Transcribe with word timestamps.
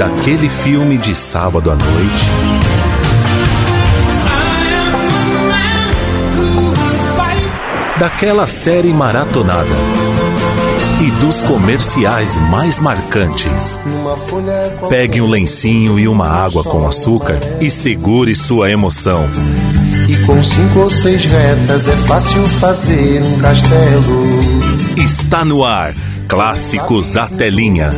Daquele 0.00 0.48
filme 0.48 0.96
de 0.96 1.14
sábado 1.14 1.70
à 1.70 1.76
noite. 1.76 2.26
Daquela 7.98 8.46
série 8.46 8.94
maratonada. 8.94 9.68
E 11.02 11.10
dos 11.22 11.42
comerciais 11.42 12.38
mais 12.38 12.78
marcantes. 12.78 13.78
Pegue 14.88 15.20
um 15.20 15.28
lencinho 15.28 15.98
e 15.98 16.08
uma 16.08 16.28
água 16.28 16.64
com 16.64 16.88
açúcar 16.88 17.38
e 17.60 17.70
segure 17.70 18.34
sua 18.34 18.70
emoção. 18.70 19.28
E 20.08 20.16
com 20.24 20.42
cinco 20.42 20.78
ou 20.78 20.88
seis 20.88 21.26
retas 21.26 21.90
é 21.90 21.96
fácil 21.96 22.46
fazer 22.46 23.22
um 23.22 23.38
castelo. 23.38 24.40
Está 24.96 25.44
no 25.44 25.62
ar. 25.62 25.92
Clássicos 26.30 27.10
da 27.10 27.26
Telinha. 27.26 27.90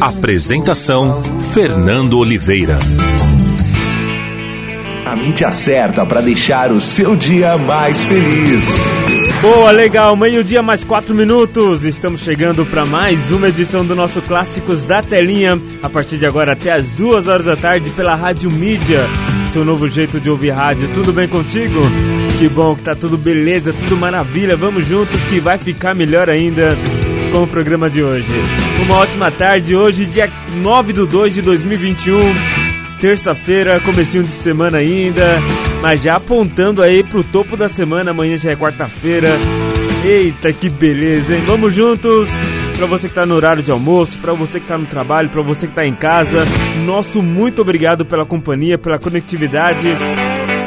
Apresentação: 0.00 1.20
Fernando 1.52 2.16
Oliveira. 2.16 2.78
A 5.04 5.16
mídia 5.16 5.50
certa 5.50 6.06
para 6.06 6.20
deixar 6.20 6.70
o 6.70 6.80
seu 6.80 7.16
dia 7.16 7.58
mais 7.58 8.04
feliz. 8.04 8.68
Boa, 9.42 9.72
legal, 9.72 10.14
meio-dia 10.14 10.62
mais 10.62 10.84
quatro 10.84 11.12
minutos. 11.12 11.82
Estamos 11.82 12.20
chegando 12.20 12.64
para 12.64 12.86
mais 12.86 13.32
uma 13.32 13.48
edição 13.48 13.84
do 13.84 13.96
nosso 13.96 14.22
Clássicos 14.22 14.84
da 14.84 15.02
Telinha. 15.02 15.60
A 15.82 15.90
partir 15.90 16.18
de 16.18 16.26
agora 16.26 16.52
até 16.52 16.70
as 16.70 16.92
duas 16.92 17.26
horas 17.26 17.46
da 17.46 17.56
tarde 17.56 17.90
pela 17.90 18.14
Rádio 18.14 18.48
Mídia. 18.48 19.08
Seu 19.52 19.64
novo 19.64 19.88
jeito 19.88 20.20
de 20.20 20.30
ouvir 20.30 20.50
rádio. 20.50 20.88
Tudo 20.94 21.12
bem 21.12 21.26
contigo? 21.26 21.80
Que 22.38 22.48
bom 22.48 22.76
que 22.76 22.82
tá 22.82 22.94
tudo 22.94 23.18
beleza, 23.18 23.72
tudo 23.72 23.96
maravilha. 23.96 24.56
Vamos 24.56 24.86
juntos 24.86 25.20
que 25.24 25.40
vai 25.40 25.58
ficar 25.58 25.96
melhor 25.96 26.30
ainda 26.30 26.76
com 27.36 27.42
o 27.42 27.46
programa 27.46 27.90
de 27.90 28.02
hoje. 28.02 28.32
Uma 28.80 28.96
ótima 28.96 29.30
tarde, 29.30 29.76
hoje 29.76 30.06
dia 30.06 30.30
9 30.62 30.94
de 30.94 31.06
2 31.06 31.34
de 31.34 31.42
2021. 31.42 32.18
Terça-feira, 32.98 33.78
comecinho 33.80 34.24
de 34.24 34.30
semana 34.30 34.78
ainda, 34.78 35.38
mas 35.82 36.00
já 36.00 36.16
apontando 36.16 36.82
aí 36.82 37.04
pro 37.04 37.22
topo 37.22 37.54
da 37.54 37.68
semana, 37.68 38.12
amanhã 38.12 38.38
já 38.38 38.52
é 38.52 38.56
quarta-feira. 38.56 39.28
Eita, 40.02 40.50
que 40.50 40.70
beleza, 40.70 41.36
hein? 41.36 41.42
Vamos 41.46 41.74
juntos! 41.74 42.26
Pra 42.78 42.86
você 42.86 43.06
que 43.06 43.14
tá 43.14 43.26
no 43.26 43.34
horário 43.34 43.62
de 43.62 43.70
almoço, 43.70 44.16
pra 44.16 44.32
você 44.32 44.58
que 44.58 44.66
tá 44.66 44.78
no 44.78 44.86
trabalho, 44.86 45.28
pra 45.28 45.42
você 45.42 45.66
que 45.66 45.74
tá 45.74 45.86
em 45.86 45.94
casa, 45.94 46.42
nosso 46.86 47.22
muito 47.22 47.60
obrigado 47.60 48.06
pela 48.06 48.24
companhia, 48.24 48.78
pela 48.78 48.98
conectividade. 48.98 49.88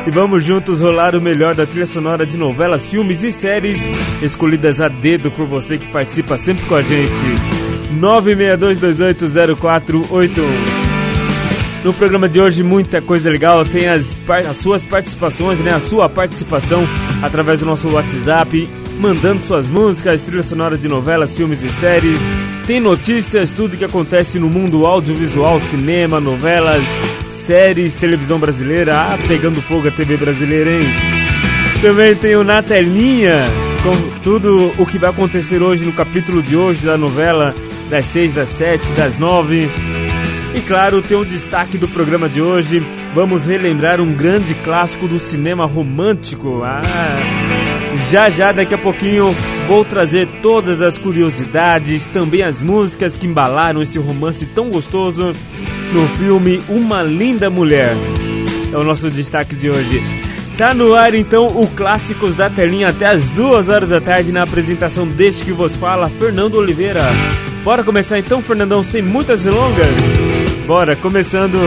E 0.09 0.11
vamos 0.11 0.43
juntos 0.43 0.81
rolar 0.81 1.15
o 1.15 1.21
melhor 1.21 1.53
da 1.53 1.67
trilha 1.67 1.85
sonora 1.85 2.25
de 2.25 2.35
novelas, 2.35 2.87
filmes 2.87 3.21
e 3.21 3.31
séries 3.31 3.79
escolhidas 4.23 4.81
a 4.81 4.87
dedo 4.87 5.29
por 5.29 5.45
você 5.45 5.77
que 5.77 5.85
participa 5.85 6.35
sempre 6.39 6.65
com 6.65 6.73
a 6.73 6.81
gente. 6.81 7.13
962280481. 7.93 10.41
No 11.83 11.93
programa 11.93 12.27
de 12.27 12.41
hoje, 12.41 12.63
muita 12.63 13.03
coisa 13.03 13.29
legal. 13.29 13.63
Tem 13.63 13.87
as, 13.87 14.03
as 14.47 14.57
suas 14.57 14.83
participações, 14.83 15.59
né? 15.59 15.75
A 15.75 15.79
sua 15.79 16.09
participação 16.09 16.87
através 17.21 17.59
do 17.59 17.67
nosso 17.67 17.87
WhatsApp, 17.93 18.67
mandando 18.99 19.43
suas 19.43 19.67
músicas, 19.67 20.23
trilhas 20.23 20.47
sonoras 20.47 20.81
de 20.81 20.87
novelas, 20.87 21.35
filmes 21.35 21.61
e 21.61 21.69
séries. 21.79 22.19
Tem 22.65 22.79
notícias, 22.79 23.51
tudo 23.51 23.77
que 23.77 23.85
acontece 23.85 24.39
no 24.39 24.49
mundo 24.49 24.87
audiovisual, 24.87 25.61
cinema, 25.69 26.19
novelas, 26.19 26.81
séries, 27.39 27.95
televisão 27.95 28.39
brasileira. 28.39 28.95
Ah, 28.95 29.17
pegando 29.27 29.61
fogo 29.61 29.87
a 29.87 29.91
TV 29.91 30.17
brasileira, 30.17 30.71
hein? 30.71 30.87
Também 31.81 32.13
tem 32.15 32.35
o 32.35 32.43
Na 32.43 32.61
Telinha, 32.61 33.45
com 33.83 34.19
tudo 34.21 34.73
o 34.77 34.85
que 34.85 34.97
vai 34.97 35.09
acontecer 35.09 35.61
hoje 35.61 35.85
no 35.85 35.93
capítulo 35.93 36.41
de 36.41 36.55
hoje 36.55 36.85
da 36.85 36.97
novela, 36.97 37.55
das 37.89 38.05
6, 38.07 38.33
das 38.33 38.49
7, 38.49 38.85
das 38.97 39.17
9. 39.17 39.69
E 40.55 40.61
claro, 40.61 41.01
tem 41.01 41.15
o 41.15 41.23
destaque 41.23 41.77
do 41.77 41.87
programa 41.87 42.27
de 42.27 42.41
hoje. 42.41 42.83
Vamos 43.15 43.45
relembrar 43.45 44.01
um 44.01 44.13
grande 44.13 44.53
clássico 44.55 45.07
do 45.07 45.17
cinema 45.17 45.65
romântico. 45.65 46.61
Ah, 46.63 46.81
já 48.11 48.29
já, 48.29 48.51
daqui 48.51 48.73
a 48.73 48.77
pouquinho, 48.77 49.33
vou 49.67 49.85
trazer 49.85 50.27
todas 50.41 50.81
as 50.81 50.97
curiosidades, 50.97 52.05
também 52.07 52.43
as 52.43 52.61
músicas 52.61 53.15
que 53.15 53.25
embalaram 53.25 53.81
esse 53.81 53.97
romance 53.97 54.45
tão 54.47 54.69
gostoso 54.69 55.33
no 55.93 56.07
filme 56.17 56.61
Uma 56.69 57.01
Linda 57.03 57.49
Mulher. 57.49 57.93
É 58.71 58.77
o 58.77 58.83
nosso 58.83 59.09
destaque 59.09 59.55
de 59.55 59.69
hoje. 59.69 60.03
Tá 60.57 60.73
no 60.73 60.93
ar 60.93 61.15
então 61.15 61.47
o 61.47 61.67
Clássicos 61.67 62.35
da 62.35 62.49
Telinha 62.49 62.89
até 62.89 63.07
as 63.07 63.23
duas 63.29 63.69
horas 63.69 63.89
da 63.89 64.01
tarde 64.01 64.31
na 64.31 64.43
apresentação 64.43 65.07
deste 65.07 65.43
que 65.43 65.51
vos 65.51 65.75
fala, 65.75 66.09
Fernando 66.09 66.55
Oliveira. 66.55 67.01
Bora 67.63 67.83
começar 67.83 68.19
então, 68.19 68.41
Fernandão, 68.41 68.83
sem 68.83 69.01
muitas 69.01 69.41
delongas? 69.41 69.95
Bora, 70.67 70.95
começando 70.95 71.57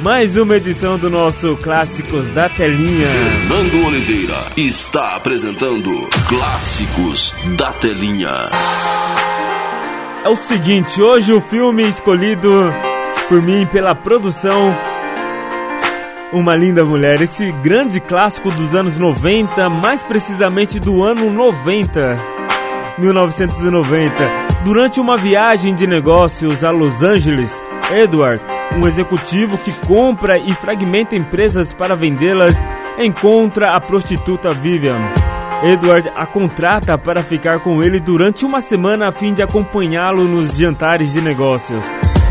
mais 0.00 0.36
uma 0.36 0.56
edição 0.56 0.98
do 0.98 1.08
nosso 1.08 1.56
Clássicos 1.56 2.28
da 2.30 2.48
Telinha. 2.48 3.08
Fernando 3.48 3.86
Oliveira 3.86 4.52
está 4.56 5.16
apresentando 5.16 6.08
Clássicos 6.28 7.34
da 7.56 7.72
Telinha. 7.72 8.50
É 10.24 10.28
o 10.28 10.36
seguinte, 10.36 11.00
hoje 11.00 11.32
o 11.32 11.40
filme 11.40 11.88
escolhido 11.88 12.72
por 13.28 13.42
mim 13.42 13.66
pela 13.66 13.94
produção 13.94 14.74
Uma 16.32 16.56
Linda 16.56 16.84
Mulher, 16.84 17.20
esse 17.20 17.50
grande 17.62 18.00
clássico 18.00 18.50
dos 18.50 18.74
anos 18.74 18.96
90, 18.96 19.68
mais 19.68 20.02
precisamente 20.02 20.78
do 20.80 21.02
ano 21.02 21.30
90, 21.30 22.18
1990. 22.98 24.14
Durante 24.64 25.00
uma 25.00 25.16
viagem 25.16 25.74
de 25.74 25.86
negócios 25.86 26.62
a 26.62 26.70
Los 26.70 27.02
Angeles, 27.02 27.52
Edward, 27.90 28.42
um 28.76 28.86
executivo 28.86 29.58
que 29.58 29.72
compra 29.86 30.38
e 30.38 30.54
fragmenta 30.54 31.16
empresas 31.16 31.72
para 31.72 31.96
vendê-las, 31.96 32.56
encontra 32.98 33.70
a 33.72 33.80
prostituta 33.80 34.50
Vivian. 34.50 35.00
Edward 35.62 36.10
a 36.14 36.26
contrata 36.26 36.98
para 36.98 37.22
ficar 37.22 37.60
com 37.60 37.82
ele 37.82 38.00
durante 38.00 38.44
uma 38.44 38.60
semana 38.60 39.08
a 39.08 39.12
fim 39.12 39.32
de 39.32 39.42
acompanhá-lo 39.42 40.24
nos 40.24 40.56
jantares 40.56 41.12
de 41.12 41.20
negócios. 41.20 41.84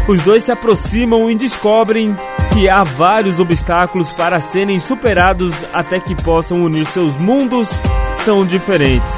Os 0.08 0.22
dois 0.22 0.44
se 0.44 0.52
aproximam 0.52 1.30
e 1.30 1.36
descobrem 1.36 2.18
que 2.54 2.68
há 2.68 2.84
vários 2.84 3.40
obstáculos 3.40 4.12
para 4.12 4.42
serem 4.42 4.80
superados 4.80 5.54
até 5.74 6.00
que 6.00 6.16
possam 6.16 6.64
unir 6.64 6.86
seus 6.88 7.16
mundos 7.22 7.68
tão 8.26 8.46
diferentes. 8.46 9.16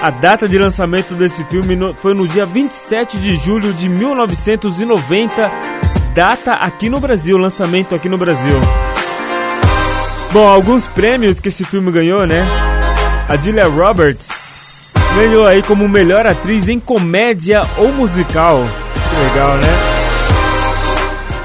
A 0.00 0.10
data 0.10 0.48
de 0.48 0.58
lançamento 0.58 1.14
desse 1.14 1.44
filme 1.44 1.76
foi 1.94 2.14
no 2.14 2.26
dia 2.26 2.44
27 2.44 3.18
de 3.18 3.36
julho 3.36 3.72
de 3.72 3.88
1990, 3.88 5.50
data 6.14 6.52
aqui 6.54 6.88
no 6.88 6.98
Brasil, 6.98 7.38
lançamento 7.38 7.94
aqui 7.94 8.08
no 8.08 8.18
Brasil. 8.18 8.60
Bom, 10.32 10.48
alguns 10.48 10.86
prêmios 10.86 11.38
que 11.38 11.48
esse 11.48 11.62
filme 11.64 11.90
ganhou, 11.92 12.26
né? 12.26 12.44
A 13.28 13.36
Julia 13.36 13.68
Roberts 13.68 14.28
ganhou 15.14 15.46
aí 15.46 15.62
como 15.62 15.88
melhor 15.88 16.26
atriz 16.26 16.68
em 16.68 16.80
comédia 16.80 17.60
ou 17.76 17.92
musical. 17.92 18.62
Que 19.10 19.24
legal, 19.24 19.56
né? 19.56 19.91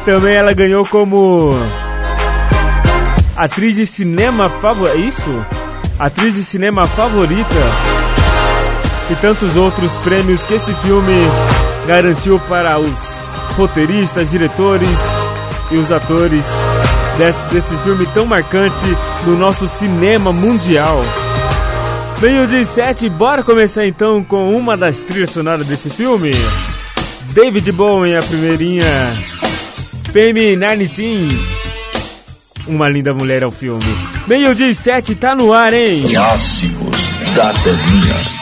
Também 0.07 0.35
ela 0.35 0.53
ganhou 0.53 0.87
como 0.87 1.51
atriz 3.35 3.75
de 3.75 3.85
cinema 3.85 4.49
favorita. 4.49 4.95
Isso? 4.95 5.45
Atriz 5.99 6.33
de 6.33 6.45
cinema 6.45 6.87
favorita. 6.87 7.55
E 9.11 9.15
tantos 9.15 9.53
outros 9.57 9.91
prêmios 10.05 10.39
que 10.43 10.53
esse 10.53 10.73
filme 10.75 11.13
garantiu 11.85 12.39
para 12.47 12.79
os 12.79 12.95
roteiristas, 13.57 14.31
diretores 14.31 14.87
e 15.71 15.75
os 15.75 15.91
atores 15.91 16.45
desse, 17.17 17.45
desse 17.53 17.77
filme 17.83 18.07
tão 18.13 18.25
marcante 18.25 18.97
no 19.25 19.35
nosso 19.35 19.67
cinema 19.67 20.31
mundial. 20.31 21.03
Meio 22.21 22.47
de 22.47 22.63
sete, 22.63 23.09
bora 23.09 23.43
começar 23.43 23.85
então 23.85 24.23
com 24.23 24.55
uma 24.55 24.77
das 24.77 24.99
trilhas 24.99 25.31
sonoras 25.31 25.67
desse 25.67 25.89
filme. 25.89 26.31
David 27.33 27.69
Bowie, 27.73 28.15
a 28.15 28.21
primeirinha. 28.21 29.36
Fame 30.11 30.55
19. 30.55 31.29
Uma 32.67 32.89
linda 32.89 33.13
mulher 33.13 33.43
ao 33.43 33.51
filme. 33.51 33.85
Meio 34.27 34.53
de 34.55 34.73
sete, 34.73 35.15
tá 35.15 35.35
no 35.35 35.53
ar, 35.53 35.73
hein? 35.73 36.03
Clássicos 36.09 37.09
da 37.35 37.53
Telinha. 37.53 38.36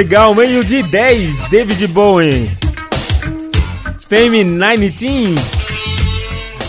Legal, 0.00 0.34
meio 0.34 0.64
de 0.64 0.82
10, 0.82 1.50
David 1.50 1.86
Bowie. 1.88 2.50
Fame 4.08 4.44
19 4.44 5.34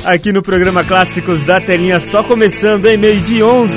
aqui 0.04 0.34
no 0.34 0.44
programa 0.44 0.84
Clássicos 0.84 1.42
da 1.46 1.62
Telinha, 1.62 2.02
só 2.02 2.24
começando 2.24 2.88
em 2.88 2.98
meio 2.98 3.22
de 3.22 3.42
11. 3.42 3.72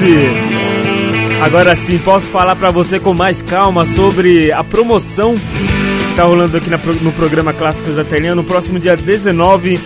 Agora 1.40 1.76
sim, 1.76 1.98
posso 1.98 2.26
falar 2.30 2.56
para 2.56 2.72
você 2.72 2.98
com 2.98 3.14
mais 3.14 3.42
calma 3.42 3.86
sobre 3.86 4.50
a 4.50 4.64
promoção 4.64 5.36
que 5.36 6.16
tá 6.16 6.24
rolando 6.24 6.56
aqui 6.56 6.68
no 7.00 7.12
programa 7.12 7.52
Clássicos 7.52 7.94
da 7.94 8.02
Telinha. 8.02 8.34
No 8.34 8.42
próximo 8.42 8.80
dia 8.80 8.96
19, 8.96 9.78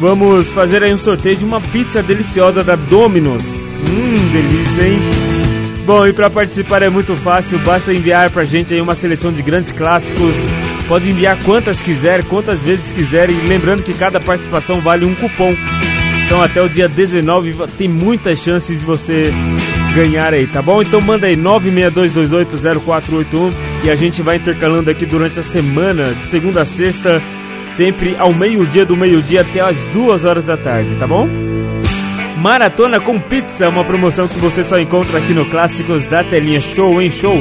vamos 0.00 0.52
fazer 0.52 0.82
aí 0.82 0.92
um 0.92 0.98
sorteio 0.98 1.36
de 1.36 1.44
uma 1.44 1.60
pizza 1.60 2.02
deliciosa 2.02 2.64
da 2.64 2.74
Domino's. 2.74 3.44
Hum, 3.88 4.32
delícia, 4.32 4.82
hein? 4.82 5.21
Bom, 5.84 6.06
e 6.06 6.12
para 6.12 6.30
participar 6.30 6.82
é 6.82 6.88
muito 6.88 7.16
fácil, 7.16 7.58
basta 7.58 7.92
enviar 7.92 8.30
pra 8.30 8.44
gente 8.44 8.72
aí 8.72 8.80
uma 8.80 8.94
seleção 8.94 9.32
de 9.32 9.42
grandes 9.42 9.72
clássicos 9.72 10.34
Pode 10.88 11.08
enviar 11.08 11.38
quantas 11.42 11.80
quiser, 11.80 12.24
quantas 12.24 12.58
vezes 12.58 12.90
quiser. 12.90 13.30
E 13.30 13.34
lembrando 13.46 13.82
que 13.82 13.94
cada 13.94 14.20
participação 14.20 14.78
vale 14.80 15.06
um 15.06 15.14
cupom. 15.14 15.54
Então 16.26 16.42
até 16.42 16.60
o 16.62 16.68
dia 16.68 16.88
19 16.88 17.54
tem 17.78 17.88
muitas 17.88 18.40
chances 18.40 18.80
de 18.80 18.84
você 18.84 19.32
ganhar 19.94 20.34
aí, 20.34 20.46
tá 20.46 20.60
bom? 20.62 20.82
Então 20.82 21.00
manda 21.00 21.26
aí 21.26 21.36
962280481 21.36 23.52
e 23.84 23.90
a 23.90 23.94
gente 23.94 24.22
vai 24.22 24.36
intercalando 24.36 24.90
aqui 24.90 25.04
durante 25.04 25.38
a 25.38 25.42
semana, 25.42 26.04
de 26.04 26.28
segunda 26.28 26.62
a 26.62 26.66
sexta, 26.66 27.20
sempre 27.76 28.16
ao 28.18 28.32
meio-dia 28.32 28.86
do 28.86 28.96
meio-dia 28.96 29.42
até 29.42 29.60
as 29.60 29.84
duas 29.86 30.24
horas 30.24 30.44
da 30.44 30.56
tarde, 30.56 30.94
tá 30.96 31.06
bom? 31.06 31.28
Maratona 32.42 32.98
com 32.98 33.20
Pizza, 33.20 33.68
uma 33.68 33.84
promoção 33.84 34.26
que 34.26 34.36
você 34.40 34.64
só 34.64 34.76
encontra 34.76 35.18
aqui 35.18 35.32
no 35.32 35.44
Clássicos 35.44 36.04
da 36.06 36.24
Telinha 36.24 36.60
Show 36.60 37.00
em 37.00 37.08
Show. 37.08 37.40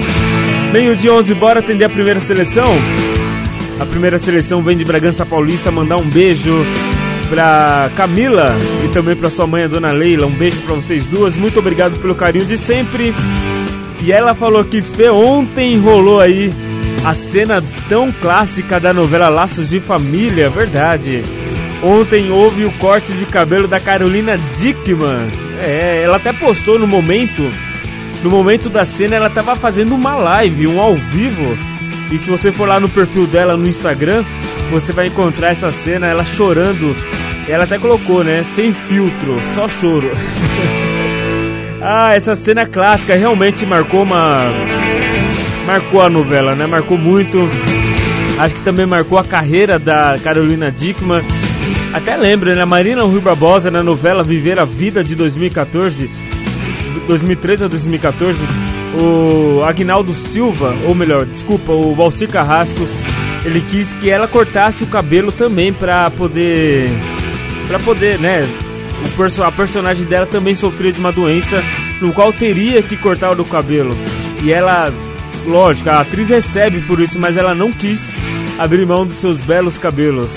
Meio-dia 0.71 1.11
11, 1.11 1.33
bora 1.33 1.59
atender 1.59 1.85
a 1.85 1.89
primeira 1.89 2.19
seleção? 2.19 2.71
A 3.79 3.85
primeira 3.87 4.19
seleção 4.19 4.61
vem 4.61 4.77
de 4.77 4.85
Bragança 4.85 5.25
Paulista. 5.25 5.71
Mandar 5.71 5.97
um 5.97 6.07
beijo 6.07 6.63
pra 7.31 7.89
Camila 7.95 8.55
e 8.85 8.89
também 8.89 9.15
pra 9.15 9.31
sua 9.31 9.47
mãe, 9.47 9.63
a 9.63 9.67
dona 9.67 9.89
Leila. 9.91 10.27
Um 10.27 10.35
beijo 10.35 10.61
pra 10.61 10.75
vocês 10.75 11.07
duas. 11.07 11.35
Muito 11.35 11.57
obrigado 11.57 11.99
pelo 11.99 12.13
carinho 12.13 12.45
de 12.45 12.59
sempre. 12.59 13.11
E 14.03 14.11
ela 14.11 14.35
falou 14.35 14.63
que 14.63 14.83
Fê, 14.83 15.09
ontem 15.09 15.79
rolou 15.79 16.19
aí 16.19 16.51
a 17.03 17.15
cena 17.15 17.63
tão 17.89 18.11
clássica 18.11 18.79
da 18.79 18.93
novela 18.93 19.29
Laços 19.29 19.71
de 19.71 19.79
Família, 19.79 20.47
verdade. 20.47 21.23
Ontem 21.83 22.29
houve 22.31 22.65
o 22.65 22.71
corte 22.73 23.11
de 23.13 23.25
cabelo 23.25 23.67
da 23.67 23.79
Carolina 23.79 24.35
Dickman. 24.59 25.27
É, 25.63 26.01
ela 26.03 26.17
até 26.17 26.31
postou 26.31 26.77
no 26.77 26.87
momento, 26.87 27.49
no 28.23 28.29
momento 28.29 28.69
da 28.69 28.85
cena, 28.85 29.15
ela 29.15 29.29
tava 29.29 29.55
fazendo 29.55 29.95
uma 29.95 30.15
live, 30.15 30.67
um 30.67 30.79
ao 30.79 30.95
vivo 30.95 31.57
e 32.11 32.17
se 32.17 32.29
você 32.29 32.51
for 32.51 32.67
lá 32.67 32.77
no 32.77 32.89
perfil 32.89 33.25
dela 33.25 33.55
no 33.55 33.65
Instagram, 33.65 34.25
você 34.69 34.91
vai 34.91 35.07
encontrar 35.07 35.51
essa 35.51 35.69
cena, 35.69 36.07
ela 36.07 36.25
chorando. 36.25 36.93
Ela 37.47 37.63
até 37.63 37.77
colocou, 37.77 38.21
né? 38.21 38.45
Sem 38.53 38.73
filtro, 38.73 39.39
só 39.55 39.69
choro. 39.69 40.09
ah, 41.81 42.13
essa 42.13 42.35
cena 42.35 42.65
clássica 42.65 43.15
realmente 43.15 43.65
marcou 43.65 44.03
uma. 44.03 44.45
Marcou 45.65 46.01
a 46.01 46.09
novela, 46.09 46.53
né? 46.53 46.67
Marcou 46.67 46.97
muito. 46.97 47.49
Acho 48.37 48.55
que 48.55 48.61
também 48.61 48.85
marcou 48.85 49.17
a 49.17 49.23
carreira 49.23 49.79
da 49.79 50.17
Carolina 50.21 50.69
Dickman. 50.69 51.23
Até 51.93 52.15
lembra, 52.15 52.55
né? 52.55 52.65
Marina 52.65 53.03
Rui 53.03 53.19
Barbosa 53.19 53.69
na 53.69 53.83
novela 53.83 54.23
Viver 54.23 54.59
a 54.59 54.65
Vida 54.65 55.03
de 55.03 55.15
2014. 55.15 56.09
2013 57.07 57.65
a 57.65 57.67
2014 57.67 58.39
o 58.99 59.63
Agnaldo 59.63 60.13
Silva, 60.13 60.75
ou 60.85 60.93
melhor, 60.93 61.25
desculpa, 61.25 61.71
o 61.71 61.95
Valcir 61.95 62.29
Carrasco, 62.29 62.87
ele 63.45 63.61
quis 63.61 63.91
que 63.93 64.09
ela 64.09 64.27
cortasse 64.27 64.83
o 64.83 64.87
cabelo 64.87 65.31
também 65.31 65.71
para 65.71 66.09
poder 66.11 66.89
para 67.67 67.79
poder, 67.79 68.19
né, 68.19 68.43
perso 69.15 69.43
a 69.43 69.51
personagem 69.51 70.05
dela 70.05 70.25
também 70.25 70.55
sofria 70.55 70.91
de 70.91 70.99
uma 70.99 71.11
doença 71.11 71.63
no 72.01 72.11
qual 72.11 72.33
teria 72.33 72.81
que 72.81 72.97
cortar 72.97 73.39
o 73.39 73.45
cabelo. 73.45 73.95
E 74.43 74.51
ela, 74.51 74.91
lógico, 75.45 75.89
a 75.89 76.01
atriz 76.01 76.27
recebe 76.27 76.81
por 76.81 76.99
isso, 76.99 77.17
mas 77.17 77.37
ela 77.37 77.55
não 77.55 77.71
quis 77.71 77.99
abrir 78.59 78.85
mão 78.85 79.05
dos 79.05 79.17
seus 79.17 79.37
belos 79.39 79.77
cabelos. 79.77 80.31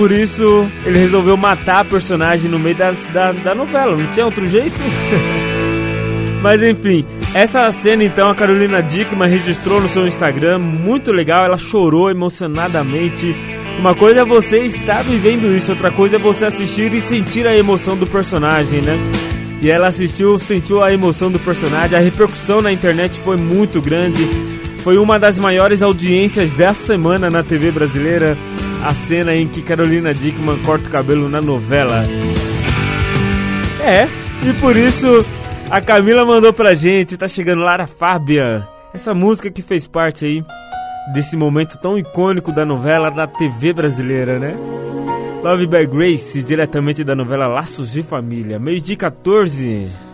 Por 0.00 0.12
isso, 0.12 0.66
ele 0.86 0.98
resolveu 0.98 1.36
matar 1.36 1.80
a 1.80 1.84
personagem 1.84 2.50
no 2.50 2.58
meio 2.58 2.74
da, 2.74 2.92
da, 3.12 3.32
da 3.32 3.54
novela, 3.54 3.94
não 3.94 4.06
tinha 4.12 4.24
outro 4.24 4.48
jeito. 4.48 4.74
mas 6.40 6.62
enfim, 6.62 7.04
essa 7.34 7.70
cena 7.70 8.02
então 8.02 8.30
a 8.30 8.34
Carolina 8.34 8.82
Dickman 8.82 9.28
registrou 9.28 9.78
no 9.78 9.90
seu 9.90 10.06
Instagram, 10.06 10.58
muito 10.58 11.12
legal, 11.12 11.44
ela 11.44 11.58
chorou 11.58 12.10
emocionadamente. 12.10 13.36
Uma 13.78 13.94
coisa 13.94 14.20
é 14.20 14.24
você 14.24 14.60
estar 14.60 15.02
vivendo 15.02 15.54
isso, 15.54 15.72
outra 15.72 15.90
coisa 15.90 16.16
é 16.16 16.18
você 16.18 16.46
assistir 16.46 16.94
e 16.94 17.02
sentir 17.02 17.46
a 17.46 17.54
emoção 17.54 17.94
do 17.94 18.06
personagem, 18.06 18.80
né? 18.80 18.96
E 19.60 19.70
ela 19.70 19.88
assistiu, 19.88 20.38
sentiu 20.38 20.82
a 20.82 20.90
emoção 20.90 21.30
do 21.30 21.38
personagem, 21.38 21.98
a 21.98 22.00
repercussão 22.00 22.62
na 22.62 22.72
internet 22.72 23.20
foi 23.20 23.36
muito 23.36 23.82
grande. 23.82 24.26
Foi 24.82 24.96
uma 24.96 25.18
das 25.18 25.38
maiores 25.38 25.82
audiências 25.82 26.52
dessa 26.54 26.86
semana 26.86 27.28
na 27.28 27.42
TV 27.42 27.70
brasileira, 27.70 28.38
a 28.84 28.94
cena 28.94 29.34
em 29.34 29.46
que 29.46 29.62
Carolina 29.62 30.14
Dickman 30.14 30.58
corta 30.62 30.88
o 30.88 30.90
cabelo 30.90 31.28
na 31.28 31.40
novela. 31.40 32.04
É, 33.84 34.06
e 34.48 34.52
por 34.60 34.76
isso 34.76 35.24
a 35.70 35.80
Camila 35.80 36.24
mandou 36.24 36.52
pra 36.52 36.74
gente, 36.74 37.16
tá 37.16 37.28
chegando 37.28 37.62
Lara 37.62 37.86
Fábia. 37.86 38.66
Essa 38.92 39.14
música 39.14 39.50
que 39.50 39.62
fez 39.62 39.86
parte 39.86 40.24
aí 40.24 40.44
desse 41.12 41.36
momento 41.36 41.78
tão 41.78 41.98
icônico 41.98 42.52
da 42.52 42.64
novela 42.64 43.10
da 43.10 43.26
TV 43.26 43.72
brasileira, 43.72 44.38
né? 44.38 44.54
Love 45.42 45.66
by 45.66 45.86
Grace, 45.86 46.42
diretamente 46.42 47.02
da 47.02 47.14
novela 47.14 47.46
Laços 47.46 47.92
de 47.92 48.02
Família. 48.02 48.58
Meio 48.58 48.80
dia 48.80 48.96
14. 48.96 50.09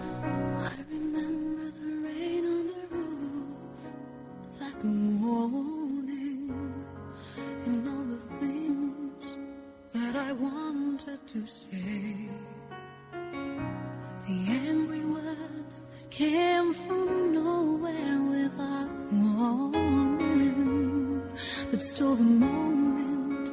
Stole 22.06 22.16
the 22.16 22.24
moment 22.24 23.48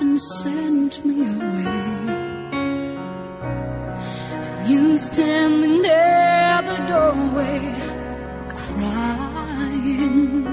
and 0.00 0.20
sent 0.20 1.04
me 1.04 1.16
away. 1.22 1.82
And 4.46 4.70
you 4.70 4.98
standing 4.98 5.82
there 5.82 6.42
at 6.56 6.64
the 6.70 6.78
doorway, 6.92 7.60
crying, 8.62 10.46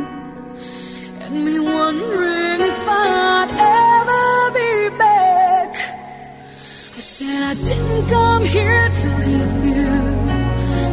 and 1.21 1.45
me 1.45 1.59
wondering 1.59 2.59
if 2.71 2.79
I'd 2.87 3.51
ever 3.79 4.25
be 4.59 4.71
back. 4.97 5.71
I 6.97 7.01
said 7.15 7.41
I 7.51 7.55
didn't 7.69 8.05
come 8.17 8.43
here 8.45 8.87
to 9.01 9.07
leave 9.23 9.65
you 9.75 9.93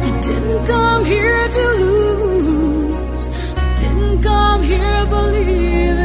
I 0.07 0.21
didn't 0.27 0.61
come 0.67 1.05
here 1.05 1.47
to 1.57 1.65
lose. 1.83 3.25
I 3.63 3.75
didn't 3.81 4.21
come 4.21 4.61
here 4.63 5.05
believing 5.05 5.98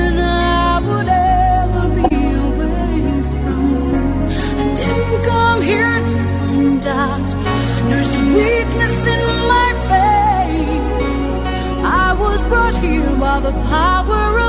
the 13.40 13.50
power 13.68 14.43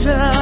treasure 0.00 0.37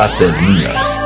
Clássicos 0.00 0.99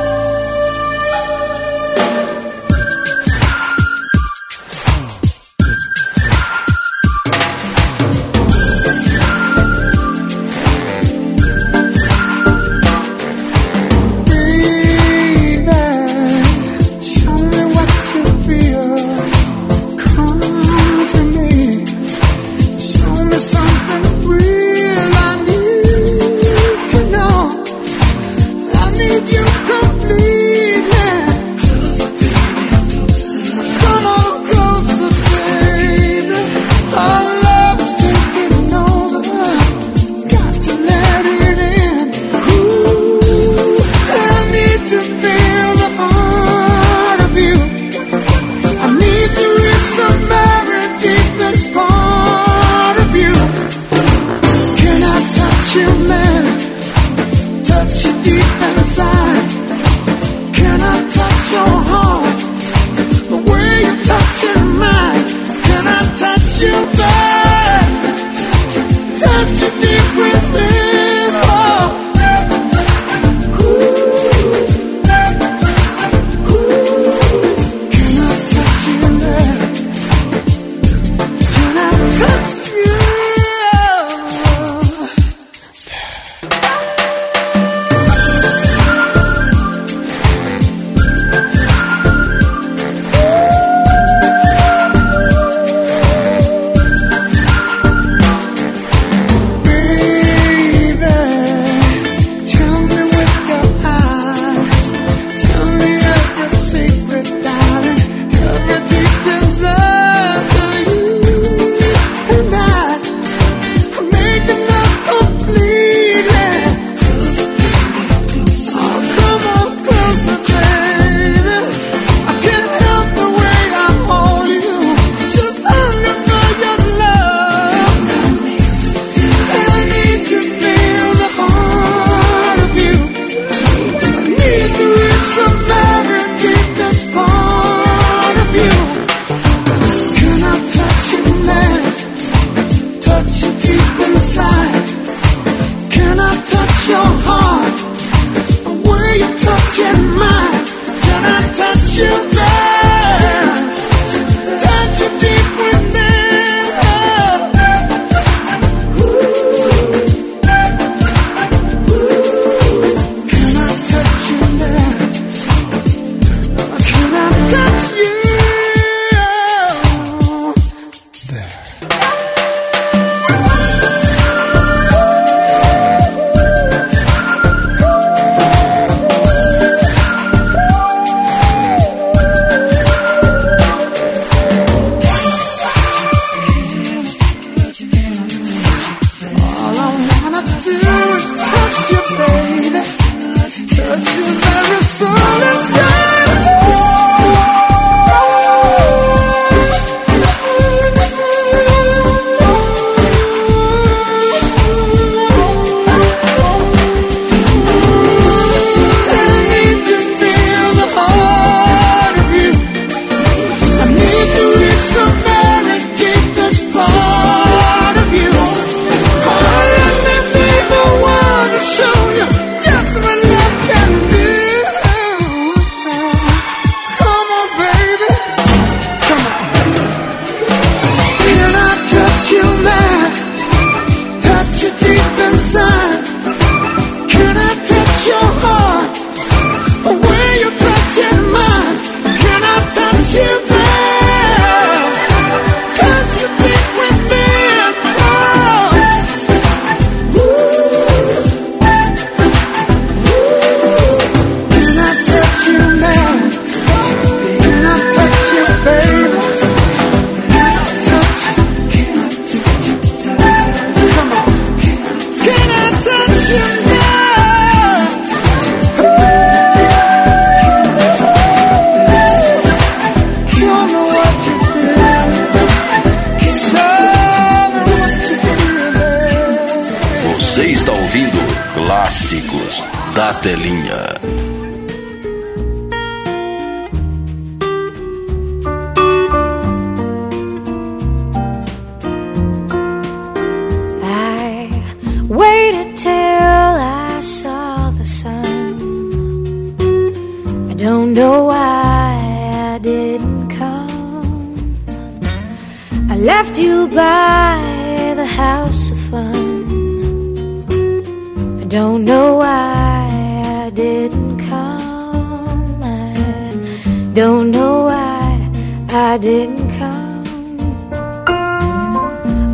I 318.77 318.97
didn't 318.97 319.49
come. 319.57 320.03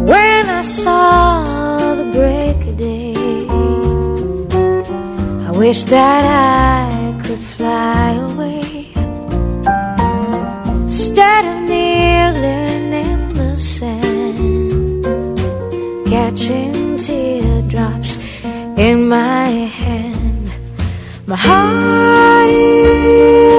When 0.08 0.50
I 0.50 0.64
saw 0.64 1.94
the 1.94 2.06
break 2.18 2.58
of 2.68 2.78
day, 2.80 3.14
I 5.48 5.52
wish 5.52 5.84
that 5.84 6.24
I 6.26 7.22
could 7.24 7.40
fly 7.40 8.14
away 8.30 8.92
instead 10.82 11.46
of 11.46 11.58
kneeling 11.70 12.92
in 13.06 13.34
the 13.34 13.60
sand, 13.60 15.06
catching 16.08 16.98
teardrops 16.98 18.18
in 18.80 19.08
my 19.08 19.46
hand. 19.82 20.52
My 21.28 21.36
heart 21.36 22.50
is 22.50 23.51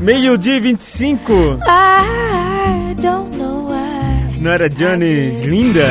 Meio-dia 0.00 0.56
e 0.56 0.60
25. 0.60 1.58
I 1.62 2.94
don't 2.94 3.36
know 3.36 3.66
why. 3.66 4.38
Não 4.40 4.50
era 4.50 4.66
Johnny's 4.66 5.42
linda? 5.42 5.88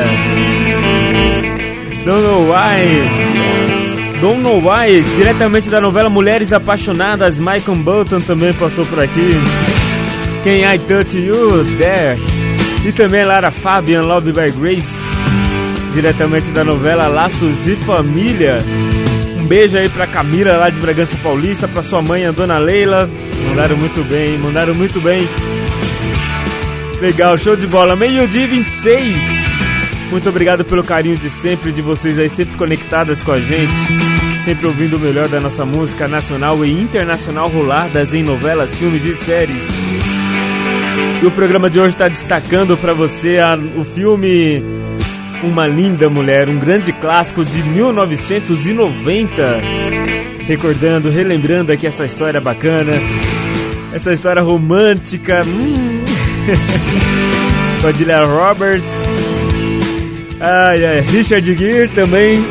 Don't 2.04 2.20
know 2.20 2.48
why. 2.48 4.20
Don't 4.20 4.42
know 4.42 4.58
why. 4.58 5.00
Diretamente 5.16 5.68
da 5.68 5.80
novela 5.80 6.10
Mulheres 6.10 6.52
Apaixonadas, 6.52 7.38
Michael 7.38 7.76
Bolton 7.84 8.20
também 8.20 8.52
passou 8.52 8.84
por 8.84 8.98
aqui. 8.98 9.30
Quem 10.42 10.64
I 10.64 10.78
Touch 10.80 11.16
You 11.16 11.64
There. 11.78 12.18
E 12.84 12.90
também 12.90 13.24
Lara 13.24 13.52
Fabian, 13.52 14.02
Love 14.02 14.32
by 14.32 14.50
Grace. 14.60 15.00
Diretamente 15.94 16.50
da 16.50 16.64
novela 16.64 17.06
Laços 17.06 17.64
de 17.64 17.76
Família. 17.76 18.58
Um 19.38 19.46
beijo 19.46 19.76
aí 19.76 19.88
pra 19.88 20.08
Camila 20.08 20.56
lá 20.56 20.68
de 20.68 20.80
Bragança 20.80 21.16
Paulista, 21.22 21.68
pra 21.68 21.80
sua 21.80 22.02
mãe, 22.02 22.26
a 22.26 22.32
dona 22.32 22.58
Leila. 22.58 23.08
Mandaram 23.48 23.76
muito 23.76 24.02
bem, 24.04 24.38
mandaram 24.38 24.74
muito 24.74 25.00
bem. 25.00 25.22
Legal, 27.00 27.36
show 27.38 27.56
de 27.56 27.66
bola. 27.66 27.96
Meio-dia 27.96 28.44
e 28.44 28.46
26. 28.46 29.16
Muito 30.10 30.28
obrigado 30.28 30.64
pelo 30.64 30.82
carinho 30.84 31.16
de 31.16 31.30
sempre, 31.30 31.72
de 31.72 31.80
vocês 31.82 32.18
aí 32.18 32.28
sempre 32.28 32.56
conectadas 32.56 33.22
com 33.22 33.32
a 33.32 33.38
gente. 33.38 33.72
Sempre 34.44 34.66
ouvindo 34.66 34.96
o 34.96 35.00
melhor 35.00 35.28
da 35.28 35.38
nossa 35.40 35.64
música 35.64 36.08
nacional 36.08 36.64
e 36.64 36.70
internacional 36.72 37.48
roladas 37.48 38.12
em 38.14 38.22
novelas, 38.22 38.74
filmes 38.76 39.04
e 39.04 39.14
séries. 39.14 39.56
E 41.22 41.26
o 41.26 41.30
programa 41.30 41.68
de 41.68 41.78
hoje 41.78 41.90
está 41.90 42.08
destacando 42.08 42.76
para 42.76 42.94
você 42.94 43.38
a- 43.38 43.56
o 43.78 43.84
filme 43.84 44.62
Uma 45.42 45.66
Linda 45.66 46.08
Mulher, 46.08 46.48
um 46.48 46.58
grande 46.58 46.92
clássico 46.92 47.44
de 47.44 47.62
1990. 47.62 49.60
Recordando, 50.50 51.08
relembrando 51.10 51.70
aqui 51.70 51.86
essa 51.86 52.04
história 52.04 52.40
bacana, 52.40 52.90
essa 53.92 54.12
história 54.12 54.42
romântica. 54.42 55.42
Hum. 55.46 56.02
Roberts. 58.26 58.84
Ai, 60.40 60.84
ai, 60.84 61.00
Richard 61.02 61.54
Gere 61.54 61.86
também. 61.90 62.44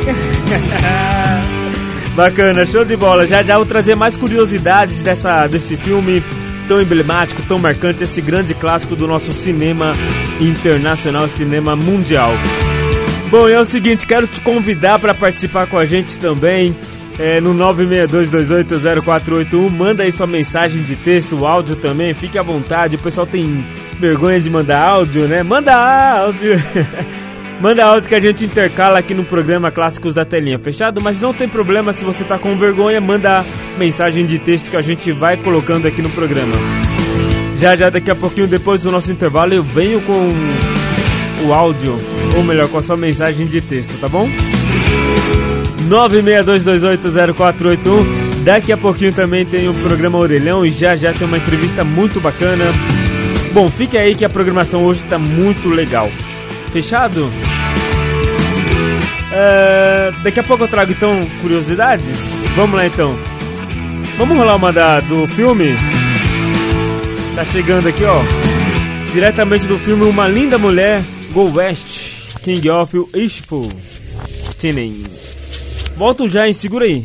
Bacana, 2.16 2.64
show 2.64 2.86
de 2.86 2.96
bola. 2.96 3.26
Já 3.26 3.42
já 3.42 3.56
vou 3.58 3.66
trazer 3.66 3.94
mais 3.94 4.16
curiosidades 4.16 5.02
dessa, 5.02 5.46
desse 5.46 5.76
filme 5.76 6.24
tão 6.66 6.80
emblemático, 6.80 7.42
tão 7.42 7.58
marcante, 7.58 8.04
esse 8.04 8.22
grande 8.22 8.54
clássico 8.54 8.96
do 8.96 9.06
nosso 9.06 9.30
cinema 9.30 9.92
internacional, 10.40 11.28
cinema 11.28 11.76
mundial. 11.76 12.32
Bom, 13.30 13.46
é 13.46 13.60
o 13.60 13.66
seguinte, 13.66 14.06
quero 14.06 14.26
te 14.26 14.40
convidar 14.40 14.98
para 14.98 15.12
participar 15.12 15.66
com 15.66 15.76
a 15.76 15.84
gente 15.84 16.16
também 16.16 16.74
é, 17.20 17.40
no 17.40 17.54
962280481. 17.54 19.70
Manda 19.70 20.02
aí 20.02 20.10
sua 20.10 20.26
mensagem 20.26 20.82
de 20.82 20.96
texto, 20.96 21.46
áudio 21.46 21.76
também, 21.76 22.12
fique 22.14 22.38
à 22.38 22.42
vontade. 22.42 22.96
O 22.96 22.98
pessoal 22.98 23.26
tem 23.26 23.62
vergonha 23.98 24.40
de 24.40 24.48
mandar 24.48 24.80
áudio, 24.80 25.28
né? 25.28 25.42
Manda 25.42 25.74
áudio! 25.74 26.54
Manda 27.60 27.84
áudio 27.84 28.08
que 28.08 28.14
a 28.14 28.20
gente 28.20 28.42
intercala 28.42 28.98
aqui 28.98 29.12
no 29.12 29.22
programa 29.22 29.70
Clássicos 29.70 30.14
da 30.14 30.24
Telinha, 30.24 30.58
fechado? 30.58 30.98
Mas 30.98 31.20
não 31.20 31.34
tem 31.34 31.46
problema 31.46 31.92
se 31.92 32.02
você 32.02 32.24
tá 32.24 32.38
com 32.38 32.56
vergonha, 32.56 33.02
manda 33.02 33.44
mensagem 33.76 34.24
de 34.24 34.38
texto 34.38 34.70
que 34.70 34.78
a 34.78 34.80
gente 34.80 35.12
vai 35.12 35.36
colocando 35.36 35.86
aqui 35.86 36.00
no 36.00 36.08
programa. 36.08 36.54
Já 37.58 37.76
já 37.76 37.90
daqui 37.90 38.10
a 38.10 38.14
pouquinho 38.14 38.48
depois 38.48 38.80
do 38.80 38.90
nosso 38.90 39.12
intervalo 39.12 39.52
eu 39.52 39.62
venho 39.62 40.00
com 40.00 40.32
o 41.46 41.52
áudio, 41.52 41.98
ou 42.34 42.42
melhor, 42.42 42.66
com 42.68 42.78
a 42.78 42.82
sua 42.82 42.96
mensagem 42.96 43.46
de 43.46 43.60
texto, 43.60 44.00
tá 44.00 44.08
bom? 44.08 44.26
962280481. 45.90 48.44
Daqui 48.44 48.72
a 48.72 48.76
pouquinho 48.76 49.12
também 49.12 49.44
tem 49.44 49.68
o 49.68 49.74
programa 49.74 50.18
Orelhão 50.18 50.64
e 50.64 50.70
já 50.70 50.94
já 50.96 51.12
tem 51.12 51.26
uma 51.26 51.36
entrevista 51.36 51.82
muito 51.84 52.20
bacana. 52.20 52.64
Bom, 53.52 53.68
fique 53.68 53.98
aí 53.98 54.14
que 54.14 54.24
a 54.24 54.30
programação 54.30 54.84
hoje 54.84 55.04
tá 55.04 55.18
muito 55.18 55.68
legal. 55.68 56.08
Fechado? 56.72 57.28
É, 59.32 60.12
daqui 60.22 60.40
a 60.40 60.42
pouco 60.42 60.64
eu 60.64 60.68
trago 60.68 60.90
então 60.92 61.14
curiosidades. 61.42 62.16
Vamos 62.54 62.78
lá 62.78 62.86
então. 62.86 63.14
Vamos 64.16 64.38
rolar 64.38 64.56
uma 64.56 64.72
da, 64.72 65.00
do 65.00 65.26
filme? 65.26 65.74
Tá 67.34 67.44
chegando 67.44 67.88
aqui, 67.88 68.04
ó. 68.04 68.22
Diretamente 69.12 69.66
do 69.66 69.76
filme 69.78 70.04
Uma 70.04 70.28
Linda 70.28 70.56
Mulher, 70.56 71.02
Go 71.32 71.50
West, 71.52 72.38
King 72.42 72.70
of 72.70 72.96
Ishful. 73.14 73.70
Tinen. 74.58 75.19
Volto 76.00 76.26
já, 76.30 76.46
hein? 76.46 76.54
Segura 76.54 76.86
aí. 76.86 77.04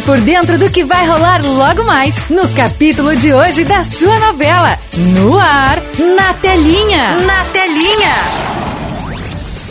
Fique 0.00 0.06
por 0.06 0.20
dentro 0.20 0.58
do 0.58 0.70
que 0.70 0.84
vai 0.84 1.06
rolar 1.06 1.44
logo 1.44 1.84
mais 1.84 2.14
no 2.30 2.48
capítulo 2.50 3.14
de 3.16 3.32
hoje 3.32 3.64
da 3.64 3.84
sua 3.84 4.18
novela. 4.18 4.78
No 5.14 5.36
ar, 5.36 5.82
na 6.16 6.32
telinha. 6.34 7.18
Na 7.26 7.44
telinha. 7.46 8.50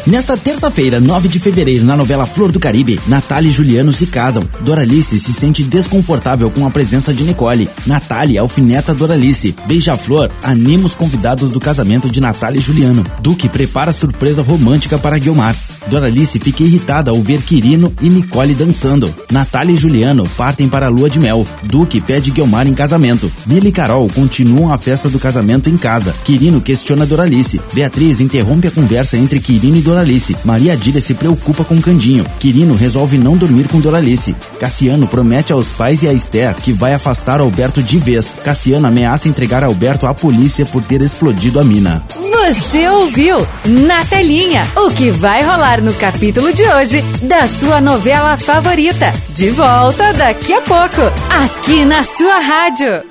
Nesta 0.05 0.35
terça-feira, 0.35 0.99
9 0.99 1.27
de 1.27 1.39
fevereiro, 1.39 1.85
na 1.85 1.95
novela 1.95 2.25
Flor 2.25 2.51
do 2.51 2.59
Caribe, 2.59 2.99
Natália 3.07 3.49
e 3.49 3.51
Juliano 3.51 3.93
se 3.93 4.07
casam. 4.07 4.43
Doralice 4.61 5.19
se 5.19 5.33
sente 5.33 5.63
desconfortável 5.63 6.49
com 6.49 6.65
a 6.65 6.69
presença 6.69 7.13
de 7.13 7.23
Nicole. 7.23 7.69
Natália 7.85 8.41
alfineta 8.41 8.93
Doralice. 8.93 9.55
Beija-Flor 9.65 10.31
anima 10.43 10.85
os 10.85 10.95
convidados 10.95 11.49
do 11.51 11.59
casamento 11.59 12.09
de 12.09 12.21
Natália 12.21 12.59
e 12.59 12.61
Juliano. 12.61 13.05
Duque 13.21 13.47
prepara 13.49 13.91
surpresa 13.91 14.41
romântica 14.41 14.97
para 14.97 15.17
Guilmar. 15.17 15.55
Doralice 15.87 16.39
fica 16.39 16.63
irritada 16.63 17.11
ao 17.11 17.21
ver 17.21 17.41
Quirino 17.41 17.93
e 18.01 18.09
Nicole 18.09 18.53
dançando. 18.53 19.13
Natália 19.31 19.73
e 19.73 19.77
Juliano 19.77 20.27
partem 20.35 20.67
para 20.67 20.87
a 20.87 20.89
lua 20.89 21.09
de 21.09 21.19
mel. 21.19 21.45
Duque 21.63 22.01
pede 22.01 22.31
Guilmar 22.31 22.67
em 22.67 22.73
casamento. 22.73 23.31
Billy 23.45 23.69
e 23.69 23.71
Carol 23.71 24.09
continuam 24.13 24.73
a 24.73 24.77
festa 24.77 25.07
do 25.07 25.19
casamento 25.19 25.69
em 25.69 25.77
casa. 25.77 26.15
Quirino 26.23 26.59
questiona 26.61 27.05
Doralice. 27.05 27.61
Beatriz 27.73 28.19
interrompe 28.19 28.67
a 28.67 28.71
conversa 28.71 29.17
entre 29.17 29.39
Quirino 29.39 29.77
e 29.77 29.81
Doralice. 29.81 30.35
Maria 30.43 30.73
Adília 30.73 31.01
se 31.01 31.13
preocupa 31.13 31.63
com 31.63 31.79
Candinho. 31.79 32.25
Quirino 32.39 32.73
resolve 32.73 33.17
não 33.17 33.37
dormir 33.37 33.67
com 33.67 33.79
Doralice. 33.79 34.35
Cassiano 34.59 35.07
promete 35.07 35.53
aos 35.53 35.71
pais 35.71 36.01
e 36.01 36.07
a 36.07 36.13
Esther 36.13 36.55
que 36.55 36.71
vai 36.71 36.93
afastar 36.93 37.39
Alberto 37.39 37.83
de 37.83 37.97
vez. 37.97 38.37
Cassiano 38.43 38.87
ameaça 38.87 39.29
entregar 39.29 39.63
Alberto 39.63 40.07
à 40.07 40.13
polícia 40.13 40.65
por 40.65 40.83
ter 40.83 41.01
explodido 41.01 41.59
a 41.59 41.63
mina. 41.63 42.03
Você 42.49 42.89
ouviu 42.89 43.47
na 43.65 44.03
telinha 44.05 44.65
o 44.75 44.89
que 44.89 45.11
vai 45.11 45.43
rolar 45.43 45.81
no 45.81 45.93
capítulo 45.93 46.51
de 46.51 46.63
hoje 46.63 47.03
da 47.21 47.47
sua 47.47 47.79
novela 47.79 48.37
favorita. 48.37 49.18
De 49.29 49.49
volta 49.51 50.13
daqui 50.13 50.53
a 50.53 50.62
pouco, 50.62 51.01
aqui 51.29 51.86
na 51.86 52.03
sua 52.03 52.39
rádio. 52.39 53.03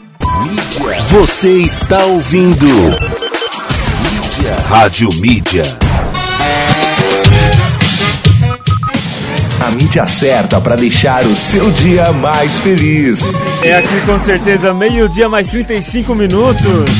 Você 1.10 1.62
está 1.62 2.04
ouvindo. 2.04 2.66
Mídia. 2.66 4.56
Rádio 4.68 5.08
Mídia. 5.20 5.62
A 9.60 9.70
mídia 9.72 10.06
certa 10.06 10.60
para 10.60 10.76
deixar 10.76 11.26
o 11.26 11.34
seu 11.34 11.70
dia 11.72 12.12
mais 12.12 12.58
feliz. 12.60 13.20
É 13.62 13.74
aqui 13.74 14.00
com 14.06 14.18
certeza, 14.20 14.72
meio-dia 14.72 15.28
mais 15.28 15.48
35 15.48 16.14
minutos. 16.14 16.90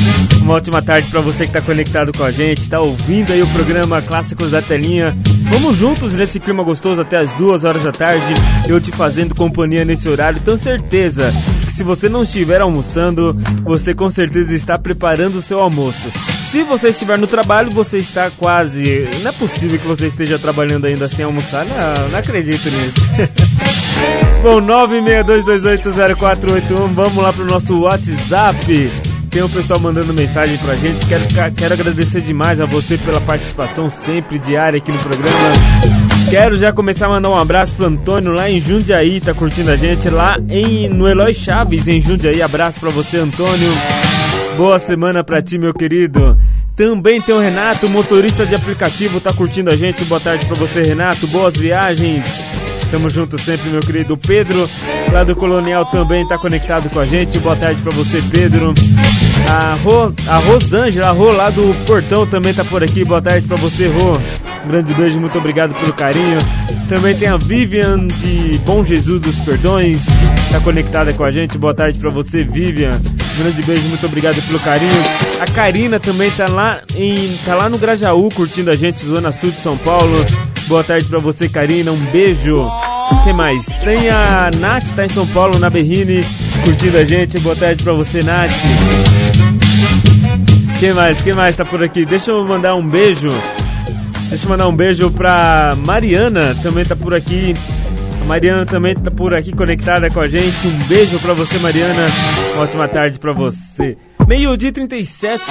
Uma 0.42 0.54
ótima 0.54 0.82
tarde 0.82 1.08
para 1.08 1.20
você 1.20 1.44
que 1.44 1.50
está 1.56 1.62
conectado 1.62 2.12
com 2.12 2.24
a 2.24 2.32
gente, 2.32 2.60
está 2.60 2.80
ouvindo 2.80 3.32
aí 3.32 3.42
o 3.42 3.52
programa 3.52 4.02
Clássicos 4.02 4.50
da 4.50 4.60
Telinha. 4.60 5.16
Vamos 5.50 5.76
juntos 5.76 6.12
nesse 6.12 6.38
clima 6.38 6.62
gostoso 6.62 7.00
até 7.00 7.16
as 7.16 7.32
duas 7.34 7.64
horas 7.64 7.82
da 7.82 7.90
tarde, 7.90 8.34
eu 8.68 8.78
te 8.80 8.90
fazendo 8.90 9.34
companhia 9.34 9.84
nesse 9.84 10.08
horário. 10.08 10.40
Tenho 10.40 10.58
certeza 10.58 11.32
que 11.64 11.72
se 11.72 11.82
você 11.82 12.08
não 12.08 12.22
estiver 12.22 12.60
almoçando, 12.60 13.34
você 13.64 13.94
com 13.94 14.10
certeza 14.10 14.54
está 14.54 14.78
preparando 14.78 15.36
o 15.36 15.42
seu 15.42 15.58
almoço. 15.58 16.10
Se 16.48 16.62
você 16.64 16.90
estiver 16.90 17.18
no 17.18 17.26
trabalho, 17.26 17.70
você 17.70 17.96
está 17.98 18.30
quase. 18.30 19.08
Não 19.22 19.30
é 19.30 19.38
possível 19.38 19.78
que 19.78 19.86
você 19.86 20.08
esteja 20.08 20.38
trabalhando 20.38 20.86
ainda 20.86 21.08
sem 21.08 21.24
almoçar. 21.24 21.64
Não, 21.64 22.10
não 22.10 22.18
acredito 22.18 22.68
nisso. 22.70 23.00
Bom, 24.44 24.60
962280481, 24.60 26.94
vamos 26.94 27.22
lá 27.22 27.32
pro 27.32 27.46
nosso 27.46 27.80
WhatsApp. 27.80 29.07
Tem 29.30 29.42
o 29.42 29.52
pessoal 29.52 29.78
mandando 29.78 30.14
mensagem 30.14 30.58
pra 30.58 30.74
gente. 30.74 31.06
Quero, 31.06 31.28
quero 31.54 31.74
agradecer 31.74 32.20
demais 32.22 32.60
a 32.60 32.66
você 32.66 32.96
pela 32.96 33.20
participação 33.20 33.88
sempre 33.88 34.38
diária 34.38 34.78
aqui 34.78 34.90
no 34.90 35.02
programa. 35.02 35.52
Quero 36.30 36.56
já 36.56 36.72
começar 36.72 37.06
a 37.06 37.10
mandar 37.10 37.28
um 37.28 37.36
abraço 37.36 37.74
pro 37.74 37.86
Antônio 37.86 38.32
lá 38.32 38.50
em 38.50 38.58
Jundiaí, 38.58 39.20
tá 39.20 39.34
curtindo 39.34 39.70
a 39.70 39.76
gente 39.76 40.08
lá 40.08 40.36
em 40.48 40.88
no 40.88 41.06
Eloy 41.08 41.34
Chaves 41.34 41.86
em 41.86 42.00
Jundiaí. 42.00 42.40
Abraço 42.42 42.80
pra 42.80 42.90
você, 42.90 43.18
Antônio. 43.18 43.70
Boa 44.56 44.78
semana 44.78 45.22
pra 45.22 45.42
ti, 45.42 45.58
meu 45.58 45.74
querido. 45.74 46.38
Também 46.74 47.20
tem 47.20 47.34
o 47.34 47.40
Renato, 47.40 47.88
motorista 47.88 48.46
de 48.46 48.54
aplicativo, 48.54 49.20
tá 49.20 49.32
curtindo 49.32 49.70
a 49.70 49.76
gente. 49.76 50.04
Boa 50.04 50.20
tarde 50.20 50.46
pra 50.46 50.56
você, 50.56 50.82
Renato. 50.82 51.26
Boas 51.26 51.56
viagens. 51.56 52.24
Tamo 52.90 53.10
junto 53.10 53.38
sempre, 53.38 53.70
meu 53.70 53.80
querido 53.82 54.16
Pedro, 54.16 54.66
lá 55.12 55.22
do 55.22 55.36
Colonial 55.36 55.84
também 55.86 56.26
tá 56.26 56.38
conectado 56.38 56.88
com 56.88 56.98
a 56.98 57.04
gente. 57.04 57.38
Boa 57.38 57.54
tarde 57.54 57.82
pra 57.82 57.94
você, 57.94 58.22
Pedro. 58.30 58.72
A, 59.46 59.74
Ro, 59.74 60.14
a 60.26 60.38
Rosângela, 60.38 61.08
a 61.08 61.12
Rô 61.12 61.30
lá 61.30 61.50
do 61.50 61.74
Portão 61.84 62.26
também 62.26 62.54
tá 62.54 62.64
por 62.64 62.82
aqui. 62.82 63.04
Boa 63.04 63.20
tarde 63.20 63.46
pra 63.46 63.56
você, 63.58 63.88
Rô. 63.88 64.18
Um 64.68 64.70
grande 64.70 64.94
beijo, 64.94 65.18
muito 65.18 65.38
obrigado 65.38 65.72
pelo 65.72 65.94
carinho. 65.94 66.40
Também 66.90 67.16
tem 67.16 67.26
a 67.26 67.38
Vivian 67.38 68.06
de 68.06 68.58
Bom 68.66 68.84
Jesus 68.84 69.18
dos 69.18 69.40
Perdões, 69.40 70.04
tá 70.52 70.60
conectada 70.60 71.14
com 71.14 71.24
a 71.24 71.30
gente. 71.30 71.56
Boa 71.56 71.74
tarde 71.74 71.98
pra 71.98 72.10
você, 72.10 72.44
Vivian. 72.44 73.00
Um 73.00 73.38
grande 73.38 73.64
beijo, 73.64 73.88
muito 73.88 74.06
obrigado 74.06 74.34
pelo 74.46 74.60
carinho. 74.60 75.00
A 75.40 75.46
Karina 75.46 75.98
também 75.98 76.30
tá 76.34 76.46
lá 76.50 76.82
em 76.94 77.42
tá 77.46 77.54
lá 77.54 77.70
no 77.70 77.78
Grajaú 77.78 78.28
curtindo 78.28 78.70
a 78.70 78.76
gente, 78.76 79.06
Zona 79.06 79.32
Sul 79.32 79.52
de 79.52 79.60
São 79.60 79.78
Paulo. 79.78 80.22
Boa 80.68 80.84
tarde 80.84 81.08
pra 81.08 81.18
você, 81.18 81.48
Karina. 81.48 81.90
Um 81.90 82.10
beijo. 82.12 82.68
Quem 83.24 83.32
mais? 83.32 83.64
Tem 83.84 84.10
a 84.10 84.50
Nath, 84.50 84.92
tá 84.92 85.02
em 85.02 85.08
São 85.08 85.26
Paulo, 85.32 85.58
na 85.58 85.70
Berrine, 85.70 86.26
curtindo 86.62 86.98
a 86.98 87.04
gente. 87.06 87.40
Boa 87.40 87.56
tarde 87.56 87.82
pra 87.82 87.94
você, 87.94 88.22
Nath. 88.22 88.60
Quem 90.78 90.92
mais? 90.92 91.22
Quem 91.22 91.32
mais 91.32 91.54
tá 91.54 91.64
por 91.64 91.82
aqui? 91.82 92.04
Deixa 92.04 92.30
eu 92.30 92.44
mandar 92.46 92.74
um 92.74 92.86
beijo. 92.86 93.32
Deixa 94.28 94.44
eu 94.44 94.50
mandar 94.50 94.68
um 94.68 94.76
beijo 94.76 95.10
pra 95.10 95.74
Mariana, 95.76 96.54
também 96.62 96.84
tá 96.84 96.94
por 96.94 97.14
aqui. 97.14 97.54
A 98.20 98.24
Mariana 98.24 98.66
também 98.66 98.94
tá 98.94 99.10
por 99.10 99.34
aqui 99.34 99.52
conectada 99.52 100.10
com 100.10 100.20
a 100.20 100.28
gente. 100.28 100.68
Um 100.68 100.86
beijo 100.88 101.18
pra 101.20 101.32
você, 101.34 101.58
Mariana. 101.58 102.06
Uma 102.52 102.62
ótima 102.62 102.86
tarde 102.88 103.18
pra 103.18 103.32
você. 103.32 103.96
Meio-dia 104.26 104.68
e 104.68 104.72
37. 104.72 105.42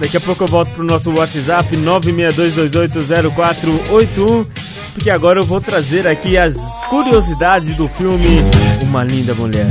Daqui 0.00 0.16
a 0.16 0.20
pouco 0.20 0.44
eu 0.44 0.48
volto 0.48 0.70
pro 0.72 0.84
nosso 0.84 1.12
WhatsApp 1.12 1.76
962280481. 1.76 4.46
Porque 4.94 5.10
agora 5.10 5.40
eu 5.40 5.46
vou 5.46 5.60
trazer 5.60 6.06
aqui 6.06 6.36
as 6.36 6.54
curiosidades 6.90 7.74
do 7.74 7.88
filme 7.88 8.40
Uma 8.82 9.02
Linda 9.04 9.34
Mulher. 9.34 9.66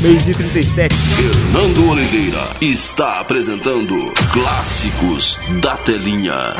Meio-dia 0.00 0.32
e 0.32 0.36
37. 0.36 0.94
Fernando 0.94 1.90
Oliveira 1.90 2.48
está 2.60 3.20
apresentando 3.20 3.94
Clássicos 4.32 5.40
da 5.60 5.76
Telinha. 5.78 6.54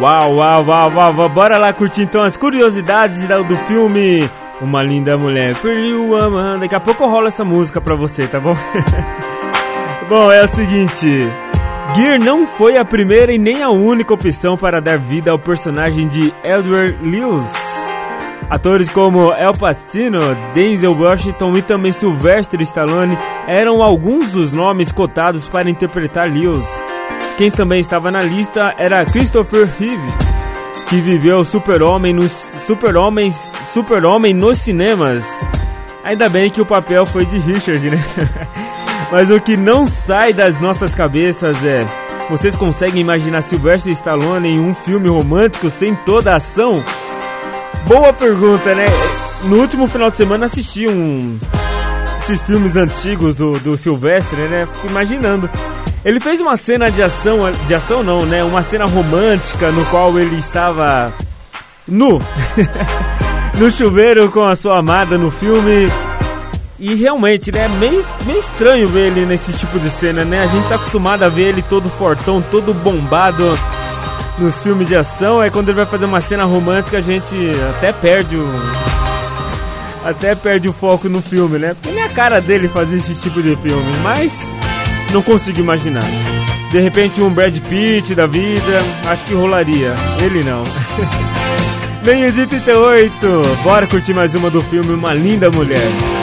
Uau, 0.00 0.34
uau, 0.34 0.64
uau, 0.66 0.92
uau, 0.94 1.14
uau. 1.16 1.28
Bora 1.28 1.56
lá 1.58 1.72
curtir 1.72 2.02
então 2.02 2.22
as 2.22 2.36
curiosidades 2.36 3.26
da- 3.28 3.40
do 3.40 3.56
filme 3.58 4.28
Uma 4.60 4.82
Linda 4.82 5.16
Mulher. 5.16 5.54
Daqui 6.60 6.74
a 6.74 6.80
pouco 6.80 7.06
rola 7.06 7.28
essa 7.28 7.44
música 7.44 7.80
pra 7.80 7.94
você, 7.94 8.26
tá 8.26 8.40
bom? 8.40 8.56
bom, 10.08 10.30
é 10.32 10.44
o 10.44 10.48
seguinte. 10.48 11.30
Gear 11.96 12.20
não 12.20 12.46
foi 12.46 12.76
a 12.76 12.84
primeira 12.84 13.32
e 13.32 13.38
nem 13.38 13.62
a 13.62 13.70
única 13.70 14.12
opção 14.12 14.54
para 14.54 14.82
dar 14.82 14.98
vida 14.98 15.30
ao 15.30 15.38
personagem 15.38 16.06
de 16.06 16.30
Edward 16.44 16.98
Lewis. 17.00 17.50
Atores 18.50 18.90
como 18.90 19.32
El 19.32 19.54
Pacino, 19.54 20.18
Denzel 20.52 20.92
Washington 20.92 21.56
e 21.56 21.62
também 21.62 21.92
Sylvester 21.92 22.60
Stallone 22.60 23.16
eram 23.48 23.82
alguns 23.82 24.30
dos 24.30 24.52
nomes 24.52 24.92
cotados 24.92 25.48
para 25.48 25.70
interpretar 25.70 26.30
Lewis. 26.30 26.68
Quem 27.38 27.50
também 27.50 27.80
estava 27.80 28.10
na 28.10 28.20
lista 28.20 28.74
era 28.76 29.06
Christopher 29.06 29.66
Reeve, 29.78 30.12
que 30.90 30.96
viveu 30.96 31.46
Super-Homem 31.46 32.12
nos 32.12 32.46
Super-Homens, 32.66 33.50
Super-Homem 33.72 34.34
nos 34.34 34.58
cinemas. 34.58 35.24
Ainda 36.04 36.28
bem 36.28 36.50
que 36.50 36.60
o 36.60 36.66
papel 36.66 37.06
foi 37.06 37.24
de 37.24 37.38
Richard, 37.38 37.88
né? 37.88 37.98
Mas 39.10 39.30
o 39.30 39.40
que 39.40 39.56
não 39.56 39.86
sai 39.86 40.32
das 40.32 40.60
nossas 40.60 40.94
cabeças 40.94 41.56
é: 41.64 41.84
vocês 42.28 42.56
conseguem 42.56 43.00
imaginar 43.00 43.42
Sylvester 43.42 43.92
Stallone 43.92 44.48
em 44.48 44.60
um 44.60 44.74
filme 44.74 45.08
romântico 45.08 45.70
sem 45.70 45.94
toda 45.94 46.32
a 46.32 46.36
ação? 46.36 46.72
Boa 47.86 48.12
pergunta, 48.12 48.74
né? 48.74 48.86
No 49.44 49.56
último 49.58 49.86
final 49.86 50.10
de 50.10 50.16
semana 50.16 50.46
assisti 50.46 50.88
um 50.88 51.38
esses 52.24 52.42
filmes 52.42 52.74
antigos 52.74 53.36
do, 53.36 53.56
do 53.60 53.76
Sylvester, 53.76 54.36
né? 54.50 54.66
Fico 54.72 54.88
imaginando. 54.88 55.48
Ele 56.04 56.18
fez 56.18 56.40
uma 56.40 56.56
cena 56.56 56.90
de 56.90 57.00
ação, 57.00 57.38
de 57.68 57.74
ação 57.74 58.02
não, 58.02 58.26
né? 58.26 58.42
Uma 58.42 58.64
cena 58.64 58.84
romântica 58.84 59.70
no 59.70 59.84
qual 59.86 60.18
ele 60.18 60.36
estava 60.36 61.12
nu, 61.86 62.20
no 63.54 63.70
chuveiro 63.70 64.28
com 64.30 64.42
a 64.42 64.56
sua 64.56 64.78
amada 64.78 65.16
no 65.16 65.30
filme. 65.30 65.86
E 66.78 66.94
realmente, 66.94 67.50
né? 67.50 67.68
Meio, 67.68 68.04
meio 68.26 68.38
estranho 68.38 68.86
ver 68.88 69.06
ele 69.06 69.24
nesse 69.24 69.52
tipo 69.52 69.78
de 69.78 69.88
cena, 69.88 70.24
né? 70.24 70.42
A 70.42 70.46
gente 70.46 70.68
tá 70.68 70.74
acostumado 70.74 71.22
a 71.22 71.28
ver 71.28 71.48
ele 71.48 71.62
todo 71.62 71.88
fortão, 71.88 72.42
todo 72.42 72.74
bombado 72.74 73.58
nos 74.38 74.62
filmes 74.62 74.86
de 74.86 74.94
ação. 74.94 75.40
Aí 75.40 75.50
quando 75.50 75.68
ele 75.68 75.76
vai 75.76 75.86
fazer 75.86 76.04
uma 76.04 76.20
cena 76.20 76.44
romântica, 76.44 76.98
a 76.98 77.00
gente 77.00 77.34
até 77.76 77.92
perde 77.92 78.36
o. 78.36 78.46
Até 80.04 80.34
perde 80.34 80.68
o 80.68 80.72
foco 80.72 81.08
no 81.08 81.22
filme, 81.22 81.58
né? 81.58 81.74
Porque 81.74 81.90
nem 81.90 82.04
a 82.04 82.08
cara 82.10 82.40
dele 82.40 82.68
fazer 82.68 82.98
esse 82.98 83.14
tipo 83.14 83.42
de 83.42 83.56
filme, 83.56 83.98
mas 84.02 84.30
não 85.12 85.22
consigo 85.22 85.58
imaginar. 85.58 86.04
De 86.70 86.78
repente 86.78 87.22
um 87.22 87.30
Brad 87.30 87.58
Pitt 87.58 88.14
da 88.14 88.26
vida, 88.26 88.78
acho 89.06 89.24
que 89.24 89.34
rolaria. 89.34 89.94
Ele 90.22 90.44
não. 90.44 90.62
Meio 92.04 92.30
de 92.30 92.46
38. 92.46 93.16
Bora 93.64 93.86
curtir 93.86 94.12
mais 94.12 94.34
uma 94.34 94.50
do 94.50 94.60
filme 94.62 94.92
Uma 94.92 95.12
Linda 95.12 95.50
Mulher. 95.50 96.15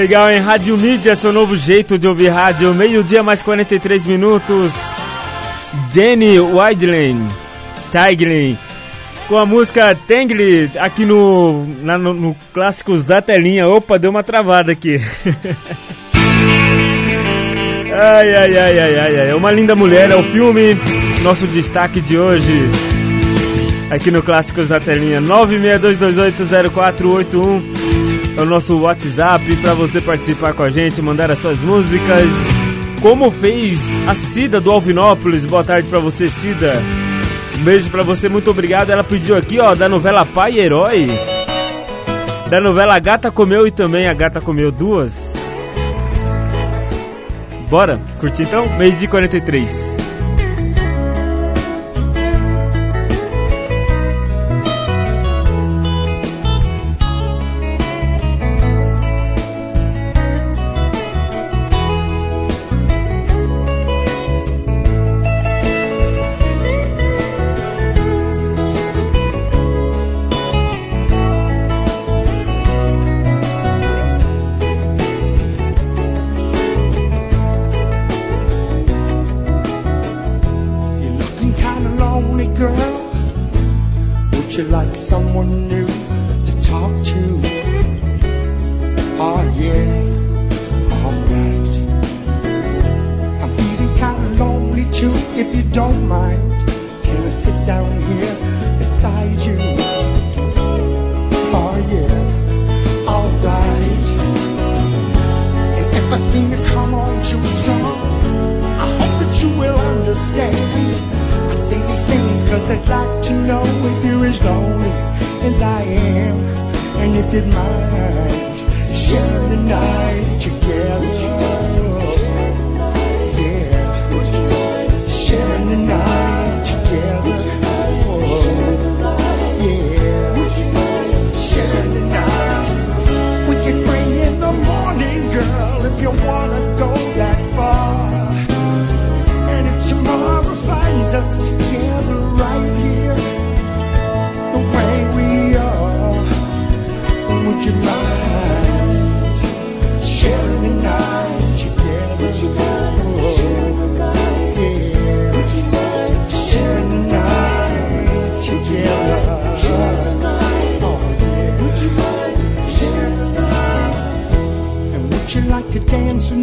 Legal, 0.00 0.32
hein? 0.32 0.40
Rádio 0.40 0.76
Mídia, 0.78 1.14
seu 1.14 1.30
novo 1.30 1.54
jeito 1.54 1.98
de 1.98 2.08
ouvir 2.08 2.28
rádio. 2.28 2.72
Meio-dia 2.72 3.22
mais 3.22 3.42
43 3.42 4.06
minutos. 4.06 4.72
Jenny 5.92 6.40
Widlane, 6.40 7.28
Tiglin, 7.92 8.56
com 9.28 9.36
a 9.36 9.44
música 9.44 9.94
Tangle 10.08 10.70
aqui 10.78 11.04
no, 11.04 11.66
na, 11.82 11.98
no, 11.98 12.14
no 12.14 12.34
Clássicos 12.54 13.02
da 13.02 13.20
Telinha. 13.20 13.68
Opa, 13.68 13.98
deu 13.98 14.10
uma 14.10 14.22
travada 14.22 14.72
aqui. 14.72 14.96
ai, 17.92 18.36
ai, 18.36 18.56
ai, 18.56 18.78
ai, 18.78 18.98
ai, 18.98 19.20
ai. 19.20 19.34
Uma 19.34 19.50
linda 19.50 19.76
mulher 19.76 20.10
é 20.10 20.16
o 20.16 20.22
filme. 20.22 20.78
Nosso 21.22 21.46
destaque 21.46 22.00
de 22.00 22.16
hoje 22.16 22.70
aqui 23.90 24.10
no 24.10 24.22
Clássicos 24.22 24.68
da 24.68 24.80
Telinha 24.80 25.20
962280481 25.20 27.79
é 28.40 28.42
o 28.42 28.46
nosso 28.46 28.78
WhatsApp 28.78 29.54
para 29.56 29.74
você 29.74 30.00
participar 30.00 30.54
com 30.54 30.62
a 30.62 30.70
gente, 30.70 31.02
mandar 31.02 31.30
as 31.30 31.38
suas 31.38 31.62
músicas. 31.62 32.26
Como 33.02 33.30
fez 33.30 33.78
a 34.08 34.14
Cida 34.14 34.60
do 34.60 34.70
Alvinópolis. 34.70 35.44
Boa 35.44 35.62
tarde 35.62 35.88
para 35.88 35.98
você, 35.98 36.28
Cida. 36.28 36.72
Um 37.58 37.62
beijo 37.62 37.90
para 37.90 38.02
você, 38.02 38.28
muito 38.30 38.50
obrigado. 38.50 38.90
Ela 38.90 39.04
pediu 39.04 39.36
aqui, 39.36 39.60
ó, 39.60 39.74
da 39.74 39.88
novela 39.88 40.24
Pai 40.24 40.52
e 40.52 40.58
Herói. 40.58 41.08
Da 42.48 42.60
novela 42.60 42.98
Gata 42.98 43.30
Comeu 43.30 43.66
e 43.66 43.70
também 43.70 44.08
A 44.08 44.14
Gata 44.14 44.40
Comeu 44.40 44.72
Duas. 44.72 45.34
Bora 47.68 48.00
curtir 48.18 48.44
então? 48.44 48.66
Meio 48.76 48.92
de 48.92 49.06
43. 49.06 50.09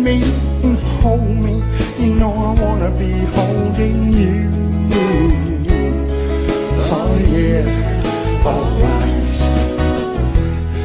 Me 0.08 0.24
and 0.64 0.78
hold 1.02 1.36
me? 1.46 1.56
You 2.00 2.16
know 2.16 2.32
I 2.50 2.52
wanna 2.64 2.92
be 3.04 3.12
holding 3.38 4.00
you. 4.22 4.40
Oh 6.96 7.14
yeah, 7.36 7.66
alright. 8.52 9.40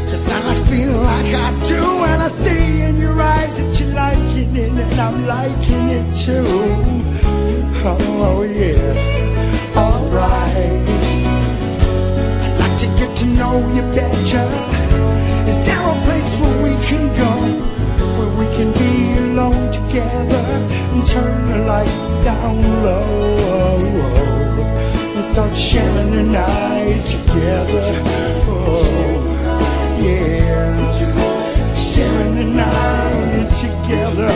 Cause 0.09 0.27
I 0.51 0.55
feel 0.70 0.95
like 1.11 1.31
I 1.47 1.51
do 1.73 1.83
and 2.11 2.20
I 2.29 2.31
see 2.45 2.81
in 2.89 2.97
your 3.05 3.16
eyes 3.35 3.55
that 3.59 3.70
you're 3.79 3.95
liking 4.05 4.57
it 4.64 4.73
and 4.85 5.01
I'm 5.07 5.18
liking 5.37 5.87
it 5.99 6.07
too. 6.25 6.47
Oh, 7.85 7.99
oh 8.29 8.43
yeah, 8.61 9.83
alright. 9.85 10.83
I'd 12.45 12.55
like 12.62 12.77
to 12.85 12.89
get 13.01 13.11
to 13.20 13.27
know 13.39 13.55
you 13.77 13.83
better. 13.99 14.47
Is 15.51 15.59
there 15.66 15.85
a 15.93 15.97
place 16.07 16.33
where 16.41 16.59
we 16.66 16.73
can 16.89 17.05
go? 17.23 17.33
Where 18.18 18.35
we 18.41 18.47
can 18.57 18.70
be 18.81 18.91
together 19.73 20.45
and 20.93 21.05
turn 21.07 21.49
the 21.49 21.59
lights 21.66 22.18
down 22.25 22.62
low 22.83 23.79
and 25.16 25.25
start 25.25 25.57
sharing 25.57 26.11
the 26.11 26.23
night 26.23 27.05
together. 27.07 28.03
Oh, 28.47 28.85
yeah. 29.99 30.91
Sharing 31.75 32.35
the 32.35 32.45
night 32.45 33.51
together, 33.64 34.31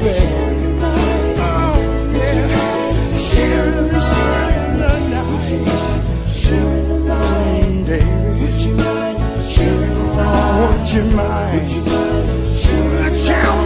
baby. 0.00 0.26
Oh, 1.38 1.76
yeah. 2.14 3.16
Sharing, 3.16 4.00
sharing 4.00 4.78
the 4.78 4.92
night. 5.10 6.30
Sharing 6.30 6.88
the 6.88 6.98
night, 7.00 7.86
baby. 7.86 8.40
Would 8.40 8.58
you 8.60 8.72
mind 8.76 9.18
sharing 9.42 9.94
the 9.94 10.04
night? 10.14 10.78
Would 10.78 10.88
you 10.94 11.04
mind? 11.16 11.36
Tell 13.26 13.56
me, 13.62 13.65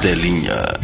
Telinha. 0.00 0.77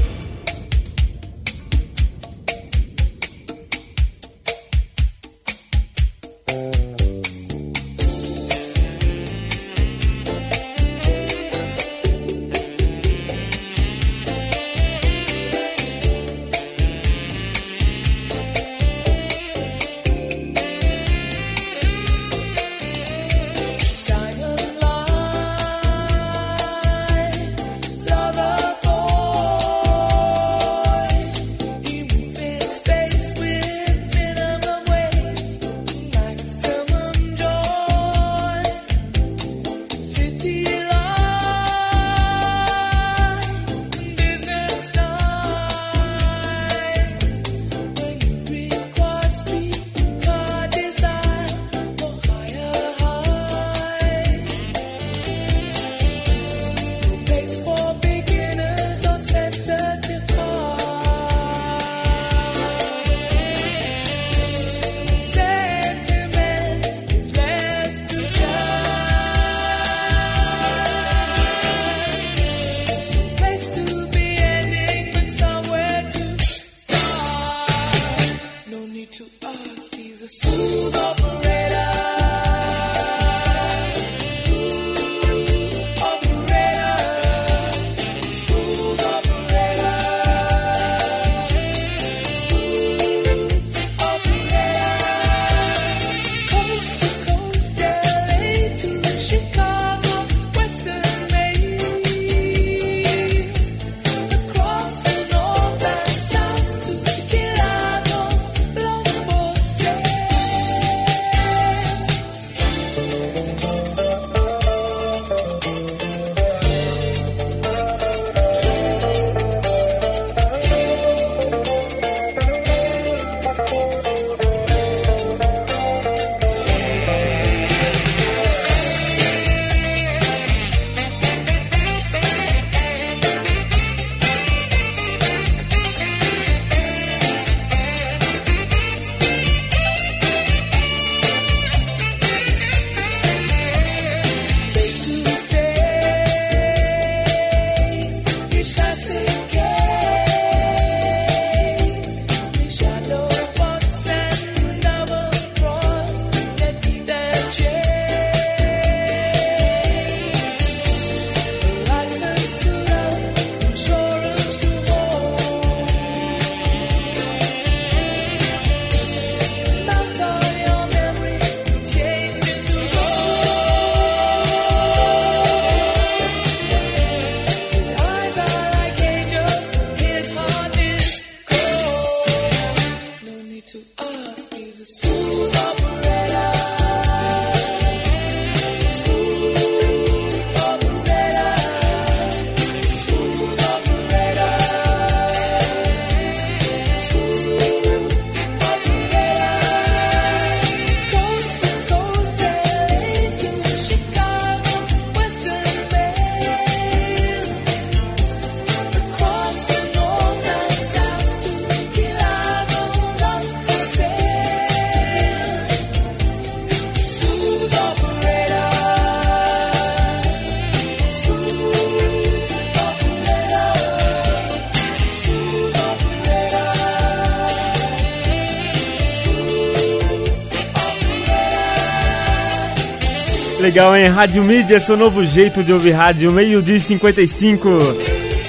Legal, 233.65 233.97
hein? 233.97 234.09
Rádio 234.09 234.45
Mídia, 234.45 234.79
seu 234.79 234.95
novo 234.95 235.25
jeito 235.25 235.65
de 235.65 235.73
ouvir 235.73 235.93
rádio, 235.93 236.31
meio-dia 236.31 236.79
55. 236.79 237.71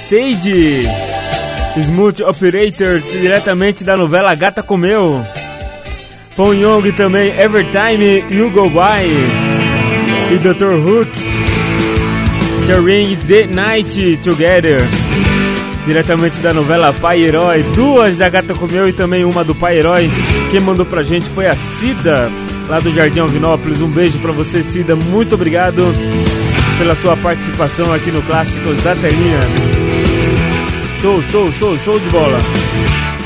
Sage, 0.09 0.82
Smooth 1.78 2.22
Operator, 2.22 2.99
diretamente 2.99 3.82
da 3.82 3.95
novela 3.95 4.36
Gata 4.36 4.61
Comeu. 4.61 5.26
Pon 6.36 6.53
Young 6.53 6.91
também, 6.97 7.30
Evertime, 7.30 8.26
You 8.30 8.51
Go 8.51 8.70
By. 8.70 9.07
E 10.34 10.38
Dr. 10.39 10.74
Hook, 10.86 11.09
Ring, 12.84 13.16
The 13.26 13.45
Night 13.45 14.18
Together. 14.18 14.82
Diretamente 15.86 16.39
da 16.39 16.53
novela 16.53 16.91
Pai 16.91 17.22
Herói. 17.22 17.63
Duas 17.74 18.18
da 18.18 18.28
Gata 18.28 18.53
Comeu 18.53 18.89
e 18.89 18.91
também 18.91 19.24
uma 19.24 19.45
do 19.45 19.55
Pai 19.55 19.78
Herói. 19.78 20.09
Quem 20.51 20.59
mandou 20.59 20.86
pra 20.86 21.03
gente 21.03 21.26
foi 21.28 21.47
a 21.47 21.55
Cida 21.55 22.30
lá 22.68 22.80
do 22.80 22.93
Jardim 22.93 23.20
Alvinópolis. 23.20 23.82
Um 23.82 23.89
beijo 23.89 24.20
para 24.20 24.32
você, 24.32 24.63
Cida. 24.63 24.95
Muito 24.95 25.36
obrigado 25.36 25.84
pela 26.78 26.95
sua 26.95 27.16
participação 27.18 27.93
aqui 27.93 28.11
no 28.11 28.22
Clássicos 28.24 28.82
da 28.82 28.95
Telinha. 28.95 29.39
Show, 31.01 31.22
show, 31.24 31.51
show, 31.51 31.78
show 31.80 31.99
de 31.99 32.09
bola. 32.09 32.39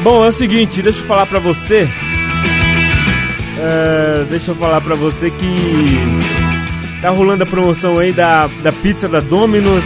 Bom, 0.03 0.25
é 0.25 0.29
o 0.29 0.33
seguinte, 0.33 0.81
deixa 0.81 0.99
eu 0.99 1.05
falar 1.05 1.25
pra 1.25 1.39
você. 1.39 1.87
Uh, 3.57 4.25
deixa 4.29 4.51
eu 4.51 4.55
falar 4.55 4.79
pra 4.81 4.95
você 4.95 5.29
que 5.29 5.55
tá 7.01 7.09
rolando 7.09 7.43
a 7.43 7.45
promoção 7.45 7.99
aí 7.99 8.11
da, 8.11 8.47
da 8.63 8.71
pizza 8.71 9.07
da 9.07 9.19
Domino's. 9.19 9.83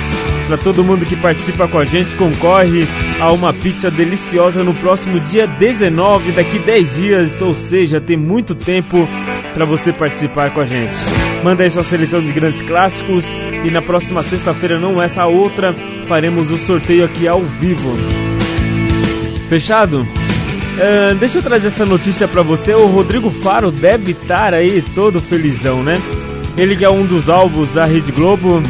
Pra 0.47 0.57
todo 0.57 0.83
mundo 0.83 1.05
que 1.05 1.15
participa 1.15 1.69
com 1.69 1.79
a 1.79 1.85
gente, 1.85 2.13
concorre 2.15 2.85
a 3.19 3.31
uma 3.31 3.53
pizza 3.53 3.89
deliciosa 3.89 4.61
no 4.61 4.73
próximo 4.73 5.17
dia 5.21 5.47
19, 5.47 6.33
daqui 6.33 6.59
10 6.59 6.95
dias, 6.95 7.41
ou 7.41 7.53
seja, 7.53 8.01
tem 8.01 8.17
muito 8.17 8.53
tempo 8.53 9.07
para 9.53 9.65
você 9.65 9.93
participar 9.93 10.51
com 10.51 10.61
a 10.61 10.65
gente. 10.65 10.89
Manda 11.43 11.63
aí 11.63 11.69
sua 11.69 11.83
seleção 11.83 12.21
de 12.21 12.31
grandes 12.31 12.61
clássicos 12.61 13.23
E 13.65 13.69
na 13.69 13.81
próxima 13.81 14.23
sexta-feira, 14.23 14.79
não 14.79 15.01
essa 15.01 15.25
outra, 15.25 15.73
faremos 16.07 16.49
o 16.49 16.57
sorteio 16.57 17.05
aqui 17.05 17.27
ao 17.27 17.41
vivo. 17.41 17.93
Fechado? 19.49 19.99
Uh, 20.01 21.15
deixa 21.19 21.37
eu 21.37 21.43
trazer 21.43 21.67
essa 21.67 21.85
notícia 21.85 22.27
para 22.27 22.41
você. 22.41 22.73
O 22.73 22.87
Rodrigo 22.87 23.29
Faro 23.29 23.71
deve 23.71 24.11
estar 24.11 24.53
aí 24.53 24.81
todo 24.95 25.21
felizão, 25.21 25.83
né? 25.83 25.95
Ele 26.57 26.75
que 26.75 26.83
é 26.83 26.89
um 26.89 27.05
dos 27.05 27.29
alvos 27.29 27.69
da 27.69 27.83
Rede 27.83 28.11
Globo 28.11 28.61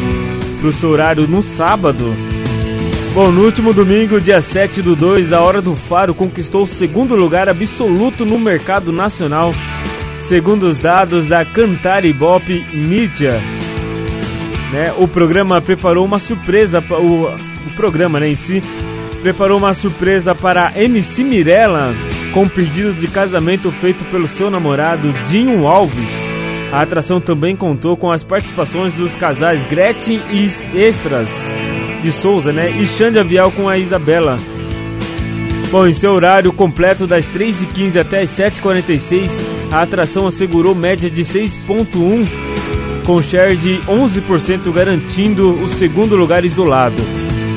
pro 0.60 0.74
seu 0.74 0.90
horário 0.90 1.28
no 1.28 1.42
sábado. 1.42 2.14
Bom, 3.14 3.32
no 3.32 3.46
último 3.46 3.74
domingo, 3.74 4.20
dia 4.20 4.42
7 4.42 4.82
do 4.82 4.96
2, 4.96 5.34
a 5.34 5.42
Hora 5.42 5.62
do 5.62 5.76
Faro 5.76 6.16
conquistou 6.16 6.64
o 6.64 6.68
segundo 6.68 7.16
lugar 7.16 7.48
absoluto 7.48 8.26
no 8.26 8.40
mercado 8.40 8.92
nacional, 8.92 9.54
segundo 10.28 10.64
os 10.64 10.78
dados 10.78 11.28
da 11.28 11.44
Cantar 11.46 12.06
Ibope 12.06 12.66
Mídia. 12.74 13.40
Né, 14.72 14.94
o 14.98 15.08
programa 15.08 15.62
preparou 15.62 16.04
uma 16.04 16.20
surpresa, 16.20 16.84
o, 16.90 17.28
o 17.68 17.70
programa 17.76 18.20
né, 18.20 18.30
em 18.30 18.36
si 18.36 18.62
preparou 19.22 19.58
uma 19.58 19.74
surpresa 19.74 20.34
para 20.34 20.72
MC 20.76 21.24
Mirella 21.24 21.94
com 22.34 22.48
pedido 22.48 22.94
de 22.94 23.08
casamento 23.08 23.72
feito 23.72 24.04
pelo 24.06 24.28
seu 24.28 24.50
namorado 24.50 25.14
Dinho 25.30 25.68
Alves. 25.68 26.10
A 26.72 26.82
atração 26.82 27.22
também 27.22 27.56
contou 27.56 27.96
com 27.96 28.12
as 28.12 28.24
participações 28.24 28.94
dos 28.94 29.16
casais 29.16 29.64
Gretchen 29.66 30.20
e 30.32 30.46
Extras 30.76 31.30
de 32.02 32.12
Souza, 32.12 32.52
né? 32.52 32.72
E 32.72 32.86
Xande 32.86 33.20
Avial 33.20 33.52
com 33.52 33.70
a 33.70 33.78
Isabela. 33.78 34.38
Bom, 35.72 35.88
em 35.88 35.94
seu 35.94 36.12
horário 36.12 36.52
completo 36.52 37.08
das 37.08 37.26
3h15 37.28 38.02
até 38.02 38.22
as 38.22 38.30
7h46, 38.32 39.30
a 39.74 39.82
atração 39.82 40.28
assegurou 40.28 40.76
média 40.76 41.10
de 41.10 41.24
6.1, 41.24 42.28
com 43.04 43.22
share 43.24 43.58
de 43.58 43.80
11% 43.88 44.72
garantindo 44.72 45.52
o 45.52 45.68
segundo 45.68 46.16
lugar 46.16 46.46
isolado. 46.46 46.96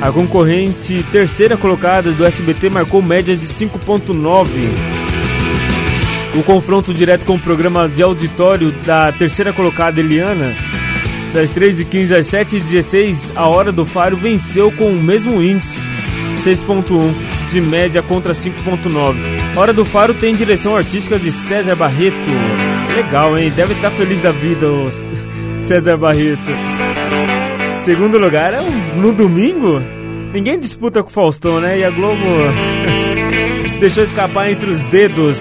A 0.01 0.11
concorrente 0.11 1.05
terceira 1.13 1.59
colocada 1.59 2.11
do 2.13 2.25
SBT 2.25 2.71
marcou 2.71 3.03
média 3.03 3.37
de 3.37 3.47
5,9. 3.47 4.47
O 6.39 6.43
confronto 6.43 6.95
direto 6.95 7.27
com 7.27 7.35
o 7.35 7.39
programa 7.39 7.87
de 7.87 8.03
auditório 8.03 8.73
da 8.87 9.13
terceira 9.13 9.53
colocada 9.53 10.01
Eliana, 10.01 10.57
das 11.35 11.51
3h15 11.51 12.17
às 12.17 12.27
7h16, 12.29 13.33
a 13.37 13.47
Hora 13.47 13.71
do 13.71 13.85
Faro 13.85 14.17
venceu 14.17 14.73
com 14.73 14.89
o 14.89 15.03
mesmo 15.03 15.43
índice, 15.43 15.69
6,1 16.47 17.13
de 17.51 17.61
média 17.61 18.03
contra 18.03 18.35
5,9. 18.35 19.36
Hora 19.57 19.73
do 19.73 19.87
Faro 19.87 20.13
tem 20.13 20.35
direção 20.35 20.77
artística 20.77 21.19
de 21.19 21.33
César 21.33 21.75
Barreto. 21.75 22.15
Legal, 22.95 23.39
hein? 23.39 23.51
Deve 23.57 23.73
estar 23.73 23.91
feliz 23.91 24.21
da 24.21 24.31
vida 24.31 24.71
o 24.71 24.91
César 25.67 25.97
Barreto. 25.97 26.43
Segundo 27.87 28.19
lugar, 28.19 28.53
é 28.53 28.61
no 28.97 29.13
domingo, 29.13 29.81
ninguém 30.35 30.59
disputa 30.59 31.03
com 31.03 31.09
o 31.09 31.13
Faustão, 31.13 31.59
né? 31.59 31.79
E 31.79 31.85
a 31.85 31.91
Globo 31.91 32.23
deixou 33.81 34.05
escapar 34.05 34.51
entre 34.51 34.69
os 34.69 34.83
dedos. 34.83 35.39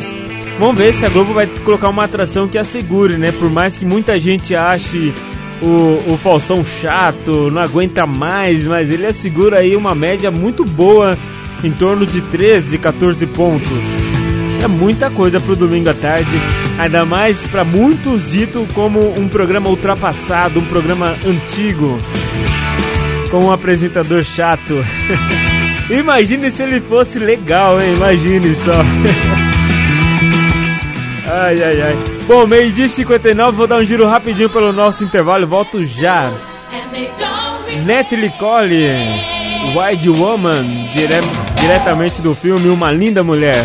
Vamos 0.60 0.78
ver 0.78 0.94
se 0.94 1.06
a 1.06 1.10
Globo 1.10 1.34
vai 1.34 1.46
colocar 1.66 1.90
uma 1.90 2.06
atração 2.06 2.48
que 2.48 2.58
assegure, 2.58 3.18
né? 3.18 3.34
Por 3.34 3.50
mais 3.50 3.76
que 3.76 3.86
muita 3.86 4.18
gente 4.18 4.56
ache 4.56 5.14
o, 5.62 6.14
o 6.14 6.18
Faustão 6.18 6.64
chato, 6.64 7.52
não 7.52 7.62
aguenta 7.62 8.06
mais, 8.06 8.64
mas 8.64 8.90
ele 8.90 9.06
assegura 9.06 9.60
aí 9.60 9.76
uma 9.76 9.94
média 9.94 10.32
muito 10.32 10.64
boa, 10.64 11.18
em 11.66 11.72
torno 11.72 12.06
de 12.06 12.22
13, 12.22 12.78
14 12.78 13.26
pontos. 13.26 13.84
É 14.64 14.68
muita 14.68 15.10
coisa 15.10 15.40
pro 15.40 15.56
domingo 15.56 15.90
à 15.90 15.96
tarde, 15.96 16.30
ainda 16.78 17.04
mais 17.06 17.40
para 17.48 17.64
muitos 17.64 18.30
dito 18.30 18.68
como 18.74 19.20
um 19.20 19.28
programa 19.28 19.68
ultrapassado, 19.70 20.60
um 20.60 20.66
programa 20.66 21.18
antigo 21.26 21.98
com 23.32 23.46
um 23.46 23.52
apresentador 23.52 24.24
chato. 24.24 24.86
Imagine 25.90 26.52
se 26.52 26.62
ele 26.62 26.80
fosse 26.82 27.18
legal, 27.18 27.82
hein? 27.82 27.94
Imagine 27.96 28.56
só. 28.56 28.72
ai, 31.32 31.64
ai, 31.64 31.82
ai. 31.82 31.98
Bom, 32.28 32.46
meio-dia 32.46 32.88
59, 32.88 33.58
vou 33.58 33.68
dar 33.68 33.78
um 33.78 33.86
giro 33.86 34.08
rapidinho 34.08 34.50
pelo 34.50 34.72
nosso 34.72 35.04
intervalo. 35.04 35.48
Volto 35.48 35.84
já. 35.84 36.32
Natalie 37.86 38.32
Cole, 38.40 38.86
Wide 39.76 40.10
Woman, 40.10 40.64
dire 40.94 41.22
diretamente 41.60 42.22
do 42.22 42.36
filme 42.36 42.70
Uma 42.70 42.92
Linda 42.92 43.24
Mulher. 43.24 43.64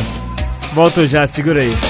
Volto 0.74 1.06
já, 1.06 1.26
segura 1.26 1.62
aí. 1.62 1.89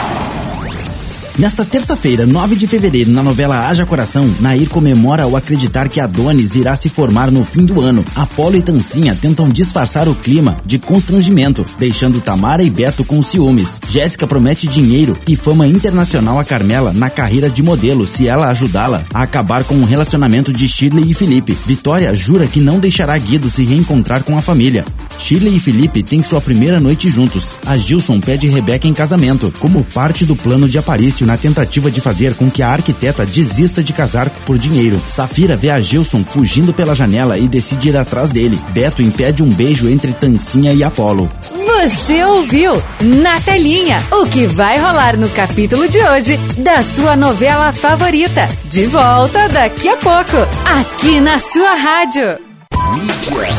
Nesta 1.41 1.65
terça-feira, 1.65 2.23
9 2.23 2.55
de 2.55 2.67
fevereiro, 2.67 3.09
na 3.09 3.23
novela 3.23 3.67
Haja 3.67 3.83
Coração, 3.83 4.31
Nair 4.39 4.69
comemora 4.69 5.23
ao 5.23 5.35
acreditar 5.35 5.89
que 5.89 5.99
Adonis 5.99 6.53
irá 6.53 6.75
se 6.75 6.87
formar 6.87 7.31
no 7.31 7.43
fim 7.43 7.65
do 7.65 7.81
ano. 7.81 8.05
Apolo 8.15 8.55
e 8.55 8.61
Tancinha 8.61 9.17
tentam 9.19 9.49
disfarçar 9.49 10.07
o 10.07 10.13
clima 10.13 10.59
de 10.63 10.77
constrangimento, 10.77 11.65
deixando 11.79 12.21
Tamara 12.21 12.61
e 12.61 12.69
Beto 12.69 13.03
com 13.03 13.23
ciúmes. 13.23 13.81
Jéssica 13.89 14.27
promete 14.27 14.67
dinheiro 14.67 15.17
e 15.27 15.35
fama 15.35 15.65
internacional 15.65 16.37
a 16.37 16.45
Carmela 16.45 16.93
na 16.93 17.09
carreira 17.09 17.49
de 17.49 17.63
modelo 17.63 18.05
se 18.05 18.27
ela 18.27 18.47
ajudá-la 18.49 19.03
a 19.11 19.23
acabar 19.23 19.63
com 19.63 19.73
o 19.77 19.85
relacionamento 19.85 20.53
de 20.53 20.69
Shirley 20.69 21.09
e 21.09 21.15
Felipe. 21.15 21.57
Vitória 21.65 22.13
jura 22.13 22.45
que 22.45 22.59
não 22.59 22.79
deixará 22.79 23.17
Guido 23.17 23.49
se 23.49 23.63
reencontrar 23.63 24.23
com 24.23 24.37
a 24.37 24.43
família. 24.43 24.85
Shirley 25.17 25.55
e 25.55 25.59
Felipe 25.59 26.03
têm 26.03 26.21
sua 26.21 26.39
primeira 26.39 26.79
noite 26.79 27.09
juntos. 27.09 27.53
A 27.65 27.77
Gilson 27.77 28.19
pede 28.19 28.47
Rebeca 28.47 28.87
em 28.87 28.93
casamento, 28.93 29.51
como 29.59 29.83
parte 29.83 30.23
do 30.25 30.35
plano 30.35 30.69
de 30.69 30.77
Aparício 30.77 31.30
na 31.31 31.37
tentativa 31.37 31.89
de 31.89 32.01
fazer 32.01 32.35
com 32.35 32.51
que 32.51 32.61
a 32.61 32.67
arquiteta 32.67 33.25
desista 33.25 33.81
de 33.81 33.93
casar 33.93 34.29
por 34.45 34.57
dinheiro. 34.57 35.01
Safira 35.07 35.55
vê 35.55 35.69
a 35.69 35.79
Gilson 35.79 36.25
fugindo 36.25 36.73
pela 36.73 36.93
janela 36.93 37.37
e 37.37 37.47
decide 37.47 37.87
ir 37.87 37.95
atrás 37.95 38.31
dele. 38.31 38.59
Beto 38.71 39.01
impede 39.01 39.41
um 39.41 39.49
beijo 39.49 39.87
entre 39.87 40.11
Tancinha 40.11 40.73
e 40.73 40.83
Apolo. 40.83 41.31
Você 41.79 42.21
ouviu 42.25 42.73
na 42.99 43.39
telinha 43.39 44.03
o 44.11 44.25
que 44.25 44.45
vai 44.45 44.77
rolar 44.77 45.15
no 45.15 45.29
capítulo 45.29 45.87
de 45.87 45.99
hoje 45.99 46.37
da 46.57 46.83
sua 46.83 47.15
novela 47.15 47.71
favorita. 47.71 48.49
De 48.65 48.87
volta 48.87 49.47
daqui 49.47 49.87
a 49.87 49.95
pouco, 49.95 50.37
aqui 50.65 51.21
na 51.21 51.39
sua 51.39 51.75
rádio. 51.75 52.37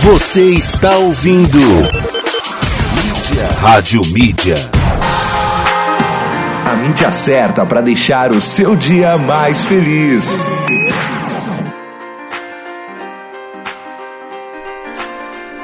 Você 0.03 0.53
está 0.53 0.99
ouvindo. 0.99 1.59
Mídia. 1.59 3.49
Rádio 3.61 4.03
Mídia. 4.12 4.82
A 6.73 6.75
mídia 6.75 7.12
certa 7.12 7.66
para 7.66 7.83
deixar 7.83 8.33
o 8.33 8.41
seu 8.41 8.75
dia 8.75 9.18
mais 9.18 9.62
feliz. 9.62 10.43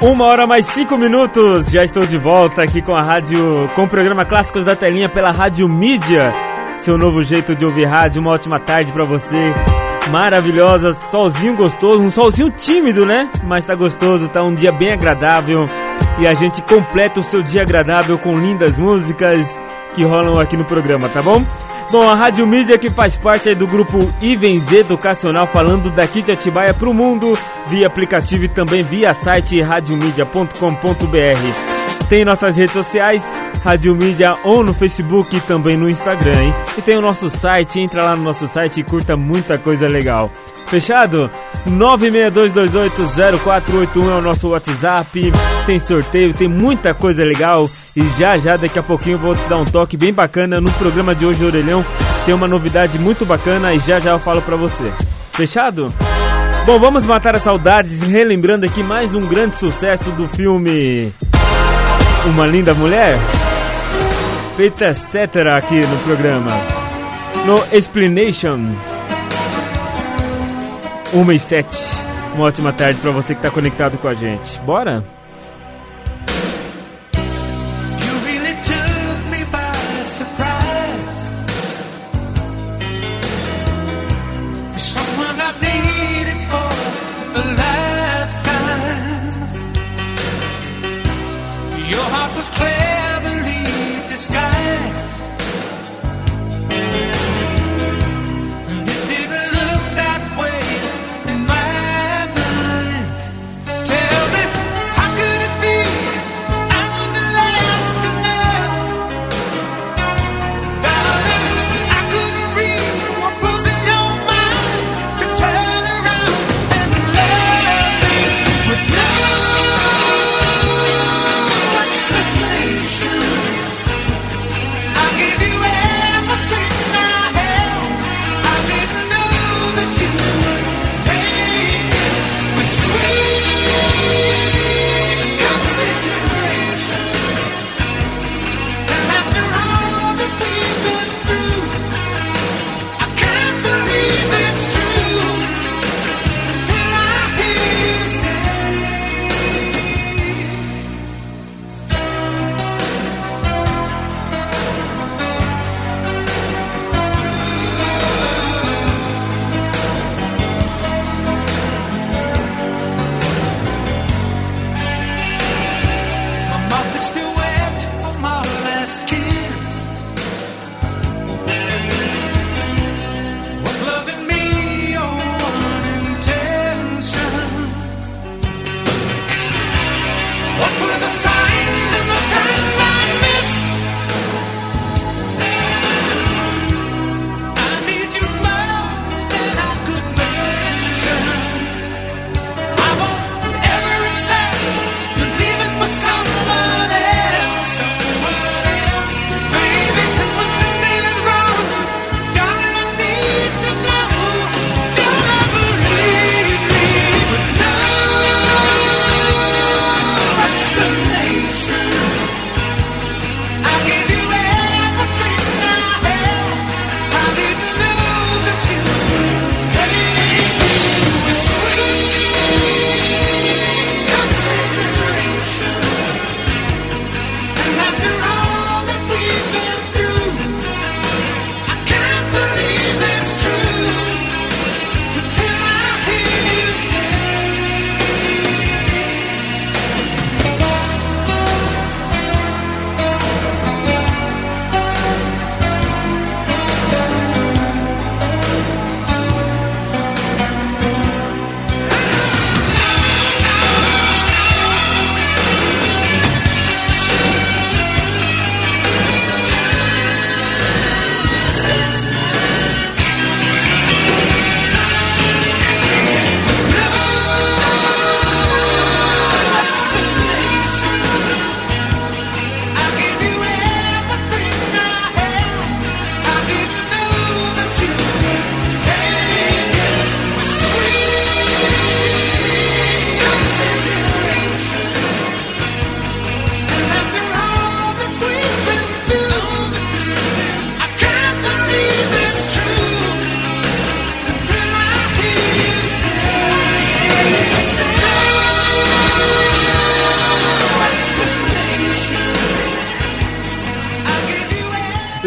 Uma 0.02 0.26
hora 0.26 0.46
mais 0.46 0.66
cinco 0.66 0.98
minutos, 0.98 1.70
já 1.70 1.82
estou 1.82 2.04
de 2.04 2.18
volta 2.18 2.62
aqui 2.62 2.82
com 2.82 2.94
a 2.94 3.00
rádio, 3.00 3.70
com 3.74 3.84
o 3.84 3.88
programa 3.88 4.26
Clássicos 4.26 4.64
da 4.64 4.76
Telinha 4.76 5.08
pela 5.08 5.30
Rádio 5.30 5.66
Mídia. 5.66 6.30
Seu 6.76 6.98
novo 6.98 7.22
jeito 7.22 7.56
de 7.56 7.64
ouvir 7.64 7.86
rádio, 7.86 8.20
uma 8.20 8.32
ótima 8.32 8.60
tarde 8.60 8.92
para 8.92 9.06
você. 9.06 9.54
Maravilhosa, 10.10 10.94
solzinho 11.10 11.56
gostoso, 11.56 12.02
um 12.02 12.10
solzinho 12.10 12.50
tímido, 12.50 13.06
né? 13.06 13.30
Mas 13.44 13.64
tá 13.64 13.74
gostoso, 13.74 14.28
tá 14.28 14.42
um 14.42 14.54
dia 14.54 14.72
bem 14.72 14.92
agradável. 14.92 15.70
E 16.18 16.26
a 16.26 16.34
gente 16.34 16.60
completa 16.60 17.18
o 17.18 17.22
seu 17.22 17.42
dia 17.42 17.62
agradável 17.62 18.18
com 18.18 18.38
lindas 18.38 18.76
músicas 18.76 19.48
que 19.98 20.04
rolam 20.04 20.40
aqui 20.40 20.56
no 20.56 20.64
programa, 20.64 21.08
tá 21.08 21.20
bom? 21.20 21.44
Bom, 21.90 22.08
a 22.08 22.14
Rádio 22.14 22.46
Mídia 22.46 22.78
que 22.78 22.88
faz 22.88 23.16
parte 23.16 23.52
do 23.52 23.66
grupo 23.66 23.98
Ivens 24.20 24.70
Educacional, 24.70 25.48
falando 25.48 25.90
daqui 25.90 26.22
de 26.22 26.30
Atibaia 26.30 26.72
para 26.72 26.88
o 26.88 26.94
mundo, 26.94 27.36
via 27.66 27.88
aplicativo 27.88 28.44
e 28.44 28.48
também 28.48 28.84
via 28.84 29.12
site 29.12 29.60
radiomedia.com.br. 29.60 32.06
Tem 32.08 32.24
nossas 32.24 32.56
redes 32.56 32.74
sociais, 32.74 33.24
Rádio 33.64 33.96
Mídia 33.96 34.36
ou 34.44 34.62
no 34.62 34.72
Facebook 34.72 35.34
e 35.34 35.40
também 35.40 35.76
no 35.76 35.90
Instagram, 35.90 36.44
hein? 36.44 36.54
E 36.76 36.82
tem 36.82 36.96
o 36.96 37.02
nosso 37.02 37.28
site, 37.28 37.80
entra 37.80 38.04
lá 38.04 38.14
no 38.14 38.22
nosso 38.22 38.46
site 38.46 38.78
e 38.78 38.84
curta 38.84 39.16
muita 39.16 39.58
coisa 39.58 39.88
legal. 39.88 40.30
Fechado? 40.68 41.30
962280481 41.66 43.96
é 43.96 44.18
o 44.18 44.22
nosso 44.22 44.48
WhatsApp. 44.48 45.32
Tem 45.66 45.78
sorteio, 45.78 46.34
tem 46.34 46.48
muita 46.48 46.94
coisa 46.94 47.24
legal. 47.24 47.68
E 47.96 48.02
já 48.18 48.38
já, 48.38 48.56
daqui 48.56 48.78
a 48.78 48.82
pouquinho, 48.82 49.18
vou 49.18 49.34
te 49.34 49.48
dar 49.48 49.56
um 49.56 49.64
toque 49.64 49.96
bem 49.96 50.12
bacana 50.12 50.60
no 50.60 50.70
programa 50.72 51.14
de 51.14 51.26
hoje, 51.26 51.44
Orelhão. 51.44 51.84
Tem 52.24 52.34
uma 52.34 52.46
novidade 52.46 52.98
muito 52.98 53.24
bacana 53.24 53.72
e 53.72 53.78
já 53.80 53.98
já 53.98 54.10
eu 54.10 54.18
falo 54.18 54.42
pra 54.42 54.56
você. 54.56 54.92
Fechado? 55.32 55.92
Bom, 56.66 56.78
vamos 56.78 57.06
matar 57.06 57.34
as 57.34 57.42
saudades, 57.42 58.02
relembrando 58.02 58.66
aqui 58.66 58.82
mais 58.82 59.14
um 59.14 59.20
grande 59.20 59.56
sucesso 59.56 60.10
do 60.10 60.28
filme 60.28 61.10
Uma 62.26 62.46
Linda 62.46 62.74
Mulher. 62.74 63.18
Feita 64.56 64.90
etc. 64.90 65.46
aqui 65.56 65.80
no 65.80 65.96
programa. 66.04 66.52
No 67.46 67.58
Explanation. 67.74 68.74
1 71.12 71.32
e 71.32 71.38
7. 71.38 71.68
Uma 72.34 72.46
ótima 72.46 72.72
tarde 72.72 73.00
pra 73.00 73.10
você 73.10 73.34
que 73.34 73.40
tá 73.40 73.50
conectado 73.50 73.98
com 73.98 74.08
a 74.08 74.14
gente. 74.14 74.60
Bora? 74.60 75.02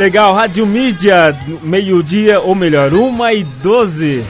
Legal, 0.02 0.34
Rádio 0.34 0.66
Mídia, 0.66 1.38
meio-dia, 1.62 2.40
ou 2.40 2.56
melhor, 2.56 2.92
1 2.92 3.30
e 3.34 3.44
12. 3.44 4.24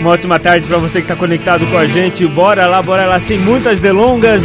Uma 0.00 0.12
ótima 0.12 0.38
tarde 0.38 0.66
para 0.66 0.78
você 0.78 0.92
que 0.94 1.00
está 1.00 1.14
conectado 1.14 1.66
com 1.66 1.76
a 1.76 1.84
gente. 1.84 2.26
Bora 2.28 2.66
lá, 2.66 2.80
bora 2.80 3.04
lá, 3.04 3.20
sem 3.20 3.36
muitas 3.36 3.80
delongas. 3.80 4.42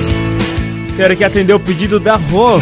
Quero 0.98 1.14
aqui 1.14 1.24
atender 1.24 1.54
o 1.54 1.62
pedido 1.62 1.98
da 1.98 2.18
Rô. 2.18 2.60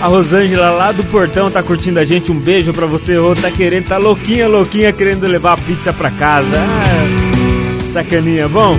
A 0.00 0.06
Rosângela 0.06 0.70
lá 0.70 0.90
do 0.90 1.04
portão 1.04 1.50
tá 1.50 1.62
curtindo 1.62 2.00
a 2.00 2.04
gente. 2.06 2.32
Um 2.32 2.40
beijo 2.40 2.72
pra 2.72 2.86
você, 2.86 3.18
Rô. 3.18 3.34
Tá 3.34 3.50
querendo, 3.50 3.88
tá 3.88 3.98
louquinha, 3.98 4.48
louquinha, 4.48 4.94
querendo 4.94 5.26
levar 5.26 5.52
a 5.52 5.58
pizza 5.58 5.92
pra 5.92 6.10
casa. 6.10 6.48
Ah, 6.58 7.92
sacaninha. 7.92 8.48
Bom, 8.48 8.74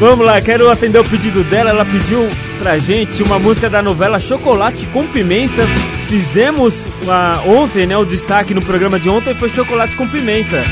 vamos 0.00 0.26
lá, 0.26 0.40
quero 0.40 0.68
atender 0.68 0.98
o 0.98 1.04
pedido 1.04 1.44
dela. 1.44 1.70
Ela 1.70 1.84
pediu 1.84 2.28
pra 2.58 2.78
gente 2.78 3.22
uma 3.22 3.38
música 3.38 3.70
da 3.70 3.80
novela 3.80 4.18
Chocolate 4.18 4.88
com 4.88 5.06
Pimenta. 5.06 5.62
Fizemos 6.08 6.86
uh, 6.86 7.50
ontem, 7.50 7.86
né? 7.86 7.96
O 7.96 8.04
destaque 8.04 8.54
no 8.54 8.62
programa 8.62 8.98
de 8.98 9.10
ontem 9.10 9.34
foi 9.34 9.50
Chocolate 9.50 9.94
com 9.94 10.08
Pimenta. 10.08 10.64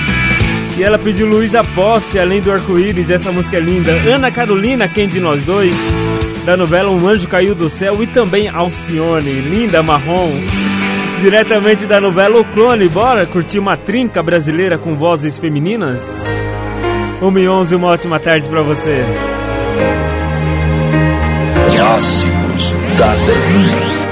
E 0.78 0.82
ela 0.82 0.98
pediu 0.98 1.26
Luísa 1.26 1.62
Posse, 1.62 2.18
além 2.18 2.40
do 2.40 2.50
arco-íris, 2.50 3.10
essa 3.10 3.30
música 3.30 3.58
é 3.58 3.60
linda. 3.60 3.92
Ana 4.06 4.30
Carolina, 4.30 4.88
quem 4.88 5.06
de 5.06 5.20
nós 5.20 5.44
dois? 5.44 5.76
Da 6.46 6.56
novela 6.56 6.90
Um 6.90 7.06
Anjo 7.06 7.28
Caiu 7.28 7.54
do 7.54 7.68
Céu 7.68 8.02
e 8.02 8.06
também 8.06 8.48
Alcione, 8.48 9.30
linda 9.30 9.82
marrom. 9.82 10.32
Diretamente 11.20 11.86
da 11.86 12.00
novela 12.00 12.40
O 12.40 12.44
Clone, 12.44 12.88
bora 12.88 13.26
curtir 13.26 13.58
uma 13.58 13.76
trinca 13.76 14.22
brasileira 14.22 14.78
com 14.78 14.94
vozes 14.94 15.38
femininas? 15.38 16.02
1 17.20 17.38
e 17.38 17.48
11, 17.48 17.74
uma 17.74 17.88
ótima 17.88 18.20
tarde 18.20 18.48
pra 18.48 18.62
você. 18.62 19.04
Clássicos 21.74 22.74
da 22.98 23.14
telinha. 23.14 24.05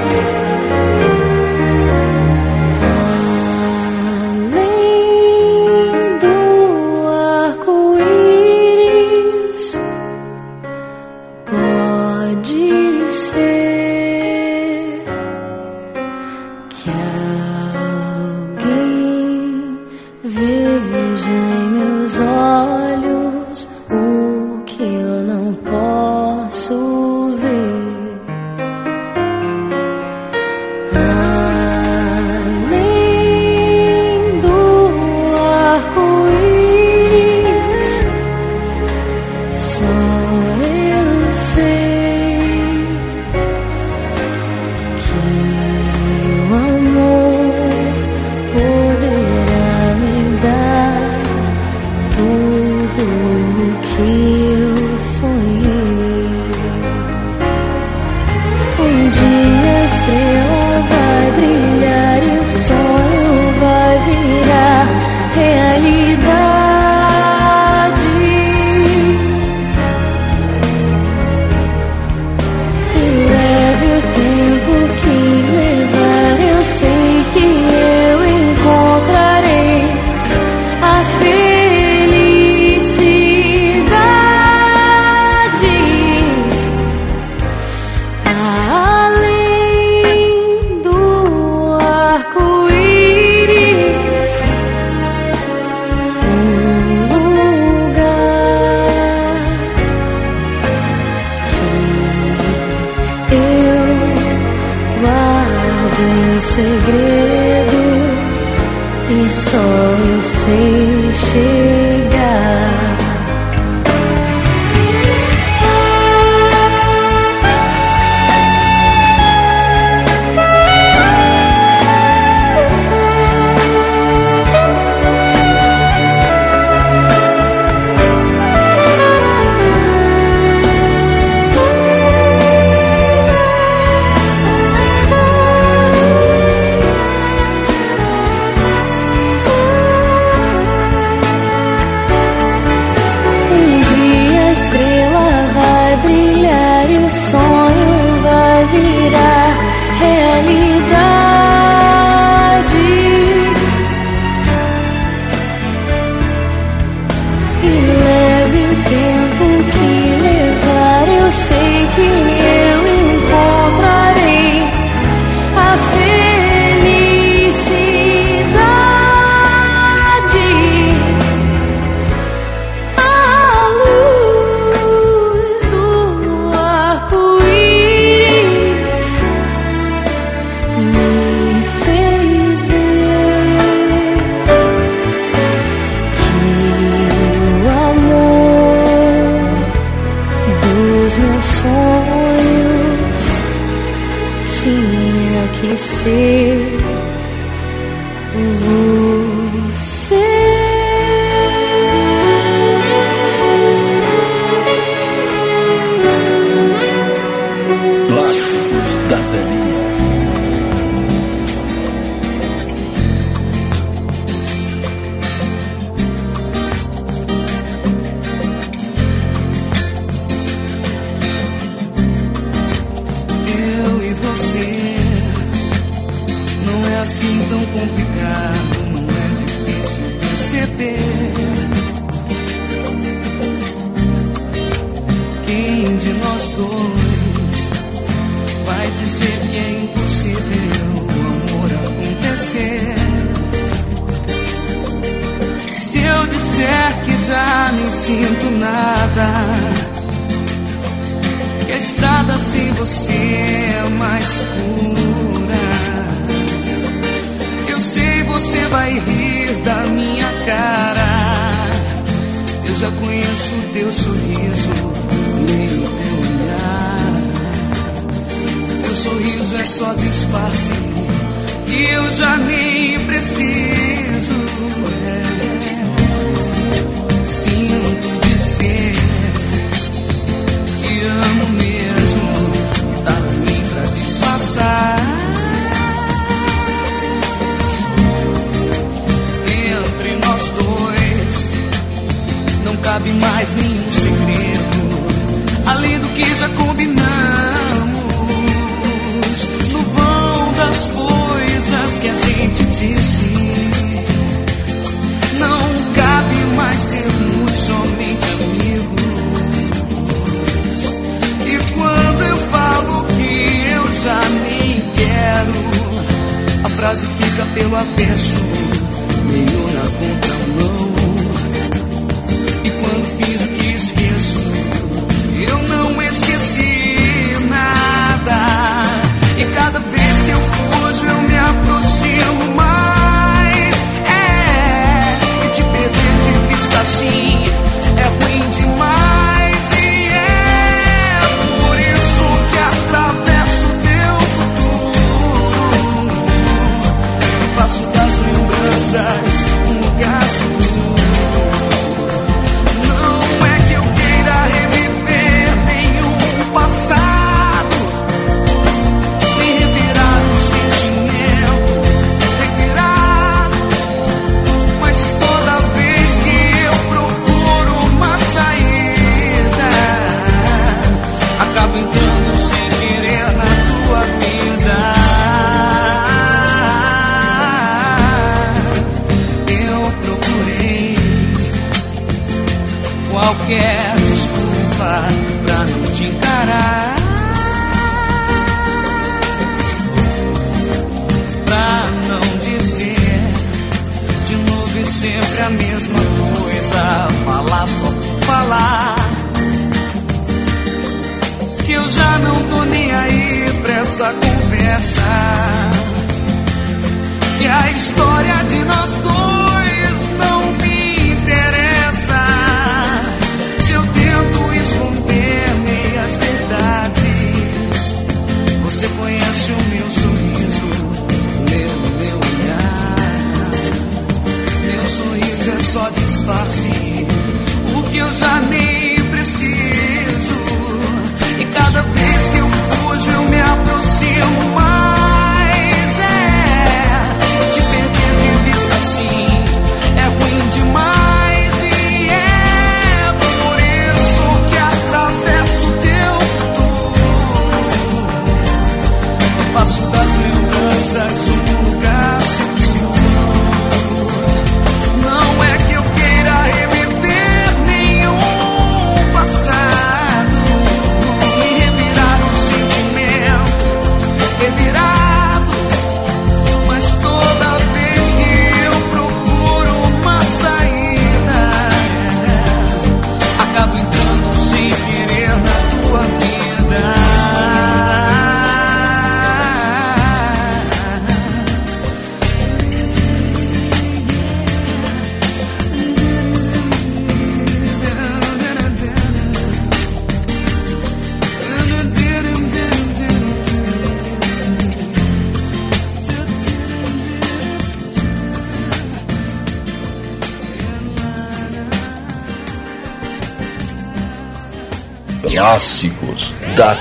da 506.65 506.75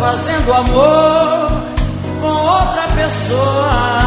fazendo 0.00 0.52
amor 0.52 1.62
com 2.20 2.28
outra 2.28 2.82
pessoa. 2.96 4.03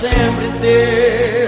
sempre 0.00 0.48
ter. 0.62 1.39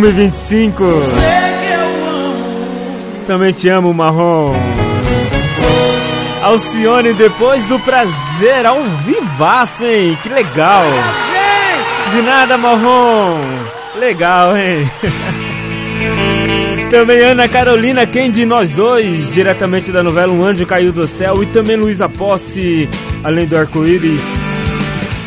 1 0.00 0.06
e 0.06 0.12
25 0.12 0.84
Também 3.26 3.52
te 3.52 3.68
amo, 3.68 3.92
Marrom. 3.92 4.54
Alcione, 6.42 7.12
depois 7.12 7.62
do 7.66 7.78
prazer, 7.80 8.64
ao 8.64 8.82
vivaço, 9.04 9.84
hein? 9.84 10.16
Que 10.22 10.30
legal! 10.30 10.84
De 12.12 12.22
nada, 12.22 12.56
Marrom! 12.56 13.40
Legal, 13.98 14.56
hein? 14.56 14.90
também 16.90 17.20
Ana 17.20 17.46
Carolina, 17.46 18.06
quem 18.06 18.30
de 18.30 18.46
nós 18.46 18.72
dois? 18.72 19.34
Diretamente 19.34 19.92
da 19.92 20.02
novela 20.02 20.32
Um 20.32 20.42
Anjo 20.42 20.64
Caiu 20.64 20.92
do 20.92 21.06
Céu. 21.06 21.42
E 21.42 21.46
também 21.46 21.76
Luísa 21.76 22.08
Posse, 22.08 22.88
além 23.22 23.46
do 23.46 23.56
arco-íris 23.58 24.39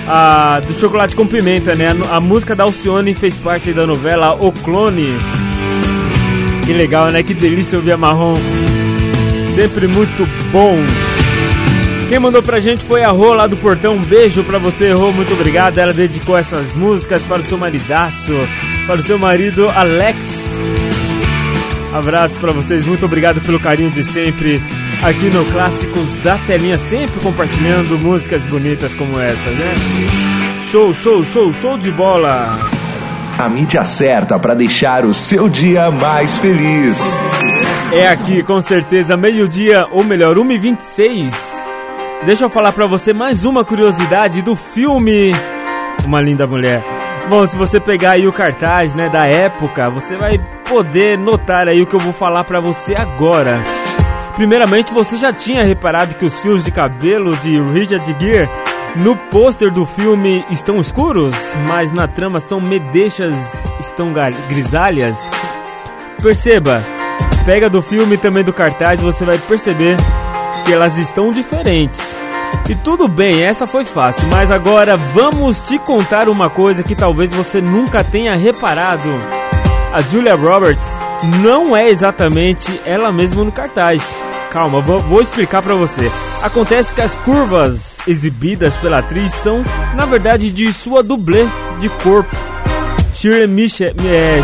a, 0.07 0.59
do 0.59 0.73
Chocolate 0.80 1.15
com 1.15 1.25
Pimenta, 1.25 1.75
né? 1.75 1.88
A, 2.09 2.17
a, 2.17 2.19
música 2.19 2.55
da 2.55 2.63
Alcione 2.63 3.13
fez 3.13 3.35
parte 3.35 3.71
da 3.73 3.85
novela 3.85 4.34
O 4.34 4.51
Clone. 4.51 5.17
Que 6.65 6.73
legal, 6.73 7.09
né? 7.11 7.23
Que 7.23 7.34
delícia 7.34 7.77
ouvir 7.77 7.93
a 7.93 7.97
Marrom. 7.97 8.35
Sempre 9.55 9.88
muito 9.88 10.25
bom. 10.51 10.77
Quem 12.09 12.19
mandou 12.19 12.43
pra 12.43 12.59
gente 12.59 12.85
foi 12.85 13.03
a 13.03 13.09
Rô 13.09 13.34
lá 13.34 13.47
do 13.47 13.57
Portão. 13.57 13.95
Um 13.95 14.03
beijo 14.03 14.43
pra 14.43 14.57
você, 14.57 14.91
Rô. 14.91 15.11
Muito 15.11 15.34
obrigado. 15.34 15.77
Ela 15.77 15.93
dedicou 15.93 16.38
essas 16.38 16.73
músicas 16.75 17.21
para 17.23 17.41
o 17.41 17.43
seu 17.43 17.57
maridaço, 17.57 18.34
para 18.85 18.99
o 18.99 19.03
seu 19.03 19.17
marido 19.17 19.69
Alex. 19.69 20.17
Abraço 21.93 22.35
para 22.39 22.51
vocês. 22.51 22.85
Muito 22.85 23.05
obrigado 23.05 23.41
pelo 23.41 23.59
carinho 23.59 23.91
de 23.91 24.03
sempre 24.03 24.61
aqui 25.03 25.30
no 25.30 25.43
Clássicos 25.45 26.17
da 26.23 26.38
Telinha, 26.38 26.77
sempre 26.77 27.19
compartilhando 27.19 27.99
músicas 27.99 28.45
bonitas 28.45 28.93
como 28.93 29.19
essa, 29.19 29.49
né? 29.51 29.73
Show, 30.71 30.93
show, 30.93 31.23
show, 31.23 31.51
show 31.51 31.77
de 31.77 31.91
bola! 31.91 32.57
A 33.38 33.49
mídia 33.49 33.84
certa 33.84 34.39
para 34.39 34.53
deixar 34.53 35.05
o 35.05 35.13
seu 35.13 35.49
dia 35.49 35.91
mais 35.91 36.38
feliz. 36.38 36.99
É 37.91 38.07
aqui, 38.07 38.41
com 38.43 38.61
certeza, 38.61 39.17
meio-dia, 39.17 39.85
ou 39.91 40.03
melhor, 40.03 40.38
1h26. 40.38 41.34
Deixa 42.25 42.45
eu 42.45 42.49
falar 42.49 42.71
para 42.71 42.88
você 42.88 43.11
mais 43.11 43.43
uma 43.43 43.65
curiosidade 43.65 44.41
do 44.41 44.55
filme 44.55 45.31
Uma 46.05 46.21
Linda 46.21 46.47
Mulher. 46.47 46.81
Bom, 47.30 47.45
se 47.45 47.57
você 47.57 47.80
pegar 47.80 48.11
aí 48.11 48.27
o 48.27 48.34
cartaz, 48.34 48.95
né, 48.95 49.09
da 49.09 49.25
época, 49.25 49.89
você 49.89 50.15
vai 50.15 50.38
poder 50.67 51.17
notar 51.17 51.67
aí 51.67 51.81
o 51.81 51.88
que 51.88 51.95
eu 51.95 51.99
vou 51.99 52.13
falar 52.13 52.43
para 52.45 52.61
você 52.61 52.95
agora. 52.95 53.61
Primeiramente, 54.35 54.91
você 54.91 55.18
já 55.18 55.31
tinha 55.31 55.64
reparado 55.64 56.15
que 56.15 56.26
os 56.26 56.39
fios 56.41 56.64
de 56.64 56.72
cabelo 56.72 57.35
de 57.38 57.60
Richard 57.60 58.15
Gere 58.19 58.49
no 58.95 59.15
pôster 59.15 59.72
do 59.72 59.85
filme 59.85 60.45
estão 60.49 60.80
escuros, 60.80 61.35
mas 61.68 61.91
na 61.91 62.07
trama 62.07 62.39
são 62.39 62.60
medeixas 62.60 63.35
estão 63.80 64.11
grisalhas? 64.49 65.18
Perceba, 66.22 66.81
pega 67.45 67.69
do 67.69 67.81
filme 67.81 68.15
e 68.15 68.18
também 68.18 68.43
do 68.43 68.53
cartaz, 68.53 69.01
você 69.01 69.23
vai 69.23 69.38
perceber 69.38 69.97
que 70.65 70.73
elas 70.73 70.97
estão 70.97 71.31
diferentes. 71.31 72.01
E 72.69 72.76
tudo 72.76 73.07
bem, 73.07 73.43
essa 73.43 73.65
foi 73.65 73.84
fácil, 73.84 74.27
mas 74.30 74.49
agora 74.49 74.95
vamos 74.95 75.60
te 75.61 75.77
contar 75.77 76.30
uma 76.30 76.49
coisa 76.49 76.81
que 76.84 76.95
talvez 76.95 77.34
você 77.34 77.60
nunca 77.61 78.03
tenha 78.03 78.35
reparado. 78.35 79.10
A 79.91 80.01
Julia 80.01 80.35
Roberts 80.35 80.88
não 81.41 81.76
é 81.76 81.89
exatamente 81.89 82.81
ela 82.85 83.11
mesma 83.11 83.43
no 83.43 83.51
cartaz. 83.51 84.01
Calma, 84.53 84.81
vou, 84.81 84.99
vou 84.99 85.19
explicar 85.19 85.63
para 85.63 85.73
você. 85.73 86.11
Acontece 86.43 86.93
que 86.93 87.01
as 87.01 87.11
curvas 87.25 87.95
exibidas 88.07 88.75
pela 88.77 88.99
atriz 88.99 89.34
são, 89.43 89.63
na 89.95 90.05
verdade, 90.05 90.51
de 90.51 90.71
sua 90.71 91.01
dublê 91.01 91.47
de 91.80 91.89
corpo, 91.89 92.30
Shirley, 93.15 93.47
Miche 93.47 93.85
é, 93.85 94.41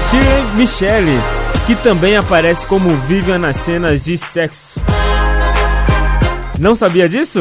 Michelle, 0.55 1.19
que 1.67 1.75
também 1.75 2.17
aparece 2.17 2.65
como 2.65 2.89
Vivian 3.07 3.37
nas 3.37 3.57
cenas 3.57 4.03
de 4.03 4.17
sexo. 4.17 4.81
Não 6.57 6.73
sabia 6.73 7.07
disso? 7.07 7.39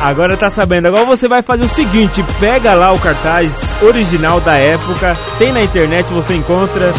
Agora 0.00 0.36
tá 0.36 0.48
sabendo. 0.48 0.86
Agora 0.86 1.04
você 1.04 1.26
vai 1.26 1.42
fazer 1.42 1.64
o 1.64 1.68
seguinte: 1.68 2.24
pega 2.38 2.74
lá 2.74 2.92
o 2.92 2.98
cartaz 3.00 3.52
original 3.82 4.40
da 4.40 4.54
época, 4.54 5.16
tem 5.36 5.52
na 5.52 5.62
internet, 5.62 6.12
você 6.12 6.34
encontra 6.34 6.94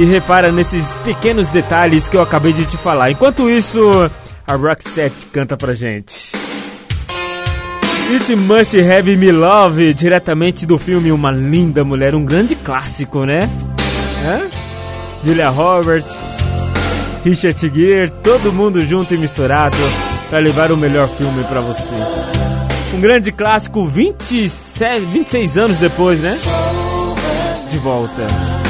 e 0.00 0.04
repara 0.06 0.50
nesses 0.50 0.90
pequenos 1.04 1.46
detalhes 1.48 2.08
que 2.08 2.16
eu 2.16 2.22
acabei 2.22 2.54
de 2.54 2.64
te 2.64 2.78
falar. 2.78 3.10
Enquanto 3.10 3.50
isso, 3.50 4.10
a 4.46 4.54
Roxette 4.54 5.26
canta 5.26 5.58
pra 5.58 5.74
gente. 5.74 6.32
It 8.10 8.34
Must 8.34 8.80
Have 8.80 9.14
Me 9.18 9.30
Love, 9.30 9.92
diretamente 9.92 10.64
do 10.64 10.78
filme 10.78 11.12
Uma 11.12 11.30
Linda 11.30 11.84
Mulher, 11.84 12.14
um 12.14 12.24
grande 12.24 12.54
clássico, 12.54 13.26
né? 13.26 13.40
Julia 15.22 15.50
Roberts, 15.50 16.16
Richard 17.22 17.60
Gere, 17.60 18.10
todo 18.22 18.50
mundo 18.54 18.80
junto 18.80 19.12
e 19.12 19.18
misturado 19.18 19.76
para 20.30 20.38
levar 20.38 20.72
o 20.72 20.78
melhor 20.78 21.08
filme 21.08 21.44
para 21.44 21.60
você. 21.60 21.94
Um 22.94 23.02
grande 23.02 23.30
clássico 23.30 23.84
27, 23.84 25.04
26 25.04 25.58
anos 25.58 25.78
depois, 25.78 26.20
né? 26.20 26.34
De 27.68 27.76
volta. 27.78 28.69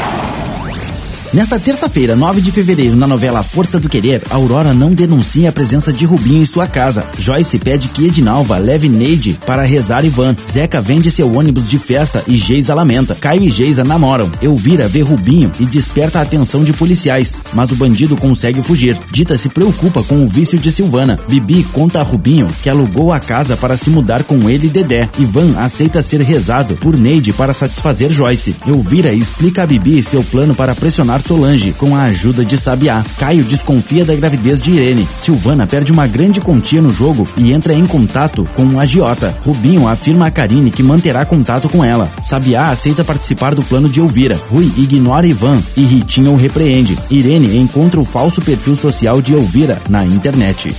Nesta 1.33 1.57
terça-feira, 1.57 2.13
9 2.13 2.41
de 2.41 2.51
fevereiro, 2.51 2.93
na 2.93 3.07
novela 3.07 3.41
Força 3.41 3.79
do 3.79 3.87
Querer, 3.87 4.21
Aurora 4.29 4.73
não 4.73 4.91
denuncia 4.91 5.47
a 5.47 5.51
presença 5.53 5.93
de 5.93 6.03
Rubinho 6.03 6.41
em 6.41 6.45
sua 6.45 6.67
casa. 6.67 7.05
Joyce 7.17 7.57
pede 7.57 7.87
que 7.87 8.05
Edinalva 8.05 8.57
leve 8.57 8.89
Neide 8.89 9.39
para 9.45 9.63
rezar 9.63 10.03
Ivan. 10.03 10.35
Zeca 10.45 10.81
vende 10.81 11.09
seu 11.09 11.33
ônibus 11.33 11.69
de 11.69 11.79
festa 11.79 12.21
e 12.27 12.35
Geisa 12.35 12.75
lamenta. 12.75 13.15
Caio 13.15 13.43
e 13.43 13.49
Geisa 13.49 13.81
namoram. 13.81 14.29
Elvira 14.41 14.89
vê 14.89 14.99
Rubinho 14.99 15.49
e 15.57 15.65
desperta 15.65 16.19
a 16.19 16.23
atenção 16.23 16.65
de 16.65 16.73
policiais, 16.73 17.41
mas 17.53 17.71
o 17.71 17.77
bandido 17.77 18.17
consegue 18.17 18.61
fugir. 18.61 18.99
Dita 19.09 19.37
se 19.37 19.47
preocupa 19.47 20.03
com 20.03 20.25
o 20.25 20.27
vício 20.27 20.59
de 20.59 20.69
Silvana. 20.69 21.17
Bibi 21.29 21.63
conta 21.71 22.01
a 22.01 22.03
Rubinho 22.03 22.49
que 22.61 22.69
alugou 22.69 23.13
a 23.13 23.21
casa 23.21 23.55
para 23.55 23.77
se 23.77 23.89
mudar 23.89 24.25
com 24.25 24.49
ele 24.49 24.67
e 24.67 24.69
Dedé. 24.69 25.09
Ivan 25.17 25.57
aceita 25.57 26.01
ser 26.01 26.19
rezado 26.19 26.75
por 26.75 26.97
Neide 26.97 27.31
para 27.31 27.53
satisfazer 27.53 28.11
Joyce. 28.11 28.53
Elvira 28.67 29.13
explica 29.13 29.63
a 29.63 29.65
Bibi 29.65 30.03
seu 30.03 30.21
plano 30.25 30.53
para 30.53 30.75
pressionar 30.75 31.20
Solange 31.21 31.71
com 31.73 31.95
a 31.95 32.03
ajuda 32.03 32.43
de 32.43 32.57
Sabiá. 32.57 33.03
Caio 33.17 33.43
desconfia 33.43 34.03
da 34.03 34.15
gravidez 34.15 34.61
de 34.61 34.71
Irene. 34.71 35.07
Silvana 35.17 35.65
perde 35.65 35.91
uma 35.91 36.07
grande 36.07 36.41
quantia 36.41 36.81
no 36.81 36.89
jogo 36.89 37.27
e 37.37 37.53
entra 37.53 37.73
em 37.73 37.85
contato 37.85 38.47
com 38.55 38.63
um 38.63 38.79
agiota. 38.79 39.35
Rubinho 39.45 39.87
afirma 39.87 40.27
a 40.27 40.31
Karine 40.31 40.71
que 40.71 40.83
manterá 40.83 41.23
contato 41.23 41.69
com 41.69 41.83
ela. 41.83 42.11
Sabiá 42.21 42.69
aceita 42.69 43.03
participar 43.03 43.55
do 43.55 43.63
plano 43.63 43.87
de 43.87 43.99
Elvira. 43.99 44.39
Rui 44.49 44.71
ignora 44.77 45.27
Ivan 45.27 45.61
e 45.77 45.83
Ritinho 45.83 46.33
o 46.33 46.37
repreende. 46.37 46.97
Irene 47.09 47.57
encontra 47.57 47.99
o 47.99 48.05
falso 48.05 48.41
perfil 48.41 48.75
social 48.75 49.21
de 49.21 49.33
Elvira 49.33 49.81
na 49.89 50.05
internet. 50.05 50.75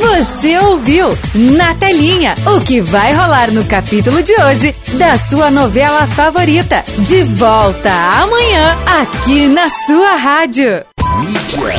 Você 0.00 0.58
ouviu 0.58 1.08
na 1.34 1.74
telinha 1.74 2.34
o 2.46 2.60
que 2.60 2.80
vai 2.80 3.12
rolar 3.12 3.50
no 3.50 3.62
capítulo 3.64 4.22
de 4.22 4.32
hoje 4.40 4.74
da 4.94 5.18
sua 5.18 5.50
novela 5.50 6.06
favorita. 6.06 6.82
De 6.98 7.22
volta 7.24 7.90
amanhã 7.90 8.76
aqui 8.86 9.48
na 9.48 9.68
sua 9.86 10.16
rádio. 10.16 10.84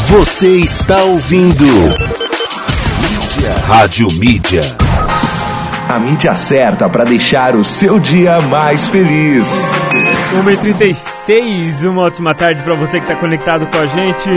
Você 0.09 0.59
está 0.59 1.01
ouvindo. 1.03 1.65
Mídia. 1.65 3.55
Rádio 3.65 4.07
Mídia. 4.13 4.61
A 5.89 5.99
mídia 5.99 6.35
certa 6.35 6.87
para 6.87 7.03
deixar 7.03 7.55
o 7.55 7.63
seu 7.63 7.99
dia 7.99 8.39
mais 8.41 8.87
feliz. 8.87 9.49
1h36, 10.33 11.89
uma 11.89 12.03
ótima 12.03 12.33
tarde 12.33 12.61
para 12.61 12.75
você 12.75 12.99
que 12.99 13.05
está 13.05 13.15
conectado 13.15 13.67
com 13.67 13.77
a 13.77 13.85
gente. 13.87 14.29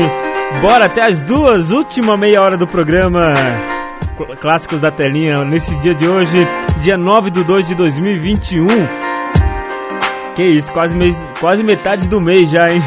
Bora 0.61 0.87
até 0.87 1.03
as 1.03 1.23
duas, 1.23 1.71
última 1.71 2.17
meia 2.17 2.41
hora 2.41 2.57
do 2.57 2.67
programa. 2.67 3.35
Clássicos 4.41 4.81
da 4.81 4.91
telinha, 4.91 5.45
nesse 5.45 5.75
dia 5.77 5.95
de 5.95 6.09
hoje, 6.09 6.49
dia 6.79 6.97
9 6.97 7.31
de 7.31 7.45
2 7.45 7.69
de 7.69 7.75
2021. 7.75 8.67
Que 10.35 10.43
isso, 10.43 10.73
quase, 10.73 10.97
mês, 10.97 11.19
quase 11.41 11.63
metade 11.63 12.09
do 12.09 12.21
mês 12.21 12.51
já, 12.51 12.71
hein? 12.71 12.83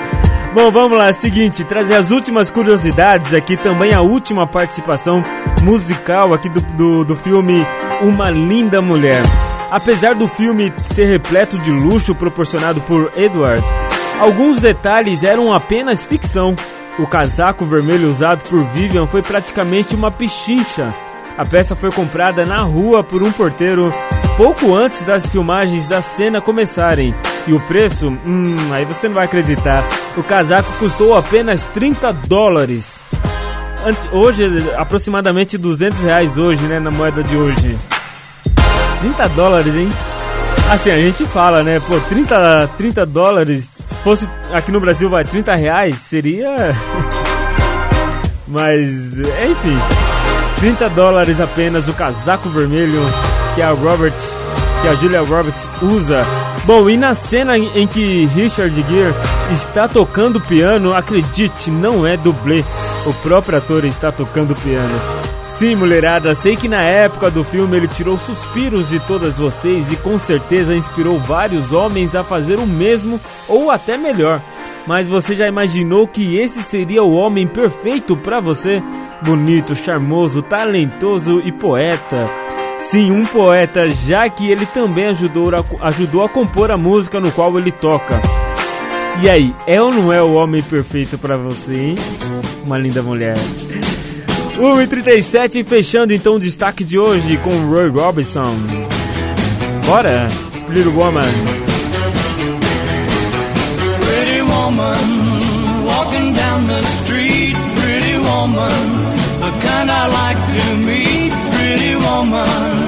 Bom, 0.54 0.70
vamos 0.70 0.98
lá, 0.98 1.12
seguinte, 1.12 1.64
trazer 1.64 1.94
as 1.94 2.10
últimas 2.10 2.50
curiosidades 2.50 3.32
aqui, 3.32 3.56
também 3.56 3.94
a 3.94 4.02
última 4.02 4.46
participação 4.46 5.22
musical 5.62 6.34
aqui 6.34 6.48
do, 6.48 6.60
do, 6.60 7.04
do 7.04 7.16
filme 7.16 7.66
Uma 8.02 8.30
Linda 8.30 8.82
Mulher. 8.82 9.22
Apesar 9.70 10.14
do 10.14 10.28
filme 10.28 10.70
ser 10.94 11.06
repleto 11.06 11.58
de 11.58 11.70
luxo 11.70 12.14
proporcionado 12.14 12.82
por 12.82 13.10
Edward, 13.16 13.64
alguns 14.20 14.60
detalhes 14.60 15.22
eram 15.24 15.54
apenas 15.54 16.04
ficção. 16.04 16.54
O 16.98 17.06
casaco 17.06 17.64
vermelho 17.64 18.10
usado 18.10 18.42
por 18.48 18.62
Vivian 18.66 19.06
foi 19.06 19.22
praticamente 19.22 19.94
uma 19.94 20.10
pichincha. 20.10 20.90
A 21.38 21.44
peça 21.44 21.74
foi 21.74 21.90
comprada 21.90 22.44
na 22.44 22.62
rua 22.62 23.02
por 23.02 23.22
um 23.22 23.32
porteiro 23.32 23.90
pouco 24.36 24.74
antes 24.74 25.02
das 25.02 25.26
filmagens 25.26 25.86
da 25.86 26.02
cena 26.02 26.40
começarem. 26.40 27.14
E 27.46 27.52
o 27.52 27.60
preço? 27.60 28.08
Hum, 28.26 28.72
aí 28.72 28.84
você 28.84 29.08
não 29.08 29.14
vai 29.14 29.24
acreditar. 29.24 29.82
O 30.16 30.22
casaco 30.22 30.70
custou 30.78 31.16
apenas 31.16 31.62
30 31.74 32.12
dólares. 32.12 33.00
Hoje, 34.12 34.44
aproximadamente 34.76 35.56
200 35.58 35.98
reais 36.00 36.38
hoje, 36.38 36.62
né, 36.66 36.78
na 36.78 36.90
moeda 36.90 37.22
de 37.22 37.36
hoje. 37.36 37.76
30 39.00 39.28
dólares, 39.30 39.74
hein? 39.74 39.88
Assim, 40.70 40.90
a 40.90 40.96
gente 40.96 41.24
fala, 41.24 41.62
né, 41.62 41.80
pô, 41.80 41.98
30, 42.08 42.70
30 42.76 43.04
dólares, 43.04 43.68
fosse 44.02 44.28
aqui 44.52 44.70
no 44.70 44.80
Brasil, 44.80 45.08
vai, 45.08 45.24
30 45.24 45.54
reais, 45.54 45.98
seria... 45.98 46.48
Mas, 48.46 49.18
enfim, 49.18 49.78
30 50.56 50.90
dólares 50.90 51.40
apenas 51.40 51.88
o 51.88 51.94
casaco 51.94 52.50
vermelho 52.50 53.00
que 53.54 53.62
a 53.62 53.70
Robert, 53.70 54.12
que 54.82 54.88
a 54.88 54.92
Julia 54.94 55.22
Roberts 55.22 55.66
usa 55.80 56.22
Bom, 56.64 56.88
e 56.88 56.96
na 56.96 57.12
cena 57.12 57.58
em 57.58 57.86
que 57.88 58.24
Richard 58.26 58.74
Gere 58.88 59.14
está 59.50 59.88
tocando 59.88 60.40
piano, 60.40 60.94
acredite, 60.94 61.72
não 61.72 62.06
é 62.06 62.16
dublê. 62.16 62.62
O 63.04 63.12
próprio 63.14 63.58
ator 63.58 63.84
está 63.84 64.12
tocando 64.12 64.54
piano. 64.54 65.21
Sim, 65.62 65.76
mulherada, 65.76 66.34
sei 66.34 66.56
que 66.56 66.66
na 66.66 66.82
época 66.82 67.30
do 67.30 67.44
filme 67.44 67.76
ele 67.76 67.86
tirou 67.86 68.18
suspiros 68.18 68.88
de 68.88 68.98
todas 68.98 69.34
vocês 69.34 69.92
e 69.92 69.96
com 69.96 70.18
certeza 70.18 70.74
inspirou 70.74 71.20
vários 71.20 71.70
homens 71.70 72.16
a 72.16 72.24
fazer 72.24 72.58
o 72.58 72.66
mesmo 72.66 73.20
ou 73.48 73.70
até 73.70 73.96
melhor. 73.96 74.40
Mas 74.88 75.08
você 75.08 75.36
já 75.36 75.46
imaginou 75.46 76.08
que 76.08 76.36
esse 76.36 76.64
seria 76.64 77.04
o 77.04 77.12
homem 77.12 77.46
perfeito 77.46 78.16
para 78.16 78.40
você? 78.40 78.82
Bonito, 79.24 79.76
charmoso, 79.76 80.42
talentoso 80.42 81.38
e 81.38 81.52
poeta. 81.52 82.28
Sim, 82.90 83.12
um 83.12 83.24
poeta, 83.24 83.88
já 83.88 84.28
que 84.28 84.50
ele 84.50 84.66
também 84.66 85.10
ajudou 85.10 85.48
a, 85.54 85.86
ajudou 85.86 86.24
a 86.24 86.28
compor 86.28 86.72
a 86.72 86.76
música 86.76 87.20
no 87.20 87.30
qual 87.30 87.56
ele 87.56 87.70
toca. 87.70 88.20
E 89.22 89.30
aí, 89.30 89.54
é 89.68 89.80
ou 89.80 89.92
não 89.92 90.12
é 90.12 90.20
o 90.20 90.32
homem 90.32 90.60
perfeito 90.60 91.16
para 91.16 91.36
você, 91.36 91.72
hein? 91.72 91.94
Uma 92.66 92.78
linda 92.78 93.00
mulher. 93.00 93.36
1h37, 94.56 95.64
fechando 95.64 96.12
então 96.12 96.34
o 96.34 96.40
destaque 96.40 96.84
de 96.84 96.98
hoje 96.98 97.36
com 97.38 97.50
Roy 97.70 97.88
Robinson. 97.88 98.54
Bora, 99.86 100.28
Little 100.68 100.92
Woman. 100.92 101.28
Pretty 104.00 104.42
woman, 104.42 105.84
walking 105.84 106.32
down 106.34 106.66
the 106.66 106.82
street, 106.82 107.56
pretty 107.80 108.18
woman, 108.18 108.70
the 109.40 109.50
kind 109.66 109.90
I 109.90 110.06
like 110.08 110.38
to 110.38 110.76
meet, 110.76 111.32
pretty 111.56 111.96
woman. 111.96 112.81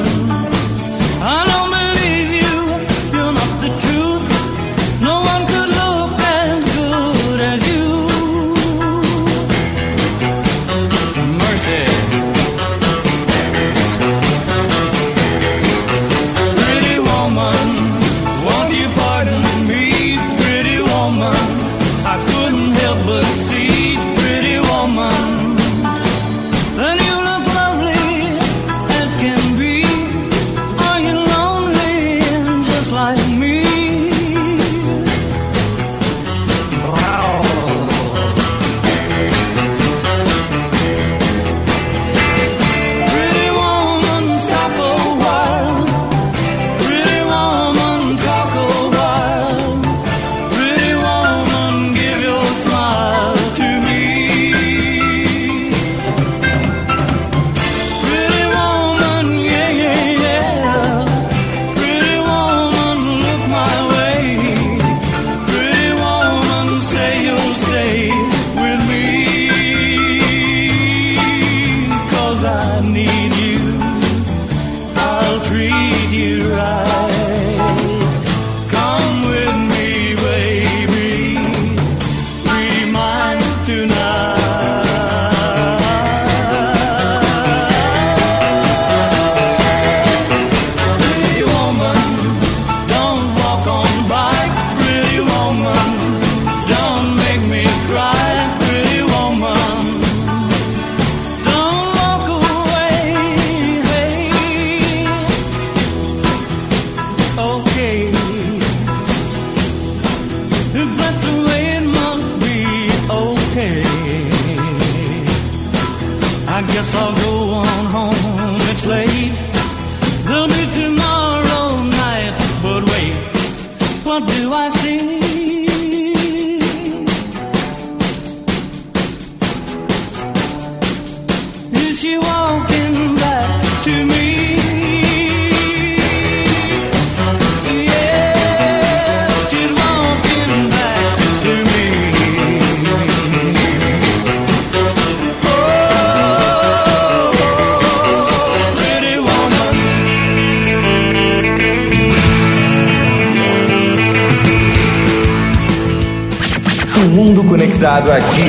Aqui 157.94 158.48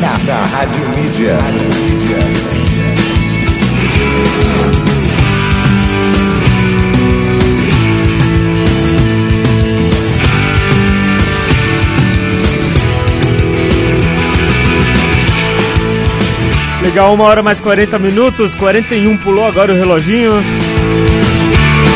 na, 0.00 0.18
na. 0.24 0.46
Rádio 0.46 0.88
Mídia. 0.96 1.36
Legal, 16.82 17.14
uma 17.14 17.24
hora 17.24 17.42
mais 17.42 17.60
40 17.60 17.98
minutos, 17.98 18.54
41 18.54 19.18
pulou 19.18 19.46
agora 19.46 19.74
o 19.74 19.76
reloginho. 19.76 20.32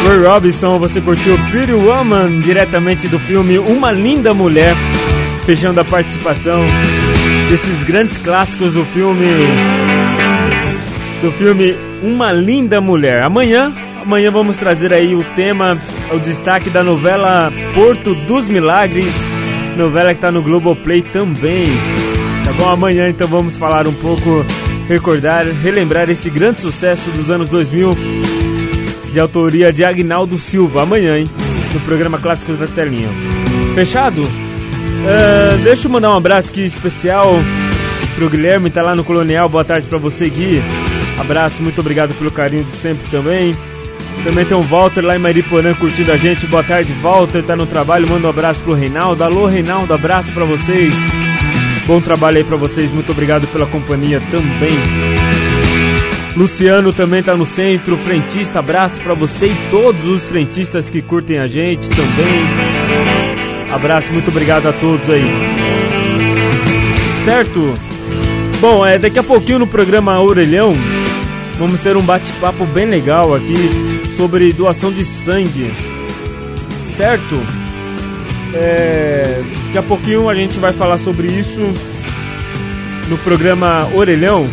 Roy 0.06 0.22
Robinson, 0.22 0.78
você 0.78 1.00
curtiu 1.00 1.38
Pretty 1.50 1.72
Woman, 1.72 2.40
diretamente 2.40 3.08
do 3.08 3.18
filme 3.18 3.58
Uma 3.58 3.90
Linda 3.90 4.34
Mulher, 4.34 4.76
fechando 5.46 5.80
a 5.80 5.84
participação 5.84 6.66
desses 7.48 7.84
grandes 7.84 8.18
clássicos 8.18 8.74
do 8.74 8.84
filme 8.86 9.26
do 11.22 11.30
filme 11.32 11.76
Uma 12.02 12.32
Linda 12.32 12.80
Mulher. 12.80 13.22
Amanhã, 13.24 13.72
amanhã 14.02 14.32
vamos 14.32 14.56
trazer 14.56 14.92
aí 14.92 15.14
o 15.14 15.22
tema, 15.36 15.78
o 16.12 16.18
destaque 16.18 16.68
da 16.68 16.82
novela 16.82 17.52
Porto 17.74 18.12
dos 18.12 18.46
Milagres, 18.46 19.14
novela 19.76 20.08
que 20.08 20.16
está 20.16 20.32
no 20.32 20.42
Globoplay 20.42 21.00
também. 21.00 21.66
Tá 22.44 22.52
bom? 22.54 22.68
Amanhã 22.68 23.08
então 23.08 23.28
vamos 23.28 23.56
falar 23.56 23.86
um 23.86 23.94
pouco, 23.94 24.44
recordar, 24.88 25.46
relembrar 25.46 26.10
esse 26.10 26.28
grande 26.28 26.60
sucesso 26.60 27.08
dos 27.12 27.30
anos 27.30 27.48
2000 27.48 27.96
de 29.12 29.20
autoria 29.20 29.72
de 29.72 29.84
Agnaldo 29.84 30.38
Silva. 30.38 30.82
Amanhã, 30.82 31.16
hein? 31.16 31.30
No 31.72 31.78
programa 31.80 32.18
Clássicos 32.18 32.58
da 32.58 32.66
Telinha. 32.66 33.08
Fechado? 33.76 34.24
Uh, 35.06 35.58
deixa 35.62 35.86
eu 35.86 35.90
mandar 35.90 36.10
um 36.10 36.16
abraço 36.16 36.50
aqui 36.50 36.64
especial 36.64 37.34
pro 38.14 38.28
Guilherme, 38.30 38.70
tá 38.70 38.82
lá 38.82 38.94
no 38.94 39.04
Colonial. 39.04 39.48
Boa 39.48 39.64
tarde 39.64 39.86
pra 39.86 39.98
você, 39.98 40.28
Gui. 40.28 40.62
Abraço, 41.18 41.62
muito 41.62 41.80
obrigado 41.80 42.14
pelo 42.14 42.30
carinho 42.30 42.64
de 42.64 42.72
sempre 42.72 43.08
também. 43.10 43.56
Também 44.24 44.44
tem 44.44 44.56
o 44.56 44.62
Walter 44.62 45.02
lá 45.02 45.14
em 45.14 45.20
Mariporã 45.20 45.72
curtindo 45.74 46.10
a 46.10 46.16
gente. 46.16 46.46
Boa 46.46 46.64
tarde, 46.64 46.92
Walter. 46.94 47.42
Tá 47.42 47.54
no 47.54 47.66
trabalho. 47.66 48.08
Manda 48.08 48.26
um 48.26 48.30
abraço 48.30 48.60
pro 48.62 48.72
Reinaldo. 48.72 49.22
Alô, 49.22 49.46
Reinaldo. 49.46 49.94
Abraço 49.94 50.32
pra 50.32 50.44
vocês. 50.44 50.92
Bom 51.86 52.00
trabalho 52.00 52.38
aí 52.38 52.44
pra 52.44 52.56
vocês. 52.56 52.90
Muito 52.92 53.12
obrigado 53.12 53.46
pela 53.46 53.66
companhia 53.66 54.20
também. 54.30 54.76
Luciano 56.36 56.92
também 56.92 57.22
tá 57.22 57.34
no 57.34 57.46
centro, 57.46 57.96
frentista, 57.96 58.58
abraço 58.58 59.00
para 59.00 59.14
você 59.14 59.46
e 59.46 59.56
todos 59.70 60.06
os 60.06 60.26
frentistas 60.26 60.90
que 60.90 61.00
curtem 61.00 61.38
a 61.38 61.46
gente 61.46 61.88
também. 61.88 62.65
Abraço, 63.72 64.12
muito 64.12 64.28
obrigado 64.28 64.68
a 64.68 64.72
todos 64.72 65.08
aí. 65.10 65.24
Certo? 67.24 67.74
Bom, 68.60 68.86
é, 68.86 68.98
daqui 68.98 69.18
a 69.18 69.22
pouquinho 69.22 69.58
no 69.58 69.66
programa 69.66 70.20
Orelhão 70.20 70.72
vamos 71.58 71.80
ter 71.80 71.96
um 71.96 72.02
bate-papo 72.02 72.64
bem 72.66 72.86
legal 72.86 73.34
aqui 73.34 73.54
sobre 74.16 74.52
doação 74.52 74.92
de 74.92 75.04
sangue. 75.04 75.72
Certo? 76.96 77.36
É, 78.54 79.42
daqui 79.66 79.78
a 79.78 79.82
pouquinho 79.82 80.28
a 80.28 80.34
gente 80.34 80.58
vai 80.58 80.72
falar 80.72 80.98
sobre 80.98 81.26
isso 81.26 81.60
no 83.08 83.18
programa 83.18 83.80
Orelhão. 83.94 84.48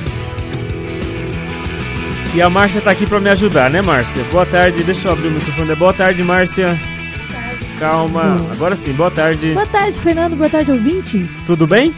E 2.36 2.42
a 2.42 2.50
Márcia 2.50 2.82
tá 2.82 2.92
aqui 2.92 3.06
pra 3.06 3.20
me 3.20 3.30
ajudar, 3.30 3.70
né, 3.70 3.82
Márcia? 3.82 4.24
Boa 4.32 4.46
tarde, 4.46 4.84
deixa 4.84 5.08
eu 5.08 5.14
abrir 5.14 5.28
o 5.28 5.32
microfone. 5.32 5.76
Boa 5.76 5.94
tarde, 5.94 6.24
Márcia. 6.24 6.93
Calma, 7.84 8.38
agora 8.50 8.78
sim, 8.78 8.94
boa 8.94 9.12
tarde. 9.12 9.52
Boa 9.52 9.66
tarde, 9.66 10.00
Fernando. 10.00 10.38
Boa 10.38 10.50
tarde, 10.50 10.72
ouvintes. 10.72 11.28
Tudo 11.46 11.68
bem? 11.68 11.94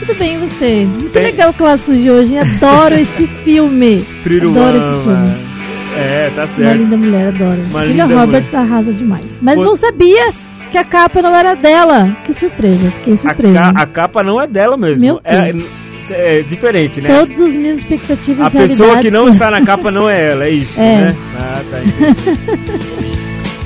Tudo 0.00 0.14
bem, 0.18 0.38
você? 0.38 0.84
Muito 0.84 1.12
Tem- 1.12 1.22
legal 1.22 1.48
o 1.48 1.54
clássico 1.54 1.94
de 1.94 2.10
hoje. 2.10 2.36
Adoro 2.36 2.94
esse 2.96 3.26
filme. 3.42 4.04
Adoro 4.26 4.76
esse 4.76 5.02
filme. 5.02 5.34
É, 5.96 6.30
tá 6.36 6.44
Uma 6.44 6.56
certo. 6.56 6.76
linda 6.78 6.96
mulher, 6.98 7.28
adoro. 7.28 7.58
Uma 7.70 7.86
Julia 7.86 8.04
Roberts 8.04 8.54
arrasa 8.54 8.92
demais. 8.92 9.24
Mas 9.40 9.56
Vo- 9.56 9.64
não 9.64 9.76
sabia 9.76 10.30
que 10.70 10.76
a 10.76 10.84
capa 10.84 11.22
não 11.22 11.34
era 11.34 11.54
dela. 11.56 12.14
Que 12.26 12.34
surpresa, 12.34 12.90
fiquei 12.98 13.14
A, 13.14 13.16
surpresa. 13.16 13.54
ca- 13.58 13.72
a 13.76 13.86
capa 13.86 14.22
não 14.22 14.38
é 14.42 14.46
dela 14.46 14.76
mesmo. 14.76 15.00
Meu 15.06 15.20
é, 15.24 15.52
Deus. 15.54 15.64
é 16.10 16.42
diferente, 16.42 17.00
né? 17.00 17.08
Todas 17.18 17.40
as 17.40 17.54
minhas 17.54 17.78
expectativas 17.78 18.46
A 18.46 18.50
pessoa 18.50 18.98
que 18.98 19.10
não 19.10 19.26
está 19.30 19.50
na 19.50 19.62
capa 19.64 19.88
não 19.90 20.06
é 20.06 20.32
ela, 20.32 20.44
é 20.44 20.50
isso, 20.50 20.78
É. 20.78 20.82
né? 20.82 21.16
Ah, 21.38 21.62
tá, 21.70 21.78
entendi. 21.82 23.09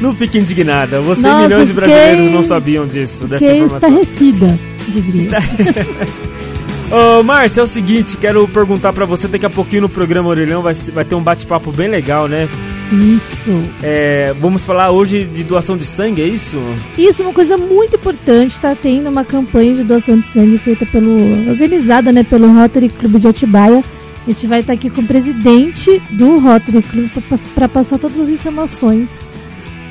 Não 0.00 0.14
fique 0.14 0.38
indignada. 0.38 1.00
Você 1.00 1.20
e 1.20 1.22
Nossa, 1.24 1.42
milhões 1.42 1.68
de 1.68 1.74
brasileiros 1.74 2.32
não 2.32 2.44
sabiam 2.44 2.86
disso, 2.86 3.26
dessa 3.26 3.44
informação. 3.44 4.00
estarrecida, 4.00 4.58
diria. 4.88 5.30
Ô, 7.18 7.22
Márcia, 7.22 7.60
é 7.60 7.64
o 7.64 7.66
seguinte, 7.66 8.16
quero 8.16 8.46
perguntar 8.46 8.92
pra 8.92 9.06
você, 9.06 9.26
daqui 9.26 9.46
a 9.46 9.50
pouquinho 9.50 9.82
no 9.82 9.88
programa 9.88 10.28
Orelhão 10.28 10.62
vai, 10.62 10.74
vai 10.74 11.04
ter 11.04 11.14
um 11.14 11.22
bate-papo 11.22 11.72
bem 11.72 11.88
legal, 11.88 12.28
né? 12.28 12.48
Isso. 12.92 13.72
É, 13.82 14.34
vamos 14.38 14.64
falar 14.64 14.90
hoje 14.90 15.24
de 15.24 15.42
doação 15.42 15.76
de 15.76 15.84
sangue, 15.84 16.22
é 16.22 16.26
isso? 16.26 16.56
Isso 16.96 17.22
uma 17.22 17.32
coisa 17.32 17.56
muito 17.56 17.96
importante. 17.96 18.52
Está 18.52 18.74
tendo 18.74 19.08
uma 19.08 19.24
campanha 19.24 19.74
de 19.74 19.84
doação 19.84 20.18
de 20.20 20.26
sangue 20.28 20.58
feita 20.58 20.84
pelo. 20.86 21.16
organizada 21.48 22.12
né, 22.12 22.22
pelo 22.22 22.52
Rotary 22.52 22.90
Clube 22.90 23.18
de 23.18 23.28
Atibaia. 23.28 23.82
A 24.26 24.30
gente 24.30 24.46
vai 24.46 24.60
estar 24.60 24.74
aqui 24.74 24.88
com 24.88 25.00
o 25.00 25.06
presidente 25.06 26.00
do 26.10 26.38
Rotary 26.38 26.82
Clube 26.82 27.10
para 27.54 27.68
passar 27.68 27.98
todas 27.98 28.18
as 28.20 28.28
informações 28.28 29.08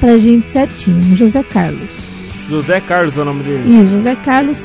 pra 0.03 0.17
gente 0.17 0.45
certinho. 0.47 1.15
José 1.15 1.41
Carlos. 1.43 1.87
José 2.49 2.81
Carlos 2.81 3.17
é 3.17 3.21
o 3.21 3.25
nome 3.25 3.41
dele. 3.41 3.81
Isso, 3.81 3.91
José 3.91 4.15
Carlos 4.25 4.57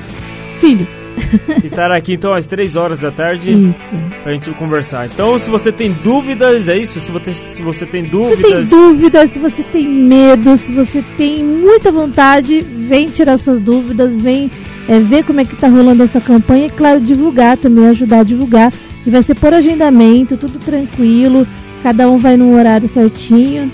Filho. 0.60 0.86
Estará 1.62 1.96
aqui 1.96 2.14
então 2.14 2.34
às 2.34 2.44
3 2.46 2.74
horas 2.74 3.00
da 3.00 3.10
tarde 3.12 3.52
Isso. 3.52 3.96
pra 4.22 4.32
gente 4.32 4.50
conversar. 4.52 5.06
Então, 5.06 5.38
se 5.38 5.48
você 5.48 5.70
tem 5.70 5.92
dúvidas, 6.02 6.68
é 6.68 6.76
isso? 6.76 7.00
Se 7.00 7.10
você, 7.10 7.34
se 7.34 7.62
você 7.62 7.86
tem 7.86 8.04
Se 8.04 8.10
tem 8.10 8.20
dúvidas, 8.20 8.68
dúvidas, 8.68 9.30
se 9.30 9.38
você 9.38 9.62
tem 9.62 9.88
medo, 9.88 10.56
se 10.56 10.72
você 10.72 11.04
tem 11.16 11.44
muita 11.44 11.90
vontade, 11.92 12.60
vem 12.60 13.06
tirar 13.06 13.36
suas 13.38 13.60
dúvidas, 13.60 14.12
vem 14.20 14.50
é, 14.88 14.98
ver 15.00 15.24
como 15.24 15.40
é 15.40 15.44
que 15.44 15.56
tá 15.56 15.68
rolando 15.68 16.02
essa 16.02 16.20
campanha 16.20 16.66
e, 16.66 16.70
claro, 16.70 17.00
divulgar 17.00 17.56
também, 17.56 17.88
ajudar 17.88 18.20
a 18.20 18.24
divulgar. 18.24 18.72
E 19.06 19.10
vai 19.10 19.22
ser 19.22 19.34
por 19.34 19.52
agendamento, 19.52 20.36
tudo 20.36 20.58
tranquilo, 20.58 21.46
cada 21.82 22.08
um 22.08 22.18
vai 22.18 22.36
num 22.36 22.56
horário 22.56 22.88
certinho, 22.88 23.70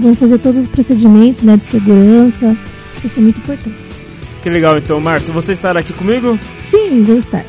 vão 0.00 0.14
fazer 0.14 0.38
todos 0.38 0.62
os 0.62 0.68
procedimentos 0.68 1.42
né, 1.42 1.56
de 1.56 1.70
segurança. 1.70 2.56
Isso 3.04 3.18
é 3.18 3.22
muito 3.22 3.38
importante. 3.38 3.76
que 4.42 4.50
legal 4.50 4.76
então, 4.78 5.00
Márcio. 5.00 5.32
Você 5.32 5.52
estará 5.52 5.80
aqui 5.80 5.92
comigo? 5.92 6.38
Sim, 6.70 7.04
vou 7.04 7.18
estar. 7.18 7.44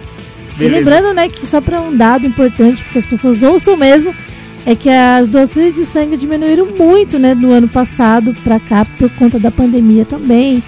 E 0.60 0.68
lembrando, 0.68 1.14
né, 1.14 1.28
que 1.28 1.45
só 1.48 1.60
para 1.60 1.82
um 1.82 1.95
dado 1.95 2.26
importante, 2.26 2.84
porque 2.84 2.99
as 2.99 3.06
pessoas 3.06 3.41
ouçam 3.41 3.76
mesmo, 3.76 4.14
é 4.65 4.76
que 4.76 4.90
as 4.90 5.28
doações 5.28 5.73
de 5.73 5.86
sangue 5.86 6.18
diminuíram 6.18 6.68
muito, 6.68 7.18
né, 7.18 7.34
do 7.34 7.52
ano 7.52 7.68
passado 7.68 8.34
para 8.44 8.60
cá, 8.60 8.86
por 8.98 9.10
conta 9.11 9.40
da 9.40 9.49
pandemia 9.49 10.06
também. 10.06 10.61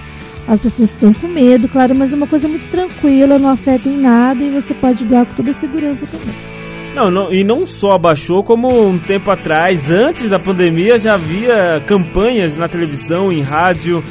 As 0.46 0.60
pessoas 0.60 0.90
estão 0.90 1.12
com 1.14 1.28
medo, 1.28 1.68
claro, 1.68 1.94
mas 1.94 2.12
é 2.12 2.16
uma 2.16 2.26
coisa 2.26 2.48
muito 2.48 2.68
tranquila, 2.70 3.38
não 3.38 3.50
afeta 3.50 3.88
em 3.88 3.98
nada 3.98 4.42
e 4.42 4.50
você 4.50 4.74
pode 4.74 5.04
doar 5.04 5.24
com 5.24 5.34
toda 5.34 5.52
a 5.52 5.54
segurança 5.54 6.06
também. 6.06 6.53
Não, 6.94 7.10
não, 7.10 7.32
e 7.32 7.42
não 7.42 7.66
só 7.66 7.92
abaixou, 7.92 8.42
como 8.42 8.88
um 8.88 8.98
tempo 8.98 9.30
atrás, 9.30 9.90
antes 9.90 10.28
da 10.30 10.38
pandemia, 10.38 10.98
já 10.98 11.14
havia 11.14 11.82
campanhas 11.86 12.56
na 12.56 12.68
televisão, 12.68 13.32
em 13.32 13.42
rádio, 13.42 14.02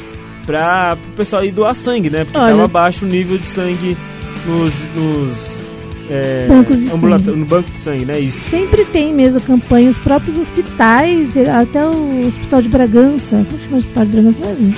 para 0.44 0.96
o 1.12 1.16
pessoal 1.16 1.44
ir 1.44 1.52
doar 1.52 1.74
sangue, 1.74 2.10
né? 2.10 2.24
Porque 2.24 2.38
estava 2.38 2.68
baixo 2.68 3.04
o 3.04 3.08
nível 3.08 3.38
de 3.38 3.46
sangue 3.46 3.96
nos, 4.46 4.72
nos 4.94 5.54
é, 6.10 6.46
no 7.34 7.46
banco 7.46 7.70
de 7.70 7.78
sangue, 7.78 8.04
né? 8.04 8.18
Isso. 8.20 8.50
Sempre 8.50 8.84
tem 8.84 9.14
mesmo 9.14 9.40
campanha, 9.40 9.88
os 9.90 9.98
próprios 9.98 10.36
hospitais, 10.36 11.28
até 11.48 11.86
o 11.86 12.26
Hospital 12.28 12.60
de 12.62 12.68
Bragança, 12.68 13.46
como 13.48 13.62
chama 13.62 13.76
o 13.76 13.78
Hospital 13.78 14.04
de 14.06 14.12
Bragança 14.12 14.38
mesmo? 14.46 14.74